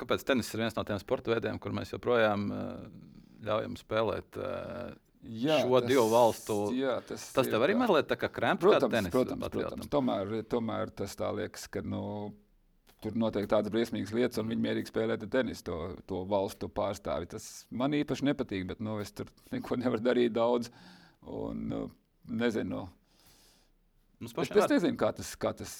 [0.00, 2.48] kāpēc tenis ir viens no tiem sporta veidiem, kur mēs joprojām
[3.48, 4.38] ļaujam spēlēt
[5.28, 6.56] Jā, šo divu valstu.
[6.78, 7.80] Jā, tas Tas ir tev arī tā.
[7.80, 9.88] mazliet tā kā kremps, kā Protams, tenis protams, protams.
[9.90, 12.02] Tomēr, tomēr tas tā liekas, ka nu,
[13.02, 17.28] tur notiek tādas briesmīgas lietas, un viņi mierīgi spēlē te tenisu, to, to valstu pārstāvi.
[17.34, 20.70] Tas man īpaši nepatīk, bet nu, es tur neko nevaru darīt daudz.
[21.26, 21.82] Un, nu,
[22.30, 22.86] nezinu,
[24.18, 25.72] Mums Es, pašiem es var- nezinu, kā tas, kā tas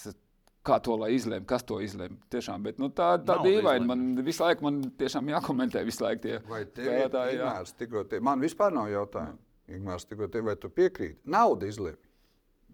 [0.68, 2.14] kā to lai izlemj, kas to izlemj.
[2.32, 3.88] Tiešām, bet nu, tā tā dīvaini.
[3.88, 7.38] Man visu laiku man tiešām jākomentē visu laiku tie Vai tev ir spēlētāji.
[7.38, 7.40] jā.
[7.48, 8.20] Ingmārs tikko tie?
[8.30, 9.40] Man vispār nav jautājumu.
[9.78, 11.18] Ingmārs tikko tie, vai tu piekrīti?
[11.28, 11.98] Nauda izlemj.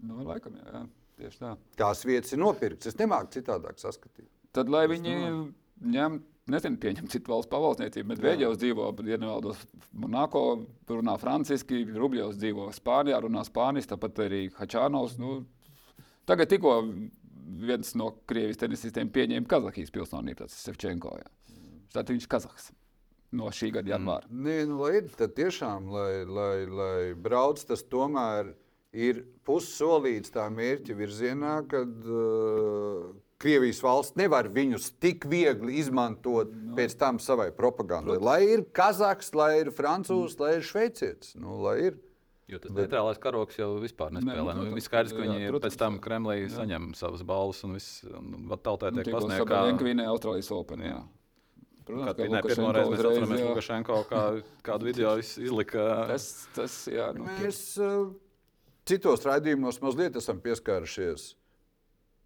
[0.05, 0.83] Nu, laikam, jā, jā,
[1.21, 1.55] tieši tā.
[1.79, 2.91] Tās vietas ir nopirktas.
[2.91, 4.27] Es nemāku citādāk saskatīt.
[4.55, 5.15] Tad, lai viņi
[5.95, 6.17] ņem,
[6.51, 9.63] nezinu, pieņem citu valstu pavalsniecību, bet Vēģevs dzīvo, ja nevaldos,
[10.03, 10.43] Monako,
[10.91, 15.17] runā franciski, Rubļevs dzīvo Spānijā, runā spāniski, tāpat arī Hačānovs.
[15.19, 15.39] Nu,
[16.29, 16.77] tagad tikko
[17.45, 21.13] viens no Krievijas tenisistiem pieņēma Kazahijas pilsonību, tas ir Sevčenko.
[21.21, 21.29] Jā.
[21.95, 22.71] Tad viņš ir Kazahs
[23.35, 24.29] no šī gada janvāra.
[24.29, 28.53] Nē, nu, lai tad tiešām, lai, lai, lai brauc, tas tomēr
[28.95, 36.75] ir pussolīts tā mērķa virzienā, kad uh, Krievijas valsts nevar viņus tik viegli izmantot no.
[36.77, 38.15] pēc tam savai propagandai.
[38.23, 41.35] Lai ir kazaks, lai ir francūzs, lai ir šveicietis.
[41.35, 41.99] Nu, lai ir.
[42.47, 44.37] Jo tas neitrālais karoks jau vispār nespēlē.
[44.37, 46.01] nu, Nu, protams, viss skaidrs, ka jā, viņi protams, pēc tam jā.
[46.05, 46.49] Kremlī Jā.
[46.59, 49.39] saņem savas balvas un viss un tautē tiek pasniegts.
[49.41, 50.79] Sabaļenka vinēja Austrālijas Open.
[50.85, 50.99] Jā.
[51.85, 53.47] Kad ka viņa pirmo Lukašenko reizi mēs uzreiz, atceramies jā.
[53.49, 54.21] Lukašenko, kā,
[54.67, 55.87] kādu video iz- izlika.
[56.13, 58.13] Tas, tas, jā, nu, Mēs uh,
[58.85, 61.31] citos raidījumos mazliet esam pieskārušies.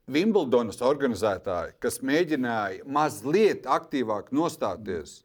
[0.10, 5.20] Wimbledonas organizētāji, kas mēģināja mazliet aktīvāk nostāties,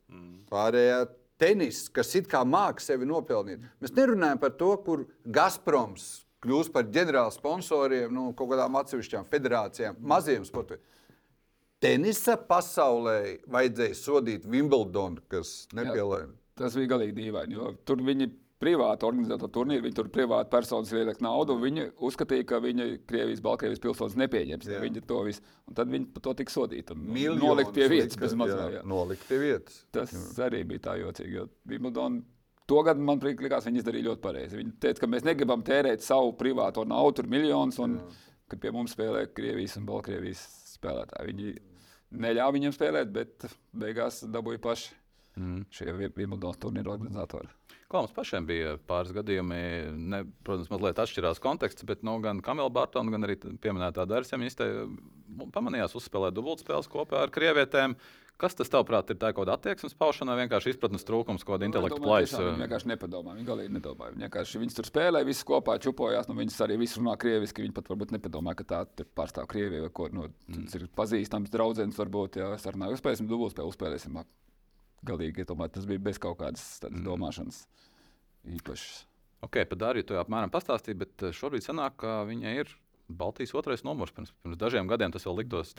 [0.52, 1.06] pārējā
[1.44, 3.62] tenisa, kas it kā māca sevi nopelnīt.
[3.82, 5.04] Mēs nerunājam par to, kur
[5.36, 10.82] Gazproms kļūs par ģenerālu sponsoriem nu, kaut kādām atsevišķām federācijām, maziem sportiem.
[11.84, 13.18] Tenisa pasaulē
[13.52, 16.32] vajadzēja sodīt Wimbledonu, kas nepielēma.
[16.56, 17.56] Tas bija galīgi dīvaini.
[17.58, 18.30] jo Tur viņi
[18.62, 21.56] privāti organizēja to turnīru, viņi tur privāti personas ieliek naudu.
[21.56, 24.68] un Viņi uzskatīja, ka viņa Krievijas, Baltkrievijas pilsonis nepieņems.
[24.70, 24.82] Jā.
[24.84, 25.42] Viņi to visu.
[25.68, 26.96] Un tad viņi par to tika sodīti.
[27.40, 28.68] Nolikt pie vietas bez jā, mazā.
[28.88, 29.82] Nolikt pie vietas.
[29.94, 31.34] Tas arī bija tā jocīgi.
[31.40, 32.22] Jo Wimbledon
[32.70, 34.60] to gadu man likās, viņi izdarīja ļoti pareizi.
[34.60, 37.98] Viņi teica, ka mēs negribam tērēt savu privāto naudu, tur miljonus, un
[38.48, 40.42] kad pie mums spēlē Krievijas un Baltkrievijas
[40.74, 41.32] spēlētāji.
[41.32, 41.54] Viņi
[42.24, 44.92] neļāva viņiem spēlēt, bet beigās dabūja paši.
[45.42, 45.66] mm.
[45.74, 47.50] šie Wimbledonas turnīra organizatori.
[47.94, 49.58] Kā mums pašiem bija pāris gadījumi,
[50.10, 54.66] ne, protams, mazliet atšķirās konteksts, bet nu, gan Kamila Bartona, gan arī pieminētā Dārsa Ministē
[55.54, 57.94] pamanījās uzspēlēt dubultspēles kopā ar krievietēm.
[58.34, 62.40] Kas tas, tavuprāt, ir tā kaut kāda attieksmes paušana, vienkārši izpratnes trūkums, kāda intelekta plaisa?
[62.42, 64.08] Viņi vienkārši nepadomā, viņi galīgi nedomā.
[64.10, 67.62] Viņi vienkārši viņas tur spēlē, visi kopā čupojās, nu viņas arī visu runā krieviski.
[67.62, 70.08] Viņi pat varbūt nepadomā, ka tā pārstāv Krieviju vai ko.
[70.10, 70.64] Nu, mm.
[70.66, 74.18] Tas ir pazīstams draugs, varbūt, ja sarunājot, uzspēlēsim dubultspēli, uzspēlēsim.
[75.08, 77.02] Galīgi, tomēr tas bija bez kaut kādas mm.
[77.06, 77.64] domāšanas
[78.58, 79.04] īpašas.
[79.44, 82.70] Ok, par Dāriju tu apmēram pastāstīji, bet eh, šobrīd sanāk, ka viņa ir
[83.08, 84.14] Baltijas otrais numurs.
[84.16, 85.74] Pirms, pirms dažiem gadiem tas vēl liktos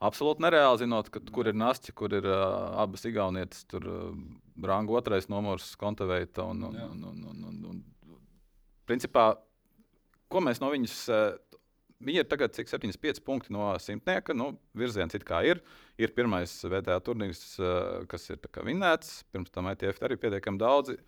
[0.00, 4.06] absolūti nereāli, zinot, ka, kur ir Nācis, kur ir uh, abas Igaunietes, tur uh,
[4.56, 6.44] Brānga otrais numurs, Kontaveita.
[6.48, 7.82] Un, un, un, un, un, un,
[8.14, 8.22] un,
[8.88, 9.34] principā,
[10.32, 10.96] ko mēs no viņas.
[11.12, 11.28] Uh,
[12.04, 14.34] Viņa ir tagad cik 75 punkti no simtnieka.
[14.36, 15.62] Nu, virziens it kā ir.
[15.96, 17.56] Ir pirmais VTA turnīrs,
[18.10, 19.22] kas ir vinnēts.
[19.32, 20.98] Pirms tam ITF arī pietiekami daudzi.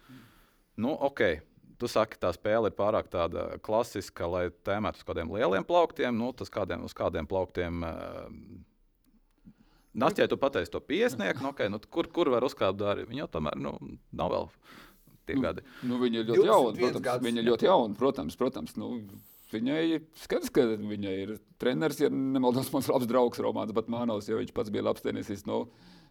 [0.78, 1.43] Nu, ok,
[1.78, 6.16] Tu saki, tā spēle ir pārāk tāda klasiska, lai tēmētu uz kādiem lieliem plauktiem.
[6.18, 7.84] Nu, tas kādiem, uz kādiem plauktiem.
[7.86, 9.55] Uh,
[9.99, 13.07] Nastē, tu pateici to piesnieku, nu, okay, nu, kur, kur var uzkāpt dārgi.
[13.09, 13.72] Viņa tomēr nu,
[14.14, 14.51] nav vēl
[15.26, 15.64] tie nu, gadi.
[15.86, 17.24] Nu, viņa ir ļoti jauna, protams.
[17.28, 18.39] Viņa ir ļoti jauna, protams.
[18.39, 18.91] protams nu,
[19.53, 24.53] Viņai skaidrs, ka viņai ir treneris, ja nemaldos, mans labs draugs Romanis Batmānovs, jo viņš
[24.57, 25.49] pats bija labs tenisists.
[25.49, 25.66] Nu,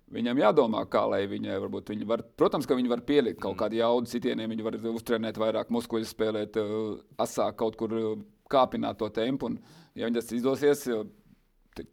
[0.08, 2.22] Viņam jādomā, kā lai viņai varbūt viņa var.
[2.40, 6.60] Protams, ka viņi var pielikt kaut kādu jaudu sitieniem, viņi var uztrenēt vairāk muskuļus, spēlēt,
[6.62, 8.14] uh, asāk kaut kur uh,
[8.48, 9.50] kāpināt to tempu.
[9.52, 9.58] Un,
[10.00, 10.86] ja viņam tas izdosies,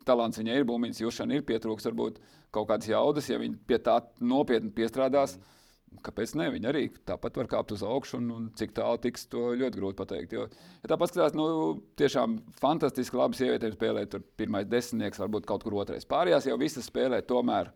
[0.06, 2.22] talants viņai ir, būmīņas jūšana ir, pietrūks varbūt
[2.54, 5.34] kaut kādas jaudas, ja viņi pie tā nopietni piestrādās.
[6.04, 6.48] Kāpēc ne?
[6.54, 9.98] Viņi arī tāpat var kāpt uz augšu, un, un cik tālu tiks, to ļoti grūti
[10.00, 10.34] pateikt.
[10.36, 10.46] Jo,
[10.82, 11.46] ja tā paskatās, nu,
[12.00, 16.08] tiešām fantastiski labi sievietēm spēlēt, tur pirmais desmitnieks, varbūt kaut kur otrais.
[16.08, 17.72] Pārējās jau visas spēlē tomēr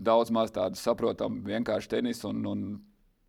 [0.00, 2.32] daudz maz tādu saprotamu, vienkārši tenisu.
[2.32, 2.64] Un, un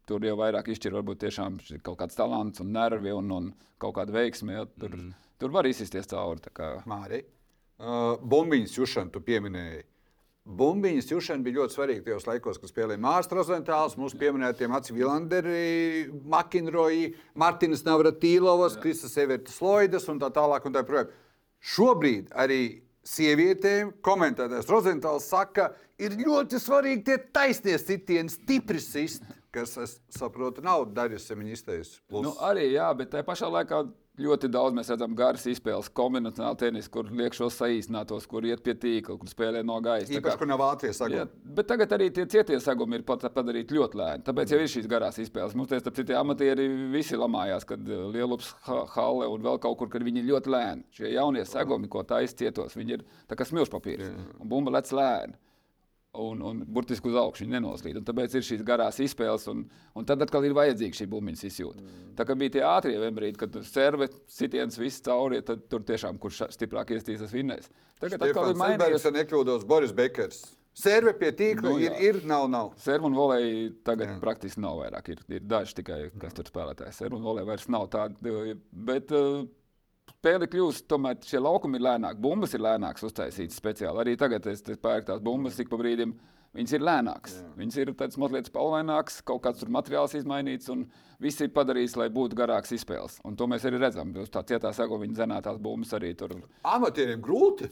[0.10, 4.16] tur jau vairāk izšķir varbūt tiešām kaut kāds talants un nervi un, un kaut kāda
[4.16, 4.58] veiksme.
[4.58, 5.14] Ja, tur, mm.
[5.42, 6.44] tur var izsisties cauri.
[6.90, 7.28] Mārija,
[7.80, 9.86] uh, bumbiņas jušana, tu pieminēji.
[10.42, 16.08] Bumbiņas jušana bija ļoti svarīga tajos laikos, kad spēlēja Mārcis Rozentāls, mūsu pieminētiem Acis Vilanderi,
[16.34, 20.66] Makinroji, Martinas Navratīlovas, Kristas Evertas Loidas un tā tālāk.
[20.66, 21.06] Un tā
[21.62, 25.70] Šobrīd arī sievietēm komentētājs Rozentāls saka,
[26.02, 29.22] ir ļoti svarīgi tie taisnie sitieni, stipri sist,
[29.54, 32.00] kas, es saprotu, nav Darijas Seministējas.
[32.10, 33.84] Nu, arī jā, bet tajā pašā laikā
[34.20, 38.76] ļoti daudz mēs redzam garas izspēles, kombinācijā tenis, kur liek šos saīsinātos, kur iet pie
[38.76, 40.12] tīkla, kur spēlē no gaisa.
[40.12, 41.22] Īpaši, kur nav ātrie sagumi.
[41.22, 44.26] Jā, bet tagad arī tie cietie sagumi ir padarīti ļoti lēni.
[44.28, 45.56] Tāpēc jau ir šīs garās izspēles.
[45.58, 50.04] Mums tie citi amatieri visi lamājās, kad eh, Lielups, Halle un vēl kaut kur, kad
[50.06, 50.88] viņi ir ļoti lēni.
[50.98, 54.12] Šie jaunie sagumi, ko taisa cietos, viņi ir tā kā smilšpapīrs.
[54.42, 55.40] Un bumba lec lēni
[56.14, 58.00] un, un burtiski uz augšu nenoslīd.
[58.02, 59.64] Un tāpēc ir šīs garās izspēles, un,
[59.96, 61.84] un tad atkal ir vajadzīga šī bumbiņas izjūta.
[61.84, 62.14] Mm.
[62.18, 66.44] Tā kā bija tie ātrie vienbrīd, kad serve sitiens viss cauri, tad tur tiešām kurš
[66.58, 67.72] stiprāk iestīsies vinnēs.
[68.02, 69.06] Tagad atkal ir mainījies.
[69.08, 70.44] Es nekļūdos Boris Bekers.
[70.82, 72.70] Serve pie tīkla nu, ir, ir, nav, nav.
[72.80, 74.20] Serve un volēji tagad jā.
[74.22, 75.10] praktiski nav vairāk.
[75.12, 76.96] Ir, ir daži tikai, kas tur spēlētāji.
[76.96, 78.56] Serve un volēji vairs nav tādi.
[78.72, 79.44] Bet, uh,
[80.12, 82.22] spēle kļūst, tomēr šie laukumi ir lēnāki.
[82.24, 84.04] Bumbas ir lēnākas uztaisītas speciāli.
[84.04, 86.16] Arī tagad es, es pērku tās bumbas, cik pa brīdim
[86.58, 87.38] viņas ir lēnākas.
[87.40, 87.52] Jā.
[87.60, 90.72] Viņas ir tādas mazliet spalvainākas, kaut kāds tur materiāls izmainīts.
[91.22, 93.20] Viss ir padarījis, lai būtu garāks izspēles.
[93.28, 94.14] Un to mēs arī redzam.
[94.22, 96.40] Uz tā cietā sego viņa zenētās bumbas arī tur.
[96.68, 97.70] Amatieriem grūti.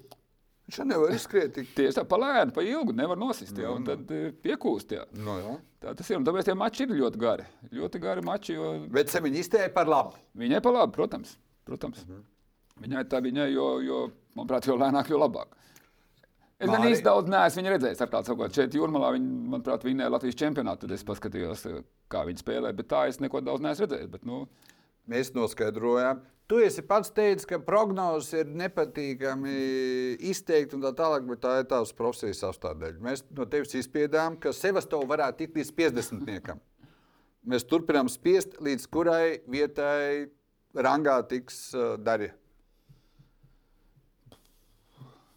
[0.69, 3.57] Viņš nevar izskriet tik tieši tā, pa lēnu, pa ilgu, nevar nosist.
[3.57, 4.93] Jā, un tad eh, piekūst.
[4.93, 5.07] Jā.
[5.17, 5.55] No, jā.
[5.81, 6.19] Tā tas ir.
[6.19, 7.47] Un tāpēc tie mači ir ļoti gari.
[7.73, 8.53] Ļoti gari mači.
[8.53, 8.75] Jo...
[8.93, 10.13] Bet viņi iztēja par labu.
[10.37, 11.33] Viņai par labu, protams.
[11.69, 12.03] Protams.
[12.07, 12.25] Mhm.
[12.83, 14.01] Viņai tā viņai, jo, jo
[14.37, 15.55] manuprāt, jo lēnāk, jo labāk.
[16.59, 18.01] Es gan īsti daudz neesmu viņu redzējis.
[18.03, 20.83] Ar kādu sakot, šeit jūrmalā viņa, manuprāt, vinnēja Latvijas čempionātu.
[20.83, 21.63] Tad es paskatījos,
[22.11, 24.11] kā viņa spēlē, bet tā es neko daudz neesmu redzējis.
[24.11, 24.43] Bet, nu...
[25.09, 26.21] Mēs noskaidrojām.
[26.49, 29.53] Tu esi pats teicis, ka prognozes ir nepatīkami
[30.31, 33.01] izteikti un tā tālāk, bet tā ir tavs profesijas sastāvdaļa.
[33.05, 36.53] Mēs no tevis izspiedām, ka Sevastovs varētu tikt līdz 50.
[37.49, 40.29] Mēs turpinām spiest, līdz kurai vietai
[40.75, 41.69] rangā tiks
[42.03, 42.39] darīta.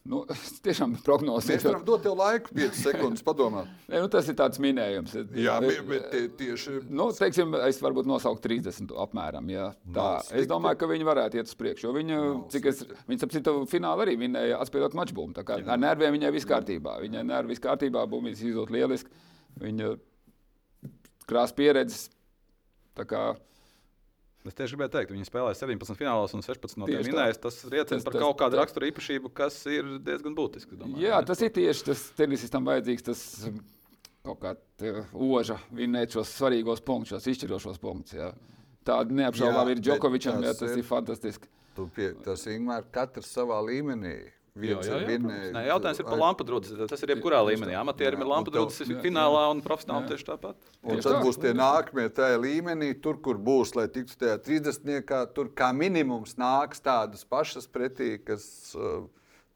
[0.03, 1.59] Nu, es tiešām prognozēju.
[1.61, 3.71] Mēs varam dot tev laiku, 5 sekundes, padomāt.
[3.91, 5.15] ne, nu, tas ir tāds minējums.
[5.39, 6.81] Jā, bet tie, tieši.
[6.91, 9.51] Nu, teiksim, es varbūt nosaucu 30 apmēram.
[9.53, 10.09] Jā, tā.
[10.39, 11.93] Es domāju, ka viņi varētu iet uz priekšu.
[11.95, 12.23] Viņa,
[12.53, 15.37] cik es, viņas ap citu finālu arī vinēja atspēlot mačbūmu.
[15.39, 15.69] Tā kā jā.
[15.71, 16.99] ar nerviem viņai viss kārtībā.
[17.05, 19.23] Viņai nervi viss kārtībā, bumbiņas izdot lieliski.
[19.63, 19.95] Viņa
[21.31, 22.09] krās pieredzes.
[22.99, 23.29] Tā kā
[24.45, 27.39] Es tieši gribēju teikt, viņi spēlēja 17 finālos un 16 no tiem minējas.
[27.39, 30.75] Tas liecina par kaut kādu raksturu īpašību, kas ir diezgan būtiska.
[30.81, 33.07] Domāju, Jā, tas ir tieši tas tenisistam vajadzīgs.
[33.07, 33.23] Tas
[34.27, 34.57] kaut kā
[35.15, 38.17] oža vinnēt šos svarīgos punktus, šos izšķirošos punktus.
[38.19, 38.33] Jā.
[38.83, 41.47] Tāda neapšaubām Jā, ir Džokovičam, jā, tas tas ir- ir fantastiski.
[41.77, 44.17] Tu pie, tas vienmēr katrs savā līmenī.
[44.53, 45.53] Viens ir vinnējis.
[45.55, 46.75] Nē, jautājums ir par lampu drudzi.
[46.91, 47.73] Tas ir jebkurā līmenī.
[47.81, 50.59] Amatierim ir Jā, drudzes finālā un profesionāli tieši tāpat.
[50.85, 51.23] Un tad tā.
[51.25, 55.17] būs tie nākamie tajā līmenī, tur, kur būs, lai tiktu tajā 30.
[55.33, 58.45] Tur kā minimums nāks tādas pašas pretī, kas
[58.77, 59.07] uh,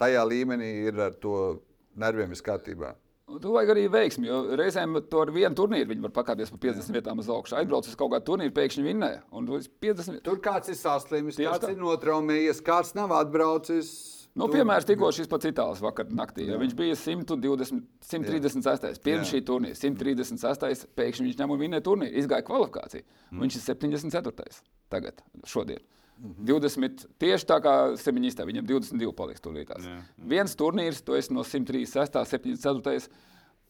[0.00, 1.58] tajā līmenī ir ar to
[1.92, 2.96] nerviem viss kārtībā.
[3.26, 6.60] Un Tu vajag arī veiksmi, jo reizēm to ar vienu turnīru viņi var pakāpties pa
[6.62, 7.56] 50 vietām uz augšu.
[7.58, 9.08] Aizbrauc uz kaut kādu turnīru, pēkšņi vinnē.
[9.34, 10.22] Un tu esi 50.
[10.24, 14.15] Tur kāds ir saslimis, kāds ir notraumējies, kāds nav atbraucis.
[14.36, 16.44] Nu, piemēram, tikko šis pats itālis vakar naktī.
[16.50, 18.98] Ja viņš bija 120, 136.
[19.04, 19.78] pirms šī turnīra.
[19.78, 20.86] 136.
[20.98, 22.12] pēkšņi viņš ņem un vinnēja turnīru.
[22.20, 23.06] Izgāja kvalifikāciju.
[23.30, 23.46] Mm.
[23.46, 24.58] Viņš ir 74.
[24.92, 25.80] tagad, šodien.
[26.16, 26.44] Mm -hmm.
[26.48, 30.02] 20, tieši tā kā Semiņistā, viņam 22 paliks jā.
[30.16, 32.24] Viens turnīrs, tu esi no 136.
[32.24, 33.08] 74.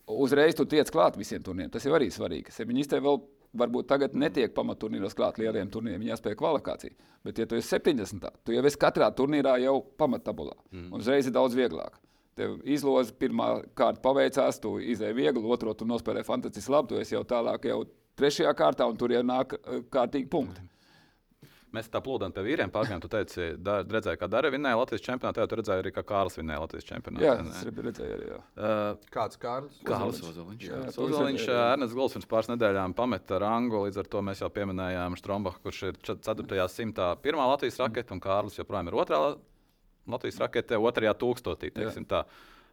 [0.07, 1.71] Uzreiz tu tiec klāt visiem turnīriem.
[1.71, 2.51] Tas jau arī svarīgi.
[2.51, 3.21] Semiņistē vēl
[3.59, 6.97] varbūt tagad netiek pamatturnīros klāt lieliem turnīriem, viņa jāspēj kvalifikācija.
[7.27, 10.57] Bet, ja tu esi 70, tu jau esi katrā turnīrā jau pamattabulā.
[10.71, 10.91] Mm.
[10.93, 11.99] Un uzreiz ir daudz vieglāk.
[12.37, 13.49] Tev izlozi pirmā
[13.79, 17.81] kārta paveicās, tu izēji viegli, otru tu nospēlēji fantastiski labi, tu esi jau tālāk, jau
[18.21, 20.65] trešajā kārtā, un tur jau nāk eh, kārtīgi punkti.
[21.75, 23.01] Mēs tā plūdām pie vīriem pārgājām.
[23.03, 25.43] Tu teici, da, redzēji, kā Dara vinnēja Latvijas čempionātā.
[25.43, 27.25] Jā, tu redzēji arī, kā Kārlis vinnēja Latvijas čempionātā.
[27.27, 28.29] Jā, es redzēju arī.
[28.31, 28.39] Jā.
[28.55, 29.81] Uh, Kāds Kārlis?
[29.89, 30.63] Kārlis Ozoliņš.
[30.69, 31.49] Jā, Jā, Ozoliņš.
[31.57, 33.83] Ernsts Gulls pirms pāris nedēļām pameta rangu.
[33.89, 36.69] Līdz ar to mēs jau pieminējām Strombachu, kurš ir 4.
[36.73, 39.21] simtā pirmā Latvijas rakete, un Kārlis joprojām ir otrā
[40.07, 41.75] Latvijas rakete, otrajā tūkstotī.
[41.75, 42.25] teiksim tā.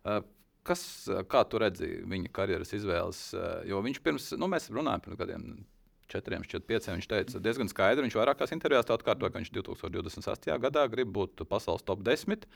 [0.06, 0.22] Uh,
[0.64, 0.80] Kas,
[1.12, 3.18] uh, kā tu redzi viņa karjeras izvēles?
[3.36, 5.41] Uh, Jo viņš pirms, nu, mēs runājām pirms gadiem,
[6.14, 6.99] četriem, šķiet, pieciem.
[6.99, 10.55] Viņš teica, diezgan skaidri, viņš vairākās intervijās atkārtoja, ka viņš 2028.
[10.64, 12.47] gadā grib būt pasaules top 10.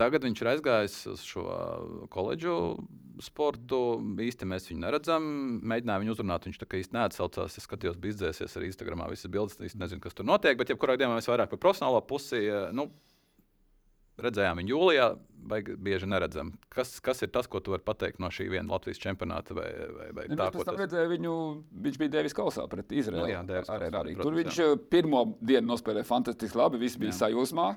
[0.00, 1.42] Tagad viņš ir aizgājis uz šo
[2.08, 2.54] koledžu
[3.20, 3.80] sportu.
[4.24, 5.26] Īsti mēs viņu neredzam.
[5.60, 6.46] Mēģināju viņu uzrunāt.
[6.48, 7.58] Viņš tā kā īsti neatsaucās.
[7.60, 9.58] Es skatījos, bija izdzēsies arī Instagram visas bildes.
[9.60, 10.56] Es nezinu, kas tur notiek.
[10.56, 12.40] Bet, jebkurā gadījumā mēs vairāk par profesionālo pusi.
[12.48, 12.88] eh, Nu,
[14.24, 15.06] redzējām viņu jūlijā,
[15.50, 16.50] vai bieži neredzam.
[16.72, 19.56] Kas, kas ir tas, ko tu vari pateikt no šī viena Latvijas čempionāta?
[19.56, 21.34] Vai, vai, vai Nu, tā, es tas redzēju viņu,
[21.86, 23.24] viņš bija Devis Kausā pret Izraelu.
[23.24, 24.14] Nu jā, Davis Arī, arī.
[24.14, 24.68] protams, Tur viņš jā.
[24.74, 27.18] uh, pirmo dienu nospēlēja fantastiski labi, visi bija Jā.
[27.24, 27.68] sajūsmā.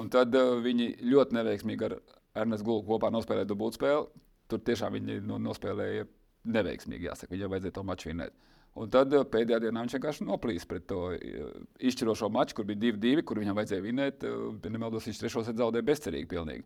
[0.00, 1.98] Un tad uh, viņi ļoti neveiksmīgi ar
[2.42, 4.06] Ernestu Gulku kopā nospēlēja dubultspēli.
[4.50, 6.08] Tur tiešām viņi nu, nospēlēja
[6.50, 8.34] neveiksmīgi, jāsaka, viņam vajadzēja to maču vinēt.
[8.78, 11.48] Un tad uh, pēdējā dienā viņš vienkārši noplīs pret to uh,
[11.82, 14.26] izšķirošo maču, kur bija 2-2, kur viņam vajadzēja vinēt.
[14.28, 16.28] Uh, ja nemaldos, viņš trešo set zaudēja bezcerīgi.
[16.30, 16.62] Pilnīgi.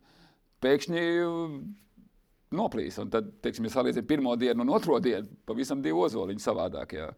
[0.64, 1.06] Pēkšņi
[2.54, 2.98] noplīs.
[3.02, 6.94] Un tad, teiksim, ja salīdzinām pirmo dienu un otro dienu, pavisam divi ozoliņi savādāk.
[6.98, 7.08] Jā.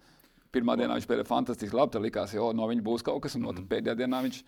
[0.54, 3.48] Pirmā dienā viņš spēlēja fantastiski labi, tad likās, ka no viņa būs kaut kas, un
[3.50, 3.68] mm.
[3.72, 4.40] pēdējā dienā viņš.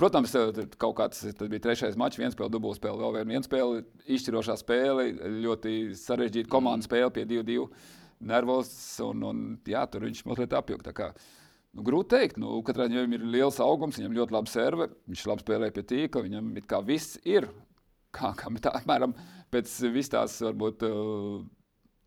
[0.00, 0.32] Protams,
[0.80, 3.82] kaut kāds tas bija trešais mačs, viens spēle, dubultā spēle, vēl viena spēle,
[4.16, 5.04] izšķirošā spēle,
[5.44, 7.66] ļoti sarežģīta komandas spēle pie 2-2.
[8.28, 8.72] Nervos,
[9.04, 11.12] un, un jā, tur viņš mazliet apjuka.
[11.72, 15.24] Nu, grūti pateikt, nu, katrā ziņā viņam ir liels augums, viņam ļoti labi serve, viņš
[15.30, 17.48] labi spēlē pie tīkla, viņam it kā viss ir.
[18.12, 19.14] Kā, kā tā, apmēram
[19.52, 21.40] pēc visas tās varbūt, uh,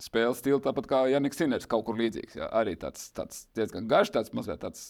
[0.01, 2.38] spēles stila, tāpat kā Janis Siners, kaut kur līdzīgs.
[2.39, 2.49] Jā.
[2.59, 4.84] Arī tāds, tāds diezgan garš, tāds mazliet tāds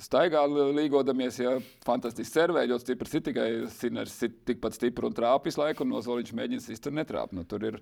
[0.00, 5.58] staigā līgodamies, ja fantastiski servē, ļoti stiprs ir tikai Siners, ir tikpat stiprs un trāpīs
[5.60, 7.34] laiku, un Ozoliņš mēģina sist un netrāp.
[7.36, 7.80] Nu, tur ir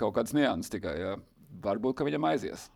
[0.00, 0.96] kaut kāds nianses tikai.
[0.98, 1.16] Jā.
[1.64, 2.68] Varbūt, viņam aizies.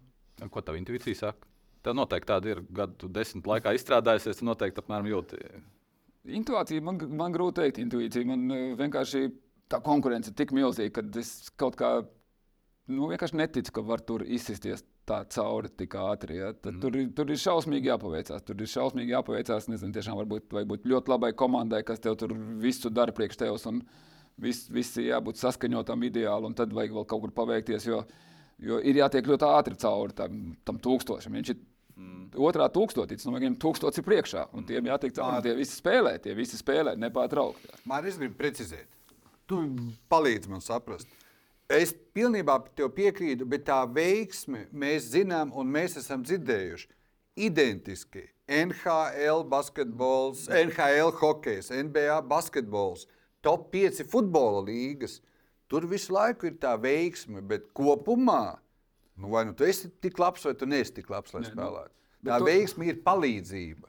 [0.50, 1.48] Ko tā intuīcija saka?
[1.82, 4.38] Tev noteikti tāda ir gadu desmit laikā izstrādājusies.
[4.38, 5.40] Tu noteikti apmēram jūti.
[6.38, 7.80] Intuīcija man, man grūti pateikt.
[7.82, 9.24] Intuīcija man eh, vienkārši
[9.72, 11.90] tā konkurence ir tik milzīga, ka es kaut kā
[12.92, 16.38] nu, vienkārši neticu, ka var tur izsisties tā cauri tik ātri.
[16.38, 16.52] Ja?
[16.54, 16.80] Tad, mm.
[16.84, 18.46] tur, ir- tur ir šausmīgi jāpaveicās.
[18.46, 19.68] Tur ir šausmīgi jāpaveicās.
[19.72, 23.68] Nezinu, tiešām varbūt vajag būt ļoti labai komandai, kas tev tur visu dara priekš tevis.
[23.70, 23.82] un
[24.42, 27.84] Viss vis ir jābūt saskaņotam, ideāli, un tad vajag vēl kaut kur paveikties.
[27.84, 27.98] Jo,
[28.60, 31.38] jo ir jātiek ļoti ātri cauri tam, tam tūkstošam.
[31.38, 32.24] Viņš ir mm.
[32.48, 35.42] otrā tūkstotis, no viņiem tūkstotis ir priekšā, un tiem jātiek cauri.
[35.46, 37.72] Tie visi spēlē, tie visi spēlē nepārtraukti.
[37.88, 38.88] Mārcis, es gribu precizēt.
[39.50, 39.62] Tu
[40.12, 41.10] palīdzi man saprast.
[41.72, 46.90] Es pilnībā tev piekrītu, bet tā veiksme mēs zinām un mēs esam dzirdējuši.
[47.40, 53.06] Identiski NHL basketbols, NHL hokejs, NBA basketbols,
[53.40, 55.20] top 5 futbola līgas.
[55.72, 58.58] Tur visu laiku ir tā veiksme, bet kopumā
[59.16, 61.92] nu vai nu tu esi tik labs, vai tu neesi tik labs, lai spēlētu.
[62.26, 63.88] Tā tu- veiksme ir palīdzība.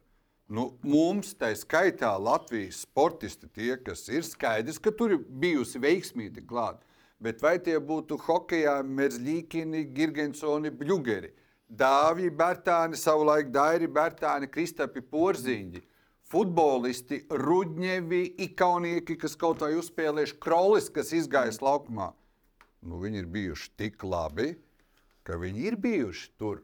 [0.53, 6.43] Nu, mums, tā skaitā, Latvijas sportisti, tie, kas ir skaidrs, ka tur ir bijusi veiksmīga
[6.45, 6.83] klāta.
[7.23, 11.31] Bet vai tie būtu hokeja, Merzlīkini, Girgensoni, Bļūgeri,
[11.71, 15.81] Dāvji, Bērtāni, savulaik Dairi, Bērtāni, Kristapi, Porziņģi,
[16.33, 22.11] futbolisti, Rudņevi, Ikaunieki, kas kaut vai uzspēlējuši, Krolis, kas izgājis laukumā.
[22.83, 24.55] nu, viņi ir bijuši tik labi,
[25.23, 26.63] ka viņi ir bijuši tur.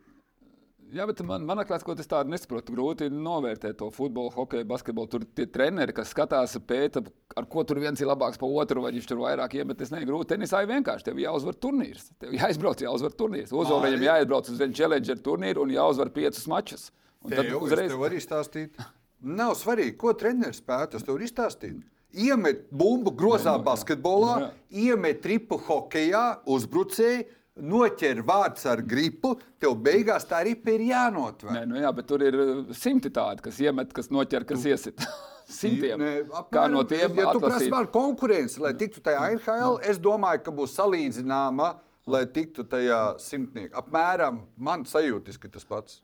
[0.90, 2.74] Jā, bet man, man liekas, ka tas tādu nesaprotu.
[2.74, 5.08] Grūti novērtēt to futbolu, hokeju, basketbolu.
[5.14, 7.04] Tur tie treneri, kas skatās, pēta,
[7.38, 9.78] ar ko tur viens ir labāks par otru, vai viņš tur vairāk iemet.
[9.78, 10.32] Tas nav grūti.
[10.34, 11.06] Tenisā ir vienkārši.
[11.12, 12.10] Tev jāuzvar turnīrs.
[12.18, 13.54] Tev jāizbrauc, jāuzvar turnīrs.
[13.54, 16.90] Uzvar viņam jāizbrauc uz vienu challenger turnīru un jāuzvar piecus mačus.
[17.22, 18.82] Un tad Tev, uzreiz es tev arī stāstīt.
[19.22, 20.92] Nav svarīgi, ko treneris spēja.
[20.94, 21.80] Tas tev ir izstāstīt.
[22.16, 23.66] Iemet bumbu grozā Nu, jā.
[23.68, 24.94] basketbolā, Nu, jā.
[24.94, 27.26] iemet tripu hokeja, uzbrucēji,
[27.60, 29.36] noķer vārds ar gripu.
[29.60, 31.52] Tev beigās tā ripa ir jānotver.
[31.54, 35.04] Nē, nu jā, bet tur ir uh, simti tādi, kas iemet, kas noķer, kas iesit.
[35.50, 35.98] Simtiem.
[36.00, 37.72] Nē, Kā apmēram, no tiem ja tu prasi atlasīt?
[37.74, 41.72] man konkurenci, lai tiktu tajā NHL, es domāju, ka būs salīdzināma,
[42.08, 43.74] lai tiktu tajā simtniekā.
[43.84, 46.00] Apmēram man sajūtas, ka tas pats.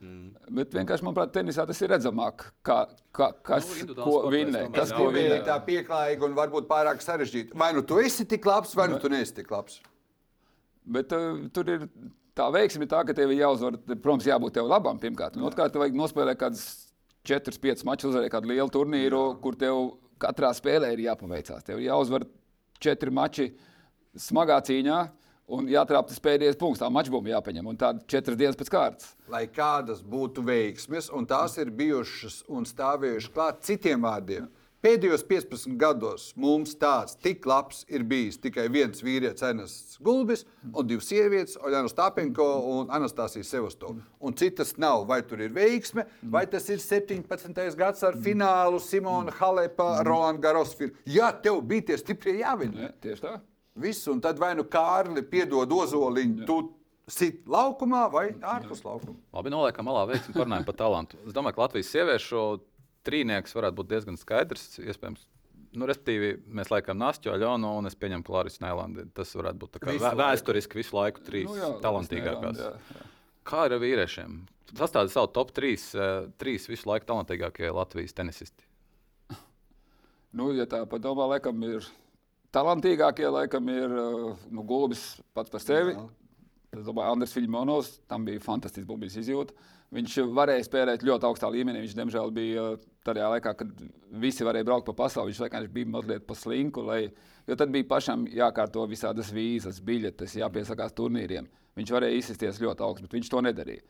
[0.49, 2.81] Bet vienkārši, manuprāt, tenisā tas ir redzamāk, kā,
[3.15, 4.19] kā, kas Nu, ko
[4.75, 4.97] Kas jā.
[4.99, 7.57] ko ir tā pieklājīga un varbūt pārāk sarežģīta.
[7.57, 9.79] Vai nu tu esi tik labs, vai nu tu neesi tik labs.
[10.85, 11.87] Bet uh, tur ir
[12.37, 13.79] tā veiksme, tā, ka tev ir jāuzvar.
[13.95, 15.39] Protams, jābūt tev labam pirmkārt.
[15.39, 16.65] Un otrkārt, tev vajag nospēlēt kādus
[17.25, 19.37] 4, 5 mačus, uzvarēt kādu lielu turnīru, Jā.
[19.41, 19.79] kur tev
[20.21, 21.65] katrā spēlē ir jāpaveicās.
[21.65, 22.27] Tev ir jāuzvar
[22.85, 23.47] 4 mači
[24.13, 24.99] smagā cīņā.
[25.45, 27.67] Un jātrāpjas pēdējais punkts, tā mačbumba jāpaņem.
[27.69, 29.11] Un tāda četras dienas pēc kārtas.
[29.29, 34.49] Lai kādas būtu veiksmes, un tās ir bijušas un stāvējušas klāt citiem vārdiem.
[34.85, 40.85] Pēdējos 15 gados mums tāds tik labs ir bijis tikai viens vīrietis, Ernests Gulbis, un
[40.85, 44.03] divas sievietes, Oļana Stāpenko un Anastasija Sevastova.
[44.21, 45.07] Un citas nav.
[45.09, 47.65] Vai tur ir veiksme, vai tas ir 17.
[47.79, 50.93] gads ar finālu Simona Halepa, Roland Garosfīru.
[51.09, 52.87] Jā, tev bija tie stiprie jāvina.
[52.87, 53.37] Ja, tieši tā.
[53.75, 56.59] Viss, un tad vai nu Kārli piedod ozoliņu, tu
[57.11, 59.17] sit laukumā vai ārpus laukuma.
[59.35, 61.19] Labi, noliekam malā veiksmi, parunājam par talantu.
[61.27, 62.43] Es domāju, ka Latvijas sieviešu
[63.05, 64.63] trīnieks varētu būt diezgan skaidrs.
[64.79, 65.25] Iespējams,
[65.75, 69.09] nu, respektīvi, mēs laikam Nāstu, Aļonu un es pieņemu, ka Lārijas Nēlandi.
[69.13, 70.21] Tas varētu būt tā kā Visu vē- laiku.
[70.23, 72.63] vēsturiski visu laiku trīs Nu jā, talantīgākās.
[72.63, 73.05] Jā, jā.
[73.45, 74.39] Kā ir ar vīriešiem?
[74.73, 75.75] Sastāda savu top 3,
[76.41, 78.63] trīs visu laiku talantīgākie Latvijas tenisisti.
[80.35, 81.85] Nu, ja tā padomā, laikam ir
[82.55, 85.03] talantīgākie, laikam ir uh, nu, Gulbis
[85.35, 85.95] pats par sevi.
[85.95, 86.05] Jā.
[86.75, 89.55] Es domāju, Andris Filimonovs, tam bija fantastisks bumbijas izjūta.
[89.95, 91.83] Viņš varēja spēlēt ļoti augstā līmenī.
[91.85, 92.63] Viņš, diemžēl, bija
[93.07, 93.83] tajā laikā, kad
[94.23, 95.31] visi varēja braukt pa pasauli.
[95.31, 97.05] Viņš vienkārši bija mazliet pa slinku, lai,
[97.47, 101.47] jo tad bija pašam jākārto visādas vīzas, biļetes, jāpiesakās turnīriem.
[101.79, 103.85] Viņš varēja izsisties ļoti augstu, bet viņš to nedarīja.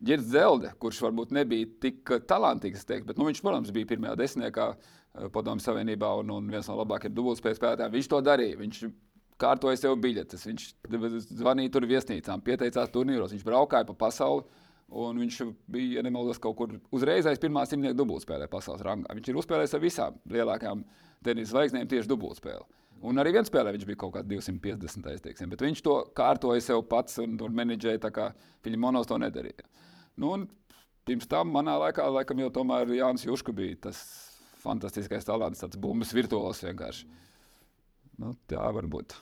[0.00, 4.16] Girds Zelde, kurš varbūt nebija tik uh, talantīgs, teikt, bet nu, viņš, protams, bija pirmajā
[4.22, 7.94] desmitniekā uh, Padomju Savienībā un, un viens no labākajiem dubultspēles spēlētājiem.
[7.98, 8.58] Viņš to darīja.
[8.62, 8.80] Viņš
[9.40, 10.66] kārtoja sev biļetes, viņš
[11.40, 14.44] zvanīja tur viesnīcām, pieteicās turnīros, viņš braukāja pa pasauli.
[14.90, 15.36] Un viņš
[15.70, 19.12] bija, ja nemaldos, kaut kur uzreiz aiz pirmā simtnieka dubultspēlē pasaules rangā.
[19.14, 20.82] Viņš ir uzspēlējis ar visām lielākajām
[21.22, 22.66] tenisa zvaigznēm tieši dubultspēli.
[23.06, 25.22] Un arī vienā spēlē viņš bija kaut kāds 250.
[25.28, 28.26] Teiksim, bet viņš to kārtoja sev pats un, un menedžēja tā, kā
[28.66, 29.68] Filimonovs to nedarīja.
[30.20, 30.34] Nu,
[31.08, 34.00] pirms tam manā laikā, laikam, jau tomēr Jānis Juška bija tas
[34.60, 37.06] fantastiskais talants, tāds bumbas virtuos vienkārši.
[38.20, 39.16] Nu, tā var būt.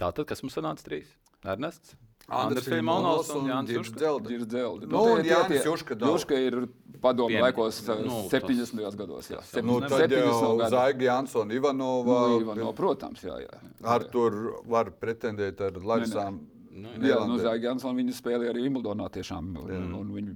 [0.00, 1.08] Tātad, kas mums sanāca trīs?
[1.44, 1.94] Ernests,
[2.32, 3.98] Andris Filimonovs un Jānis Juška.
[4.00, 4.30] Zelda.
[4.32, 4.86] Ir dzelzi.
[4.88, 6.14] Nu, un Jānis Juška daudz.
[6.22, 6.56] Juška ir
[7.04, 8.96] padomu laikos, nu, nu, tas- 70.
[8.96, 9.28] gados.
[9.32, 9.88] Jā, Nu, 70.
[9.92, 10.70] tad jau 70.
[10.72, 12.18] Zaiga Jansona Ivanova.
[12.28, 13.60] Nu, Ivano, protams, jā, jā.
[13.84, 16.40] Ar tur var pretendēt ar Larisām.
[16.74, 19.52] Nu, Jā, nu, Jansona viņa spēlēja arī Wimbledonā tiešām.
[19.62, 20.34] Un, un viņi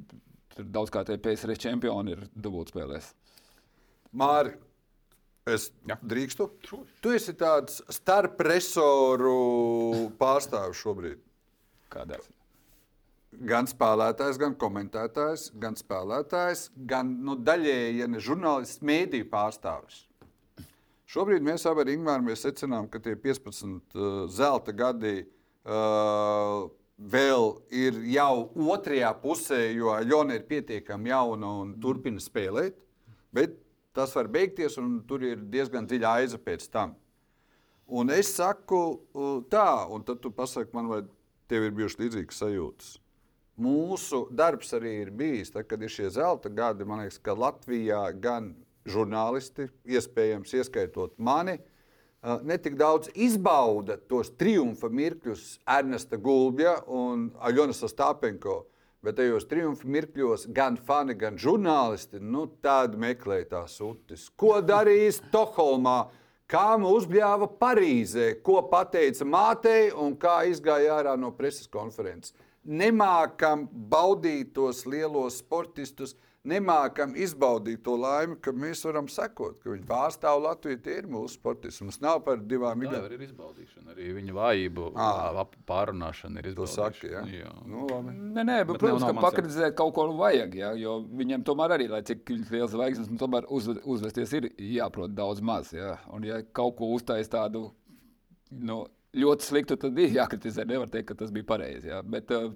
[0.55, 3.11] tur daudz kā tie PSR čempioni ir dubultspēlēs.
[4.19, 4.55] Māri,
[5.51, 5.99] es Jā.
[5.99, 6.47] drīkstu.
[7.03, 9.35] Tu esi tāds starpresoru
[10.21, 11.25] pārstāvis šobrīd.
[11.93, 12.21] Kādā?
[13.49, 20.05] Gan spēlētājs, gan komentētājs, gan spēlētājs, gan nu, daļēji, ja ne žurnālists, mēdīju pārstāvis.
[21.09, 25.23] Šobrīd mēs abi ar Ingūru mēs secinām, ka tie 15 uh, zelta gadi
[25.69, 26.67] uh,
[26.99, 32.79] vēl ir jau otrajā pusē, jo Aļona ir pietiekami jauna un turpina spēlēt.
[33.35, 33.59] Bet
[33.97, 36.97] tas var beigties, un tur ir diezgan dziļa aiza pēc tam.
[37.89, 38.81] Un es saku,
[39.17, 41.03] uh, tā, un tad tu pasaki man, vai
[41.49, 42.97] tev ir bijušas līdzīgas sajūtas.
[43.59, 48.05] Mūsu darbs arī ir bijis, tad, kad ir šie zelta gadi, man liekas, ka Latvijā
[48.23, 48.53] gan
[48.89, 51.59] žurnālisti, iespējams, ieskaitot mani,
[52.43, 58.65] netik daudz izbauda tos triumfa mirkļus Ernesta Gulbja un Aļonas Stāpenko.
[59.03, 64.27] Bet tajos triumfa mirkļos gan fani, gan žurnālisti nu, tādu meklē tās utis.
[64.35, 66.09] Ko darīja Stokholmā?
[66.49, 72.33] Kā uzbļāva Parīzē, ko pateica mātei un kā izgāja ārā no preses konferences.
[72.65, 76.17] Nemākam baudīt tos lielos sportistus,
[76.49, 80.81] nemākam izbaudīt to laimi, ka mēs varam sekot, ka viņi pārstāv Latviju.
[80.85, 81.85] Tie ir mūsu sportisti.
[81.87, 83.07] Mums nav par divām Tā idejām.
[83.19, 83.95] ir izbaudīšana.
[83.95, 84.89] Arī viņa vājību
[85.69, 86.93] pārunāšana ir izbaudīšana.
[86.93, 87.23] saki, ja?
[87.45, 87.53] Jā.
[87.69, 88.15] Nu, labi.
[88.17, 90.55] Nē, nē, bet, Bet protams, nav ka pakritizēt kaut ko vajag.
[90.59, 94.51] Ja, jo viņam tomēr arī, lai cik viņš liels zvaigznes, nu, tomēr uz, uzvesties ir
[94.57, 95.73] jāprot daudz maz.
[95.77, 95.99] Ja.
[96.13, 97.69] Un, ja kaut ko uztais tādu
[98.51, 98.87] nu,
[99.19, 100.67] ļoti sliktu, tad ir jākritizē.
[100.69, 101.91] Nevar teikt, ka tas bija pareizi.
[101.93, 102.03] Ja.
[102.03, 102.53] Bet, uh,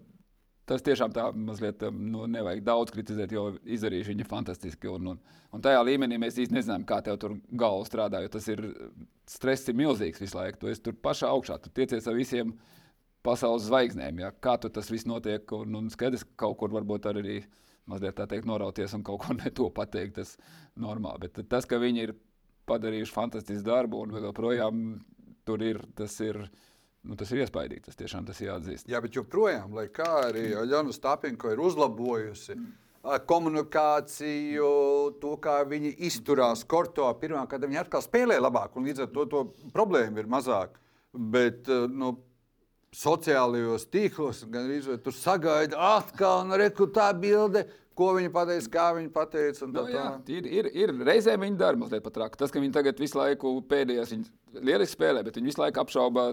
[0.69, 4.91] Tas tiešām tā mazliet um, nu, nevajag daudz kritizēt, jo izdarījuši viņi fantastiski.
[4.93, 5.19] Un, un,
[5.51, 8.21] un tajā līmenī mēs īstenībā nezinām, kā tev tur galva strādā.
[8.23, 8.63] Jo tas ir
[9.29, 10.61] stress, ir milzīgs visu laiku.
[10.63, 12.55] Tu esi tur pašā augšā, tu tiecies ar visiem
[13.27, 14.23] pasaules zvaigznēm.
[14.23, 14.31] Ja?
[14.45, 17.41] Kā tur tas viss notiek, un, un skaidrs, ka kaut kur varbūt arī
[17.91, 21.27] mazliet tā teikt, norauties un kaut ko ne to pateikt, tas ir normāli.
[21.27, 22.15] Bet tas, ka viņi ir
[22.71, 24.85] padarījuši fantastisku darbu un joprojām
[25.47, 26.39] tur ir, tas ir,
[27.09, 27.87] nu, tas ir iespaidīgi.
[27.89, 28.89] Tas tiešām tas ir jāatzīst.
[28.91, 32.59] Jā, bet joprojām, lai kā arī Jānis Stāpinko ir uzlabojusi
[33.03, 34.67] komunikāciju,
[35.23, 39.27] to, kā viņi izturās korto, pirmā, kad viņi atkal spēlē labāk, un līdz ar to,
[39.27, 39.41] to
[39.75, 40.79] problēmu ir mazāk.
[41.13, 42.15] Bet, nu,
[42.95, 47.65] sociālajos tīklos gan arī tur sagaida atkal, nu, reku tā bilde,
[47.99, 49.67] ko viņi pateica, kā viņi pateica.
[49.67, 50.31] Nu, tā tālāk.
[50.33, 52.39] ir, ir, ir reizēm viņi dara mazliet pat traki.
[52.41, 56.31] Tas, ka viņi tagad visu laiku pēdējās, viņi lieliski spēlē, bet viņi visu laiku apšauba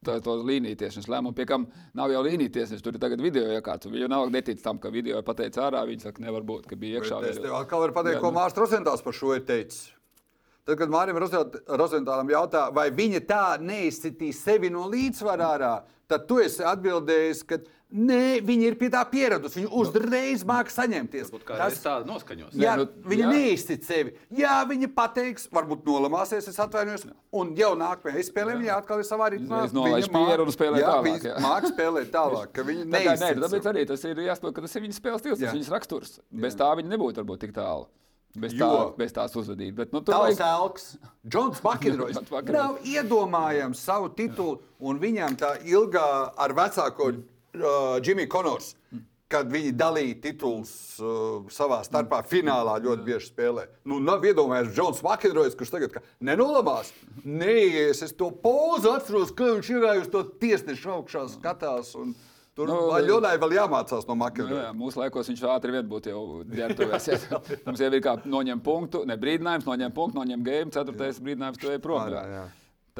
[0.00, 1.66] to līniju tiesnešu lēmumu, pie kam
[1.98, 2.84] nav jau līnija tiesneša.
[2.86, 3.84] Tur ir tagad video iekārts.
[3.90, 5.82] Viņi jau nav netic tam, ka video ir pateicis ārā.
[5.88, 7.18] Viņi saka, nevar būt, ka bija iekšā.
[7.20, 8.38] Bet Es tev atkal varu pateikt, Jā, ko nu.
[8.38, 9.90] Mārcis Rozentāls par šo ir teicis.
[10.70, 15.70] Tad, kad Mārim Rozentālam jautā, vai viņa tā neizsitīs sevi no līdzsvara ārā,
[16.06, 17.58] tad tu esi atbildējis, ka
[17.90, 19.58] nē, viņa ir pie tā pieradusi.
[19.58, 21.32] Viņa uzreiz māca saņemties.
[21.48, 22.54] Tas tāda noskaņos.
[22.54, 23.32] Jā, nu, nu, viņa jā.
[23.34, 24.14] neizsit sevi.
[24.38, 27.08] Jā, viņa pateiks, varbūt nolamāsies, es atvainojos.
[27.34, 29.66] Un jau nākamajā izspēlē viņa atkal ir savā ritmā.
[29.74, 31.38] Viņa māk- pieru un spēlē jā, tālāk, viņa jā.
[31.42, 33.72] Māca spēlēt tālāk, ka viņa Tā kā, nē, tāpēc sevi.
[33.74, 35.50] arī tas ir jāsaprot, ka tas ir viņas spēles stils, tas Jā.
[35.50, 36.20] ir viņas raksturs.
[36.46, 37.90] Bez tā viņa nebūtu varbūt tik tālu.
[38.38, 39.74] Bez, tā, bez tās uzvedības.
[39.74, 40.84] Bet, nu, tur Tavs vajag- elks,
[41.26, 42.20] Džons Makinrojs,
[42.54, 46.06] nav iedomājams savu titulu, un viņam tā ilgā
[46.38, 48.76] ar vecāko uh, Jimmy Connors,
[49.30, 50.70] kad viņi dalīja titulus
[51.02, 53.66] uh, savā starpā, finālā ļoti bieži spēlē.
[53.86, 56.90] Nu, nav iedomājies Džons Makinrojs, kurš tagad ka nenolamās,
[57.24, 58.02] neies.
[58.06, 61.96] Es to pozu atceros, ka viņš ir uz to tiesnešu augšā skatās.
[61.98, 62.14] Un,
[62.60, 64.66] Tur Nu, no, Ļonai vēl jāmācās no Nu, Makinroja.
[64.66, 67.06] jā, mūsu laikos viņš ātri vien būtu jau ģērbtuvēs.
[67.66, 71.72] Mums jau ir kā noņem punktu, ne brīdinājums, noņem punktu, noņem game, ceturtais brīdinājums, tu
[71.72, 72.04] ej prom.
[72.12, 72.24] Jā.
[72.36, 72.42] jā.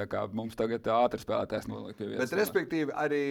[0.01, 2.31] Tā kā mums tagad ātri spēlētājs noliek pie vietas.
[2.31, 3.25] Bet, respektīvi, arī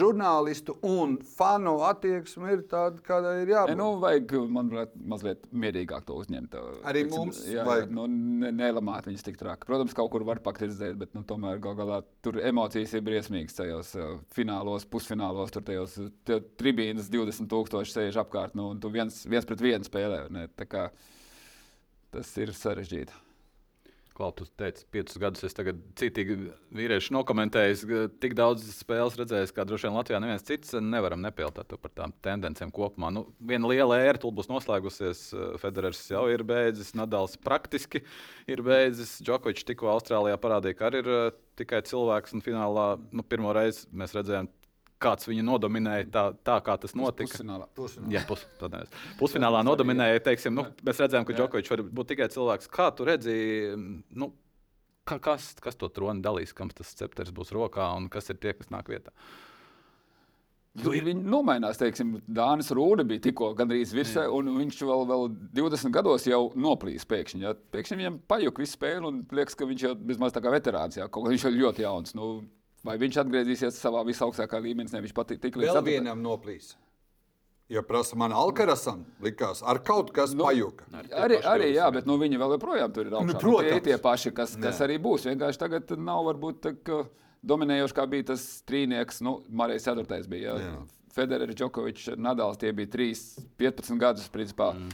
[0.00, 3.78] žurnālistu un fanu attieksme ir tāda, kāda ir E, jābūt.
[3.80, 6.56] nu, vajag, manuprāt, mazliet mierīgāk to uzņemt.
[6.84, 7.94] Arī Teiksim, mums jā, vajag.
[7.96, 9.66] nu, ne, nelamāt viņus tik traki.
[9.66, 13.94] Protams, kaut kur var pakritizēt, bet nu, tomēr gal galā tur emocijas ir briesmīgas tajos
[14.36, 15.50] finālos, pusfinālos.
[15.56, 15.96] Tur tajos
[16.60, 20.28] tribīnas 20,000 sēž apkārt, nu, un tu viens, viens pret vienu spēlē.
[20.30, 20.46] Ne?
[20.60, 20.90] Tā kā
[22.10, 23.14] Tas ir sarežģīti.
[24.16, 26.36] Klau, tu teici, piecus gadus es tagad citīgi
[26.76, 30.74] vīriešu nokomentējis, ka tik daudz spēles redzējis, kā droši vien Latvijā neviens cits.
[30.82, 33.12] Nevaram nepieltāt par tām tendencēm kopumā.
[33.14, 35.22] Nu, viena liela ēra tur būs noslēgusies.
[35.62, 38.02] Federers jau ir beidzis, Nadals praktiski
[38.50, 39.18] ir beidzis.
[39.24, 41.30] Džokovičs tikko Austrālijā parādīja, ka arī ir uh,
[41.60, 42.36] tikai cilvēks.
[42.36, 44.50] Un finālā nu, pirmo reizi mēs redzējām,
[45.00, 47.30] kāds viņu nodominēja tā, tā kā tas notika.
[47.30, 47.66] Pusfinālā.
[47.76, 48.12] Pusfinālā.
[48.14, 48.76] Jā, pus, tad
[49.20, 50.22] pusfinālā nodominēja.
[50.28, 52.70] Teiksim, nu, mēs redzējām, ka Džokovičs var būt tikai cilvēks.
[52.72, 53.78] Kā tu redzēji,
[54.20, 54.32] nu,
[55.08, 58.54] ka, kas, kas to troni dalīs, kam tas cepters būs rokā un kas ir tie,
[58.56, 59.14] kas nāk vietā?
[60.78, 65.24] Nu, viņi nomainās, teiksim, Dānis Rūde bija tikko gandrīz virsē, un viņš vēl, vēl
[65.58, 67.42] 20 gados jau noplīs pēkšņi.
[67.42, 67.56] Ja?
[67.74, 71.08] Pēkšņi viņam pajuka visu spēli, un liekas, ka viņš jau bezmaz tā kā veterāns, ja?
[71.10, 72.14] kaut kā viņš ir ļoti jauns.
[72.14, 72.28] Nu,
[72.86, 75.98] vai viņš atgriezīsies savā visaugstākajā līmenī, nevis pat tik līdz Vēl ceturtajai?
[76.00, 76.74] vienam noplīs.
[77.70, 80.88] Ja prasa man Alkarasam, likās, ar kaut kas Nu, pajuka.
[81.14, 83.26] Arī, arī jā, bet nu, viņi vēl joprojām tur ir augšā.
[83.28, 83.68] Nu, protams.
[83.70, 85.28] tie tie paši, kas, kas arī būs.
[85.30, 86.72] Vienkārši tagad nav varbūt tā,
[87.46, 89.20] dominējoši, kā bija tas trīnieks.
[89.22, 90.26] Nu, Marijas 4.
[90.32, 90.56] bija.
[90.58, 90.72] Jā.
[90.72, 90.80] Jā.
[91.14, 93.14] Federer, Džokovičs, Nadals tie bija 3,
[93.62, 94.26] 15 gadus.
[94.34, 94.72] Principā.
[94.74, 94.90] Mm.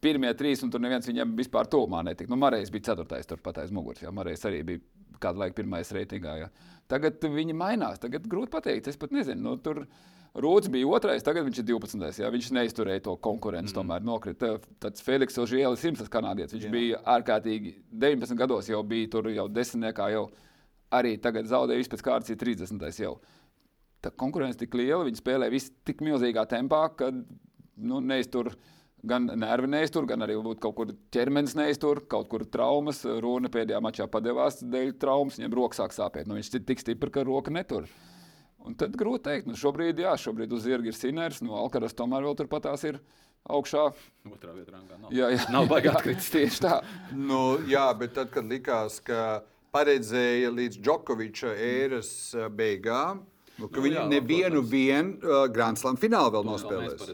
[0.00, 2.30] Pirmie trīs, un tur neviens viņam vispār tūmā netika.
[2.32, 3.20] Nu, Marijas bija 4.
[3.28, 4.00] turpat aiz muguras.
[4.00, 4.80] Jā, Marijas arī bija
[5.20, 6.36] kādu laiku pirmais reitingā.
[6.40, 6.48] Jā.
[6.88, 8.00] Tagad viņi mainās.
[8.00, 8.88] Tagad grūti pateikt.
[8.88, 9.42] Es pat nezinu.
[9.44, 9.84] Nu, tur
[10.30, 12.20] Rūts bija otrais, tagad viņš ir 12.
[12.22, 12.28] Jā.
[12.30, 13.76] Viņš neizturēja to konkurenci, mm.
[13.80, 14.52] tomēr nokrita.
[14.82, 16.70] Tad Feliks Ožielis, Simsas kanādietis, viņš jā.
[16.74, 20.06] bija ārkārtīgi 19 gados, jau bija tur jau desmitniekā.
[20.14, 20.28] Jau.
[20.94, 22.86] Arī tagad zaudēja pēc kārtas, ir 30.
[23.02, 23.16] jau.
[24.00, 28.54] Tā konkurence tik liela, viņi spēlē visu tik milzīgā tempā, ka nu, neiztur
[29.06, 33.02] gan nervi neiztur, gan arī kaut kur ķermenis neiztur, kaut kur traumas.
[33.04, 36.28] Runa pēdējā mačā padevās dēļ traumas, viņam roka sāk sāpēt.
[36.28, 37.88] Nu, viņš ir tik stiprs, ka roka netur.
[38.60, 42.26] Un tad grūti pateikt, nu šobrīd, jā, šobrīd uz zirga ir Sinērs, no Alkaras tomēr
[42.26, 42.98] vēl turpatās ir
[43.48, 43.86] augšā.
[44.28, 45.14] Otrā vietā rangā nav.
[45.16, 45.46] Jā, jā.
[45.54, 46.28] Nav baigi Jā, atkritis.
[46.34, 46.74] Tieši tā.
[47.16, 49.40] Nu, jā, bet tad, kad likās, ka
[49.72, 53.24] paredzēja līdz Džokoviča ēras uh, beigām,
[53.56, 57.08] nu, ka Nu, viņi nevienu vien, uh, Grand Slam finālu vēl mēs nospēlēs.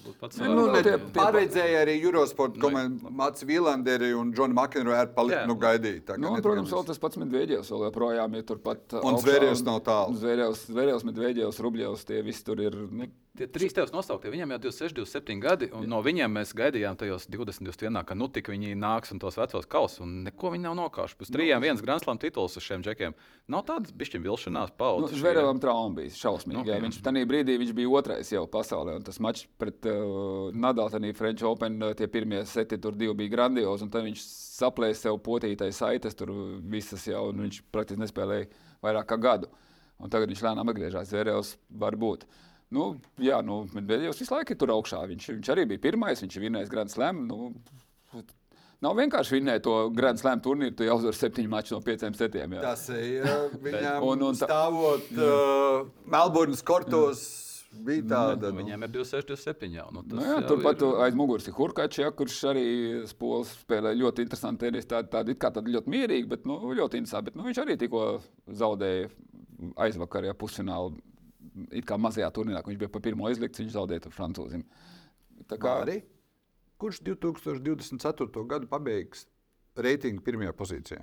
[0.00, 4.54] Varbūt pats Nu, Nu, ne, tie- tie- paredzēja arī Eurosport komandu Mats Vīlanderi un Džonu
[4.54, 5.46] Makenroju palikt, Jā.
[5.46, 6.04] nu, gaidīt.
[6.04, 8.92] tā kā Nu, un, protams, vēl tas pats Medvedevs vēl joprojām ir turpat.
[9.04, 10.16] Un un- nav tālu.
[10.16, 12.72] Zverevs Medvedevs, Rubļevs, tie visi tur ir.
[12.90, 13.06] Nu,
[13.38, 17.28] Tie trīs tevis nosauktie, viņiem jau 26, 27 gadi, un no viņiem mēs gaidījām tajos
[17.30, 20.74] 20, 21, ka nu tik viņi nāks un tos vecos kausus, un neko viņi nav
[20.80, 21.14] nokāpuši.
[21.20, 23.14] Pēc trījiem viens Grand Slam tituls uz šiem džekiem.
[23.54, 25.14] Nav tādas bišķiņa vilšanās Nu, paudzes.
[25.22, 26.58] Zverevam trauma bija šausmīga.
[26.58, 26.80] Nu, Nu, jā.
[26.82, 28.96] viņš tajā brīdī viņš bija otrais jau pasaulē.
[28.98, 33.14] un Tas mačs pret uh, Nadalu, tajā French Open, uh, tie pirmie seti tur divi
[33.14, 33.86] bija grandiozi.
[33.86, 36.34] un Tad viņš saplēsa sev potītais saites, tur
[36.66, 38.50] visas jau, un viņš praktiski nespēlēja
[38.82, 39.48] vairāk kā gadu.
[40.00, 41.08] Un tagad viņš lēnām atgriežas.
[41.14, 42.26] Zverevs var būt.
[42.70, 42.84] Nu,
[43.18, 45.00] jā, nu, Medvedevs visu laiku ir tur augšā.
[45.10, 47.24] Viņš, viņš arī bija pirmais, viņš ir vinnējis Grand Slam.
[47.26, 47.50] Nu,
[48.80, 52.54] Nav vienkārši vinnēt to Grand Slam turnīru, tu jau uzvari septiņu maču no pieciem setiem.
[52.56, 52.62] Jā.
[52.64, 57.26] Tas ir uh, viņam Un- un tā- stāvot uh, Melburnas kortos.
[57.70, 58.48] Bija tāda.
[58.48, 59.84] Nu, Nu, viņiem ir 26, 27 jau.
[59.94, 62.64] Nu, Nu, jā, jau turpat ir- aiz muguras ir Hurkačs, ja, kurš arī
[63.06, 64.88] spolis spēlē ļoti interesantu tenisi.
[64.90, 67.28] Tāda tā, tā, tā ļoti mierīga, bet nu, ļoti interesanta.
[67.28, 68.06] Bet, nu, viņš arī tikko
[68.64, 69.12] zaudēja
[69.76, 70.96] aizvakar, ja pusfinālā.
[71.74, 74.66] It kā mazajā turnīrā, kad viņš bija pa pirmo izlikts, viņš zaudēja francūzim.
[75.50, 76.00] Tā kā Māri,
[76.80, 78.44] kurš 2024.
[78.50, 79.26] gadu pabeigs
[79.80, 81.02] reitingu pirmajā pozīcijā?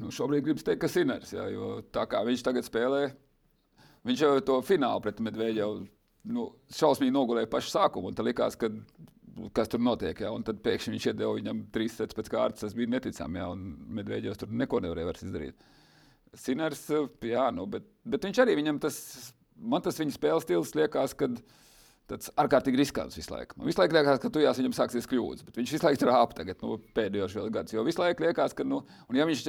[0.00, 3.02] nu, šobrīd gribas teikt, ka Siners, ja, jo tā kā viņš tagad spēlē,
[4.08, 5.80] viņš jau to finālu pret Medveģevu
[6.34, 8.10] nu, šausmīgi nogulēja pašu sākumu.
[8.10, 8.70] un tad Likās, ka,
[9.56, 12.64] kas tur notiek, ja, un tad pēkšņi viņš iedeva viņam trīs sets pēc kārtas.
[12.64, 13.66] Tas bija neticami, ja, un
[14.00, 15.68] Medveģevs tur neko nevarēja vairs izdarīt.
[16.38, 16.84] Siners,
[17.26, 18.98] jā, nu, bet, bet viņš arī viņam tas,
[19.58, 21.40] man tas viņa spēles stils liekas, kad
[22.10, 23.58] tāds ārkārtīgi riskants visu laiku.
[23.58, 26.38] Man visu laiku liekas, ka tu jās viņam sāksies kļūdas, bet viņš visu laiku trāpa
[26.40, 27.74] tagad, nu, pēdējos gadus.
[27.74, 29.44] Jo visu laiku liekas, ka, nu, un ja viņš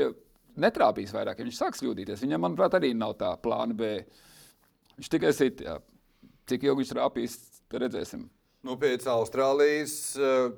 [0.62, 3.94] netrāpīs vairāk, ja viņš sāks kļūdīties, viņam, manuprāt, arī nav tā plāna B.
[4.98, 5.78] Viņš tikai sit, jā.
[6.50, 7.38] Cik ilgi viņš trāpīs,
[7.72, 8.26] redzēsim.
[8.68, 10.52] Nu, pēc Austrālijas uh,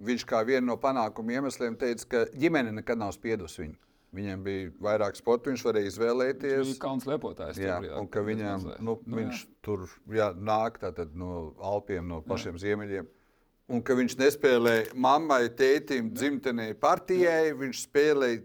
[0.00, 3.76] viņš kā vienu no panākumu iemesliem teica, ka ģimene nekad nav spiedusi viņu.
[4.10, 6.70] Viņam bija vairāk sporta, viņš varēja Viņš izvēlēties.
[6.72, 7.58] bija kalns lepotājs.
[7.62, 9.50] Jā, tur, un ka viņam, nu, Nu, viņš jā.
[9.62, 13.06] tur jā, nāk tātad, no Alpiem, no pašiem ziemeļiem.
[13.70, 17.52] Un ka viņš nespēlēja mammai, tētim, dzimtenei, partijai.
[17.54, 18.42] Viņš spēlēja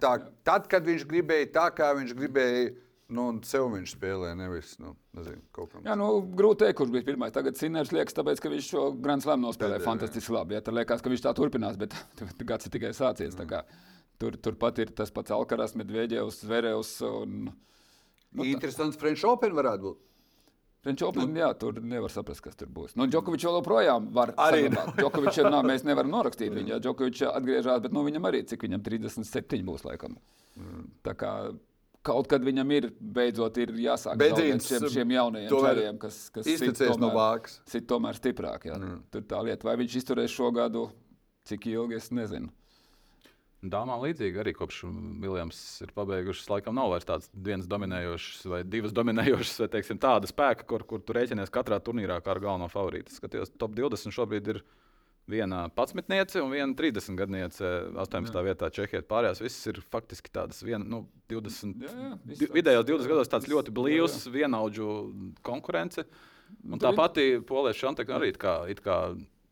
[0.00, 2.72] tā, tad, kad viņš gribēja, tā kā viņš gribēja.
[3.14, 5.82] Nu, un sev viņš spēlēja, nevis nu, nezinu, kaut kam.
[5.84, 7.34] Jā, nu, grūti teikt, kurš bija pirmais.
[7.36, 10.56] Tagad Siners liekas, tāpēc, ka viņš šo Grand Slam nospēlēja Pēdējā, fantastiski labi.
[10.56, 11.92] Jā, tad liekas, ka viņš tā turpinās, bet
[12.48, 13.36] gads ir tikai sācies.
[13.44, 13.60] kā
[14.22, 17.52] Tur, turpat ir tas pats Alkaras, Medvedevs, Zverevs un
[18.34, 20.00] Nu, Interesants French Open varētu būt.
[20.84, 21.36] French Open.
[21.38, 22.96] Jā, tur nevar saprast, kas tur būs.
[22.98, 24.90] Nu, Džokovičs joprojām var saglabāt.
[25.00, 26.80] Džokovičs ir, nā, mēs nevaram norakstīt viņu.
[26.84, 30.18] Džokovičs atgriežas, bet nu, viņam arī cik viņam 37 būs laikam.
[31.06, 31.30] Tā kā
[32.04, 36.58] kaut kad viņam ir beidzot ir jāsāk zaudēt šiem, šiem jaunajiem čaļiem, kas, kas sit
[36.58, 37.62] iztecējis no vākas.
[37.70, 38.66] Sit tomēr stiprāk.
[38.68, 38.76] Jā.
[39.14, 40.88] Tur tā lieta, vai viņš izturēs šo gadu,
[41.48, 42.52] cik ilgi es nezinu.
[43.64, 44.82] Dāmām līdzīgi arī kopš
[45.22, 50.28] Viljams ir pabeigušas, laikam nav vairs tādas vienas dominējošas vai divas dominējošas, vai teiksim, tāda
[50.28, 53.14] spēka, kur, kur tu rēķinies katrā turnīrā kā ar galveno favorītu.
[53.14, 54.60] Skaties, top 20 šobrīd ir
[55.30, 58.42] viena 11 un viena 30 gadniece 18.
[58.44, 59.00] vietā Čehijā.
[59.08, 63.48] Pārējās visas ir faktiski tādas vien, nu, 20, Jā, jā, viss vidējos 20 gados tāds
[63.48, 64.88] ļoti blīvs, vienaudžu
[65.46, 66.04] konkurence.
[66.68, 68.98] Un tā pati Polija Šanteka arī it kā, it kā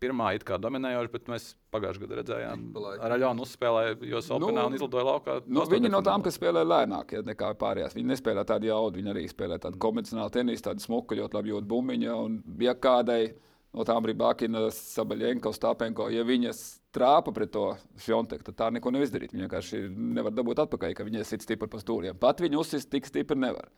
[0.02, 2.64] pirmā it kā dominējoša, bet mēs pagājušajā gadā redzējām,
[3.06, 5.38] ar Aļonu uzspēlēja US Nu, Openā un izlidoja laukā.
[5.46, 7.96] Nu, viņi no tām, kas spēlē lēnāk ja, nekā pārējās.
[7.98, 11.70] Viņi nespēlē tādu jaudu, viņi arī spēlē tādu konvencionālu tenisu, tādu smuku, ļoti labi jūt
[11.70, 12.12] bumbiņu.
[12.26, 13.22] Un, ja kādai
[13.72, 17.70] no tām ir Bakina, Sabaļenko, Stāpenko, ja viņas trāpa pret to
[18.04, 19.32] Fjonteku, tad tā neko nevar izdarīt.
[19.32, 19.82] Viņi vienkārši
[20.18, 22.18] nevar dabūt atpakaļ, ka viņi sit stipri pa stūriem.
[22.20, 23.70] Pat viņi uzsist tik stipri nevar.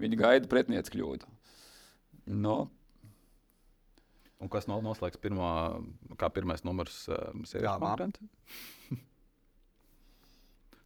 [0.00, 1.28] Viņi gaida pretinieci kļūdu.
[2.40, 2.58] No,
[4.40, 5.50] Un kas no, noslēgs pirmā,
[6.20, 7.98] kā pirmais numurs uh, sērijas Dāmām.
[7.98, 9.00] konkurence?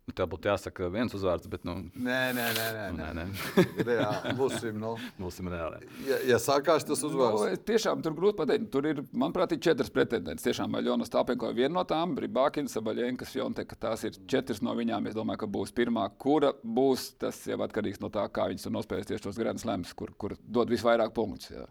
[0.04, 2.64] nu, tev būtu jāsaka viens uzvārds, bet nu, Nē, nē, nē.
[2.76, 3.10] nē, nu, nē.
[3.16, 3.84] nē, nē.
[3.88, 4.90] Reāli, būsim, nu,
[5.20, 5.80] būsim reāli.
[6.08, 8.68] ja, ja sākās tas Nu, uzvārds, es tiešām tur grūti pateikt.
[8.74, 10.44] Tur ir, manuprāt, ir četras pretendentes.
[10.44, 13.76] Tiešām Aļona Stāpenko ir viena no tām, Brīsākins, Sabaļenkas, Jonteka.
[13.80, 15.08] Tās ir četras no viņām.
[15.08, 17.10] Es domāju, ka būs pirmā, kura būs.
[17.20, 20.36] Tas jau atkarīgs no tā, kā viņas tur nospēlēs tieši tos Grand Slams, kur, kur
[20.44, 21.50] dod visvairāk punktus.
[21.56, 21.64] jā.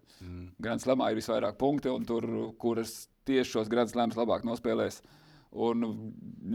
[0.63, 2.25] Grand Slamā ir visvairāk punkti, un tur,
[2.61, 5.01] kuras tieši šos Grand Slams labāk nospēlēs.
[5.53, 5.85] Un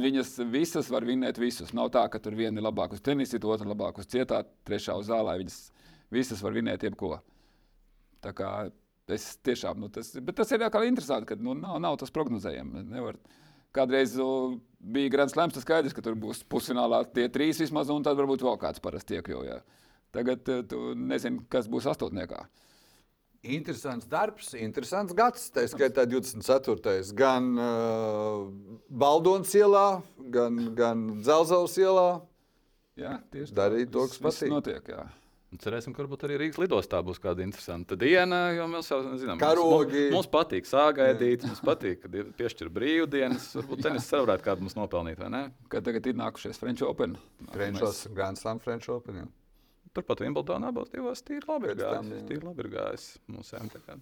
[0.01, 1.71] viņas visas var vinnēt visus.
[1.77, 5.07] Nav tā, ka tur viena ir labāka uz tenisa, otra labāka uz cietā, trešā uz
[5.13, 5.37] zālē.
[5.39, 5.59] Viņas
[6.11, 7.21] visas var vinnēt jebko.
[8.25, 8.51] Tā kā
[9.09, 12.85] Es tiešām, nu, tas, tas ir atkal interesanti, ka nu, nav, nav tas prognozējams.
[12.93, 13.17] Nevar,
[13.77, 18.05] kādreiz uh, bija Grand Slams, tas skaidrs, ka tur būs pusfinālā tie trīs vismaz, un
[18.05, 19.65] tad varbūt vēl kāds parasti iekļaujas.
[20.13, 22.43] Tagad uh, tu nezini, kas būs astotniekā.
[23.47, 25.45] Interesants darbs, interesants gads.
[25.55, 27.13] Tā skaitā 24.
[27.15, 28.49] gan uh,
[28.91, 30.01] Baldonas ielā,
[30.35, 32.09] gan, gan Zelzavas ielā.
[32.99, 34.51] Jā, tieši Darīt to, kas patīk.
[34.51, 35.07] Notiek, jā.
[35.63, 38.51] Cerēsim, ka varbūt arī Rīgas lidostā būs kāda interesanta diena.
[38.53, 40.09] Jo mēs jau zinām, Karogi.
[40.11, 43.47] Mums, mums patīk sāgaidīt, mums patīk, kad ir piešķir brīvdienas.
[43.63, 45.43] Varbūt tenis varētu kādu mums nopelnīt, vai ne?
[45.73, 47.17] Kad tagad ir nākušies French Open.
[47.55, 49.23] Frenčos, Grand Slam, French Open.
[49.23, 49.31] Jā.
[49.99, 52.15] Turpat Wimbledonā abos divos tīri labi ir tam, gājis.
[52.23, 52.25] jā.
[52.31, 53.69] Tīri labi ir gājis mūsēm.
[53.75, 53.99] tā.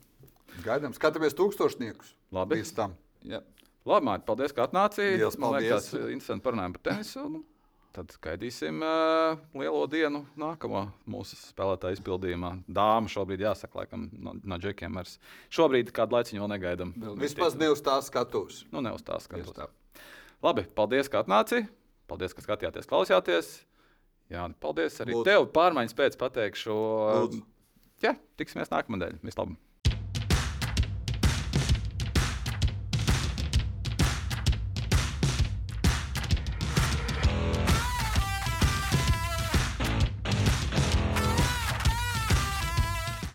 [0.64, 2.14] Gaidām, skatāmies tūkstošniekus.
[2.36, 2.62] Labi.
[2.76, 2.94] Tam.
[3.26, 3.42] Jā.
[3.86, 4.66] Labi, Mārtiņ, paldies, ka
[5.38, 6.12] Man liekas, paldies.
[6.14, 7.28] interesanti parunājām par tenisu.
[7.36, 7.44] Nu,
[7.96, 12.50] Tad gaidīsim uh, lielo dienu nākamo mūsu spēlētāju izpildījumā.
[12.68, 14.92] Dāma šobrīd jāsaka, laikam, no, no džekiem.
[14.98, 15.14] Mēs
[15.48, 16.92] šobrīd kādu laiciņu vēl negaidām.
[17.16, 18.66] Vismaz ne uz tā skatos.
[18.68, 19.56] Nu, ne uz tās Tieši skatos.
[19.56, 20.02] tā.
[20.44, 21.62] Labi, paldies, ka atnāci.
[22.06, 23.48] Paldies, ka skatījāties, klausījāties.
[24.32, 25.26] Jā, paldies arī Lūdzu.
[25.28, 25.44] tev.
[25.54, 26.74] Pārmaiņas pēc pateikšu.
[26.74, 27.42] Lūdzu.
[28.04, 29.22] Jā, tiksimies nākamā nedēļa.
[29.26, 29.56] Vislabāk!